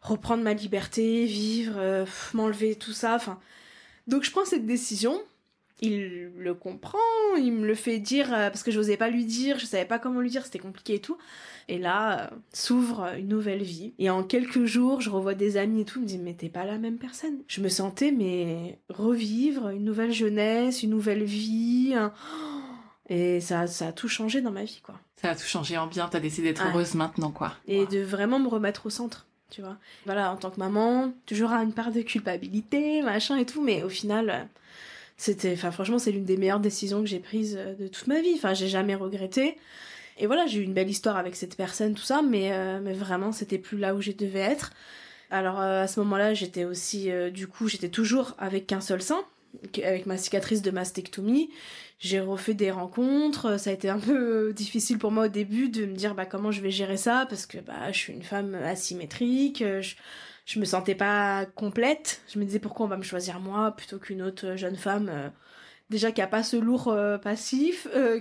Reprendre 0.00 0.42
ma 0.42 0.54
liberté, 0.54 1.24
vivre, 1.26 1.74
euh, 1.76 2.04
m'enlever 2.34 2.74
tout 2.74 2.92
ça. 2.92 3.14
Enfin 3.14 3.38
Donc 4.08 4.24
je 4.24 4.32
prends 4.32 4.44
cette 4.44 4.66
décision. 4.66 5.22
Il 5.80 6.32
le 6.36 6.54
comprend, 6.54 6.98
il 7.38 7.52
me 7.52 7.66
le 7.66 7.74
fait 7.74 7.98
dire 7.98 8.32
euh, 8.32 8.50
parce 8.50 8.62
que 8.62 8.70
je 8.70 8.78
n'osais 8.78 8.96
pas 8.96 9.08
lui 9.08 9.24
dire, 9.24 9.58
je 9.58 9.66
savais 9.66 9.86
pas 9.86 9.98
comment 9.98 10.20
lui 10.20 10.30
dire, 10.30 10.44
c'était 10.44 10.58
compliqué 10.58 10.94
et 10.94 11.00
tout. 11.00 11.16
Et 11.68 11.78
là, 11.78 12.20
euh, 12.20 12.36
s'ouvre 12.52 13.14
une 13.18 13.28
nouvelle 13.28 13.62
vie. 13.62 13.94
Et 13.98 14.10
en 14.10 14.22
quelques 14.22 14.64
jours, 14.64 15.00
je 15.00 15.08
revois 15.08 15.34
des 15.34 15.56
amis 15.56 15.82
et 15.82 15.84
tout, 15.84 16.00
ils 16.00 16.02
me 16.02 16.06
disent 16.06 16.20
mais 16.22 16.34
t'es 16.34 16.48
pas 16.48 16.64
la 16.64 16.78
même 16.78 16.98
personne. 16.98 17.38
Je 17.48 17.60
me 17.60 17.68
sentais 17.68 18.12
mais 18.12 18.78
revivre 18.90 19.68
une 19.70 19.84
nouvelle 19.84 20.12
jeunesse, 20.12 20.82
une 20.82 20.90
nouvelle 20.90 21.24
vie. 21.24 21.94
Et 23.10 23.40
ça, 23.40 23.66
ça 23.66 23.88
a 23.88 23.92
tout 23.92 24.08
changé 24.08 24.40
dans 24.40 24.52
ma 24.52 24.62
vie, 24.62 24.80
quoi. 24.84 24.94
Ça 25.16 25.30
a 25.30 25.34
tout 25.34 25.44
changé 25.44 25.76
en 25.76 25.88
bien, 25.88 26.08
t'as 26.08 26.20
décidé 26.20 26.48
d'être 26.48 26.64
heureuse 26.64 26.94
maintenant, 26.94 27.32
quoi. 27.32 27.54
Et 27.66 27.84
de 27.86 28.00
vraiment 28.00 28.38
me 28.38 28.48
remettre 28.48 28.86
au 28.86 28.90
centre, 28.90 29.26
tu 29.50 29.62
vois. 29.62 29.76
Voilà, 30.06 30.32
en 30.32 30.36
tant 30.36 30.50
que 30.50 30.60
maman, 30.60 31.12
toujours 31.26 31.50
à 31.50 31.62
une 31.62 31.72
part 31.72 31.90
de 31.90 32.02
culpabilité, 32.02 33.02
machin 33.02 33.36
et 33.36 33.44
tout, 33.44 33.62
mais 33.62 33.82
au 33.82 33.88
final, 33.88 34.48
c'était, 35.20 35.52
enfin, 35.52 35.70
franchement, 35.70 35.98
c'est 35.98 36.12
l'une 36.12 36.24
des 36.24 36.38
meilleures 36.38 36.60
décisions 36.60 37.00
que 37.00 37.06
j'ai 37.06 37.18
prises 37.18 37.54
euh, 37.58 37.74
de 37.74 37.88
toute 37.88 38.06
ma 38.06 38.22
vie. 38.22 38.32
Enfin, 38.36 38.54
j'ai 38.54 38.68
jamais 38.68 38.94
regretté. 38.94 39.58
Et 40.16 40.26
voilà, 40.26 40.46
j'ai 40.46 40.60
eu 40.60 40.62
une 40.62 40.72
belle 40.72 40.88
histoire 40.88 41.18
avec 41.18 41.36
cette 41.36 41.58
personne, 41.58 41.92
tout 41.92 42.02
ça, 42.02 42.22
mais, 42.22 42.52
euh, 42.52 42.80
mais 42.82 42.94
vraiment, 42.94 43.30
c'était 43.30 43.58
plus 43.58 43.76
là 43.76 43.94
où 43.94 44.00
je 44.00 44.12
devais 44.12 44.38
être. 44.38 44.72
Alors, 45.30 45.60
euh, 45.60 45.82
à 45.82 45.88
ce 45.88 46.00
moment-là, 46.00 46.32
j'étais 46.32 46.64
aussi, 46.64 47.10
du 47.34 47.48
coup, 47.48 47.68
j'étais 47.68 47.90
toujours 47.90 48.34
avec 48.38 48.66
qu'un 48.66 48.80
seul 48.80 49.02
sein, 49.02 49.22
avec 49.84 50.06
ma 50.06 50.16
cicatrice 50.16 50.62
de 50.62 50.70
mastectomie 50.70 51.50
j'ai 51.98 52.18
refait 52.18 52.54
des 52.54 52.70
rencontres. 52.70 53.60
Ça 53.60 53.68
a 53.68 53.72
été 53.74 53.90
un 53.90 53.98
peu 53.98 54.54
difficile 54.54 54.96
pour 54.96 55.10
moi 55.10 55.26
au 55.26 55.28
début 55.28 55.68
de 55.68 55.84
me 55.84 55.94
dire 55.94 56.14
bah 56.14 56.24
comment 56.24 56.50
je 56.50 56.62
vais 56.62 56.70
gérer 56.70 56.96
ça 56.96 57.26
parce 57.28 57.44
que 57.44 57.58
bah 57.58 57.92
je 57.92 57.98
suis 57.98 58.14
une 58.14 58.22
femme 58.22 58.54
asymétrique. 58.54 59.62
Je 60.50 60.58
me 60.58 60.64
sentais 60.64 60.96
pas 60.96 61.46
complète. 61.46 62.22
Je 62.28 62.38
me 62.40 62.44
disais 62.44 62.58
pourquoi 62.58 62.86
on 62.86 62.88
va 62.88 62.96
me 62.96 63.04
choisir 63.04 63.38
moi 63.38 63.70
plutôt 63.70 63.98
qu'une 63.98 64.20
autre 64.20 64.56
jeune 64.56 64.74
femme 64.74 65.08
euh, 65.08 65.28
déjà 65.90 66.10
qui 66.10 66.20
a 66.22 66.26
pas 66.26 66.42
ce 66.42 66.56
lourd 66.56 66.88
euh, 66.88 67.18
passif. 67.18 67.86
Euh, 67.94 68.18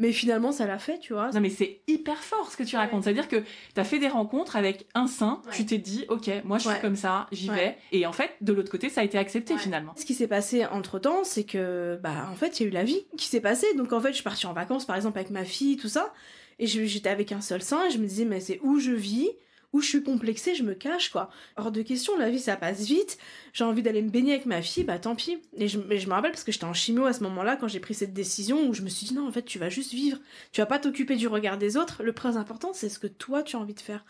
mais 0.00 0.12
finalement, 0.12 0.52
ça 0.52 0.64
l'a 0.68 0.78
fait, 0.78 1.00
tu 1.00 1.14
vois. 1.14 1.32
Non, 1.32 1.40
mais 1.40 1.50
c'est 1.50 1.80
hyper 1.88 2.18
fort 2.18 2.52
ce 2.52 2.56
que 2.56 2.62
tu 2.62 2.76
racontes. 2.76 3.02
C'est-à-dire 3.02 3.26
que 3.26 3.38
tu 3.74 3.80
as 3.80 3.82
fait 3.82 3.98
des 3.98 4.06
rencontres 4.06 4.54
avec 4.54 4.86
un 4.94 5.08
sein, 5.08 5.42
tu 5.52 5.66
t'es 5.66 5.78
dit, 5.78 6.04
ok, 6.08 6.30
moi 6.44 6.58
je 6.58 6.68
suis 6.68 6.80
comme 6.80 6.94
ça, 6.94 7.26
j'y 7.32 7.48
vais. 7.48 7.76
Et 7.90 8.06
en 8.06 8.12
fait, 8.12 8.30
de 8.40 8.52
l'autre 8.52 8.70
côté, 8.70 8.90
ça 8.90 9.00
a 9.00 9.04
été 9.04 9.18
accepté 9.18 9.58
finalement. 9.58 9.94
Ce 9.96 10.04
qui 10.04 10.14
s'est 10.14 10.28
passé 10.28 10.64
entre 10.66 11.00
temps, 11.00 11.24
c'est 11.24 11.42
que, 11.42 11.98
bah, 12.00 12.28
en 12.30 12.36
fait, 12.36 12.60
il 12.60 12.62
y 12.62 12.66
a 12.66 12.68
eu 12.68 12.72
la 12.72 12.84
vie 12.84 13.04
qui 13.16 13.26
s'est 13.26 13.40
passée. 13.40 13.66
Donc 13.74 13.92
en 13.92 14.00
fait, 14.00 14.10
je 14.10 14.14
suis 14.14 14.22
partie 14.22 14.46
en 14.46 14.52
vacances, 14.52 14.84
par 14.84 14.94
exemple, 14.94 15.18
avec 15.18 15.30
ma 15.30 15.44
fille, 15.44 15.76
tout 15.76 15.88
ça. 15.88 16.12
Et 16.60 16.68
j'étais 16.68 17.10
avec 17.10 17.32
un 17.32 17.40
seul 17.40 17.62
sein 17.62 17.84
et 17.86 17.90
je 17.90 17.98
me 17.98 18.06
disais, 18.06 18.24
mais 18.24 18.38
c'est 18.38 18.60
où 18.62 18.78
je 18.78 18.92
vis? 18.92 19.30
Où 19.72 19.80
je 19.80 19.88
suis 19.88 20.02
complexée, 20.02 20.54
je 20.54 20.62
me 20.62 20.74
cache, 20.74 21.10
quoi. 21.10 21.30
Hors 21.56 21.70
de 21.70 21.82
question, 21.82 22.16
la 22.16 22.30
vie, 22.30 22.38
ça 22.38 22.56
passe 22.56 22.86
vite. 22.86 23.18
J'ai 23.52 23.64
envie 23.64 23.82
d'aller 23.82 24.02
me 24.02 24.08
baigner 24.08 24.32
avec 24.32 24.46
ma 24.46 24.62
fille, 24.62 24.84
bah 24.84 24.98
tant 24.98 25.14
pis. 25.14 25.38
Et 25.56 25.68
je, 25.68 25.78
me 25.78 26.10
rappelle 26.10 26.30
parce 26.30 26.44
que 26.44 26.52
j'étais 26.52 26.64
en 26.64 26.74
chimio 26.74 27.04
à 27.04 27.12
ce 27.12 27.22
moment-là, 27.24 27.56
quand 27.56 27.68
j'ai 27.68 27.80
pris 27.80 27.94
cette 27.94 28.14
décision, 28.14 28.68
où 28.68 28.74
je 28.74 28.82
me 28.82 28.88
suis 28.88 29.06
dit, 29.06 29.14
non, 29.14 29.28
en 29.28 29.32
fait, 29.32 29.44
tu 29.44 29.58
vas 29.58 29.68
juste 29.68 29.92
vivre. 29.92 30.18
Tu 30.52 30.60
vas 30.60 30.66
pas 30.66 30.78
t'occuper 30.78 31.16
du 31.16 31.28
regard 31.28 31.58
des 31.58 31.76
autres. 31.76 32.02
Le 32.02 32.12
plus 32.12 32.36
important, 32.36 32.72
c'est 32.72 32.88
ce 32.88 32.98
que 32.98 33.06
toi, 33.06 33.42
tu 33.42 33.56
as 33.56 33.58
envie 33.58 33.74
de 33.74 33.80
faire. 33.80 34.04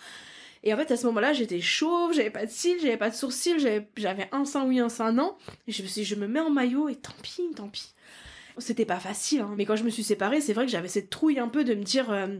Et 0.65 0.75
en 0.75 0.77
fait, 0.77 0.91
à 0.91 0.97
ce 0.97 1.07
moment-là, 1.07 1.33
j'étais 1.33 1.61
chauve, 1.61 2.13
j'avais 2.13 2.31
pas 2.31 2.47
de 2.47 2.51
cils, 2.51 2.81
j'avais 2.81 2.97
pas 2.97 3.11
de 3.11 3.15
sourcils, 3.15 3.59
j'avais 3.97 4.29
un 4.33 4.45
sein 4.45 4.67
oui, 4.67 4.81
un 4.81 4.89
sein 4.89 5.13
non. 5.13 5.37
Et 5.67 5.73
je 5.73 5.83
me 5.83 5.89
suis 5.89 6.03
dit, 6.03 6.05
je 6.05 6.17
me 6.17 6.27
mets 6.27 6.41
en 6.41 6.51
maillot 6.51 6.89
et 6.89 6.97
tant 6.97 7.15
pis, 7.23 7.43
tant 7.55 7.69
pis. 7.69 7.95
C'était 8.59 8.85
pas 8.85 8.99
facile, 8.99 9.43
hein. 9.43 9.55
mais 9.57 9.65
quand 9.65 9.77
je 9.77 9.85
me 9.85 9.91
suis 9.91 10.03
séparée, 10.03 10.41
c'est 10.41 10.53
vrai 10.53 10.67
que 10.67 10.73
j'avais 10.73 10.89
cette 10.89 11.11
trouille 11.11 11.39
un 11.39 11.47
peu 11.47 11.63
de 11.63 11.75
me 11.75 11.85
dire, 11.85 12.11
euh, 12.11 12.39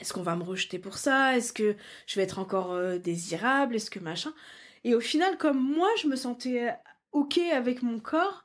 est-ce 0.00 0.12
qu'on 0.12 0.22
va 0.22 0.36
me 0.36 0.42
rejeter 0.42 0.78
pour 0.78 0.98
ça? 0.98 1.36
Est-ce 1.36 1.52
que 1.52 1.76
je 2.06 2.16
vais 2.16 2.22
être 2.22 2.38
encore 2.38 2.72
euh, 2.72 2.98
désirable? 2.98 3.76
Est-ce 3.76 3.90
que 3.90 4.00
machin? 4.00 4.32
Et 4.84 4.94
au 4.94 5.00
final, 5.00 5.38
comme 5.38 5.58
moi, 5.60 5.88
je 6.02 6.08
me 6.08 6.16
sentais 6.16 6.74
ok 7.12 7.38
avec 7.38 7.82
mon 7.82 8.00
corps, 8.00 8.44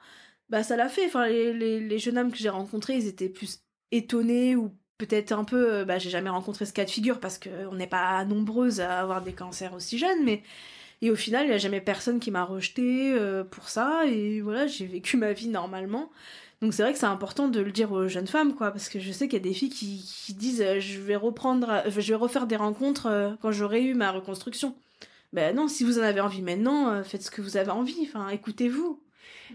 bah 0.49 0.63
ça 0.63 0.77
l'a 0.77 0.89
fait. 0.89 1.11
Les, 1.53 1.99
jeunes 1.99 2.17
hommes 2.17 2.31
que 2.31 2.37
j'ai 2.37 2.49
rencontrés, 2.49 2.95
ils 2.97 3.07
étaient 3.07 3.29
plus 3.29 3.61
étonnés 3.91 4.55
ou 4.55 4.71
peut-être 4.97 5.31
un 5.31 5.43
peu. 5.43 5.73
Euh, 5.73 5.85
bah, 5.85 5.97
j'ai 5.99 6.09
jamais 6.09 6.29
rencontré 6.29 6.65
ce 6.65 6.73
cas 6.73 6.85
de 6.85 6.89
figure 6.89 7.19
parce 7.19 7.39
qu'on 7.39 7.75
n'est 7.75 7.87
pas 7.87 8.23
nombreuses 8.25 8.79
à 8.81 8.99
avoir 8.99 9.21
des 9.23 9.33
cancers 9.33 9.73
aussi 9.73 9.97
jeunes, 9.97 10.23
mais. 10.23 10.43
Et 11.01 11.11
au 11.11 11.15
final, 11.15 11.45
il 11.45 11.49
n'y 11.49 11.55
a 11.55 11.57
jamais 11.57 11.79
personne 11.81 12.19
qui 12.19 12.29
m'a 12.29 12.43
rejeté 12.43 13.13
euh, 13.13 13.43
pour 13.45 13.69
ça. 13.69 14.05
Et 14.05 14.41
voilà, 14.41 14.67
j'ai 14.67 14.85
vécu 14.85 15.17
ma 15.17 15.33
vie 15.33 15.47
normalement. 15.47 16.11
Donc 16.61 16.73
c'est 16.73 16.83
vrai 16.83 16.91
que 16.91 16.99
c'est 16.99 17.05
important 17.05 17.47
de 17.47 17.61
le 17.61 17.71
dire 17.71 17.91
aux 17.91 18.07
jeunes 18.07 18.27
femmes, 18.27 18.53
quoi, 18.53 18.71
parce 18.71 18.89
que 18.89 18.99
je 18.99 19.11
sais 19.11 19.27
qu'il 19.27 19.37
y 19.37 19.41
a 19.41 19.43
des 19.43 19.53
filles 19.53 19.69
qui, 19.69 20.33
disent 20.33 20.61
euh, 20.61 20.79
je 20.79 20.99
vais 20.99 21.15
reprendre, 21.15 21.69
euh, 21.69 21.89
je 21.89 22.01
vais 22.01 22.15
refaire 22.15 22.47
des 22.47 22.57
rencontres 22.57 23.05
euh, 23.05 23.31
quand 23.41 23.51
j'aurai 23.51 23.81
eu 23.83 23.93
ma 23.93 24.11
reconstruction. 24.11 24.75
Ben 25.31 25.55
non, 25.55 25.67
si 25.67 25.83
vous 25.83 25.99
en 25.99 26.01
avez 26.01 26.19
envie 26.19 26.41
maintenant, 26.41 27.03
faites 27.03 27.21
ce 27.21 27.31
que 27.31 27.41
vous 27.41 27.55
avez 27.55 27.69
envie, 27.69 27.99
enfin 28.07 28.29
écoutez-vous. 28.29 29.01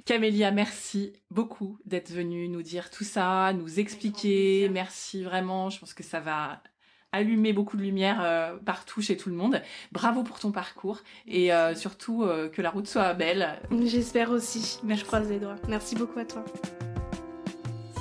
Camélia, 0.05 0.53
merci 0.53 1.13
beaucoup 1.31 1.79
d'être 1.85 2.11
venue 2.11 2.49
nous 2.49 2.63
dire 2.63 2.91
tout 2.91 3.03
ça, 3.03 3.53
nous 3.53 3.81
expliquer. 3.81 4.69
Merci 4.73 5.25
vraiment, 5.25 5.71
je 5.71 5.81
pense 5.81 5.93
que 5.93 6.05
ça 6.05 6.21
va 6.21 6.63
allumer 7.11 7.53
beaucoup 7.53 7.77
de 7.77 7.83
lumière 7.83 8.57
partout 8.65 9.03
chez 9.03 9.17
tout 9.17 9.31
le 9.31 9.35
monde. 9.35 9.61
Bravo 9.91 10.23
pour 10.23 10.39
ton 10.39 10.53
parcours 10.53 11.01
et 11.27 11.51
surtout 11.75 12.25
que 12.53 12.63
la 12.63 12.71
route 12.71 12.87
soit 12.87 13.13
belle. 13.15 13.61
J'espère 13.85 14.31
aussi. 14.31 14.79
Mais 14.85 14.97
je 14.97 15.05
croise 15.05 15.29
les 15.29 15.41
doigts. 15.41 15.57
Merci 15.67 15.97
beaucoup 15.97 16.21
à 16.21 16.25
toi 16.25 16.45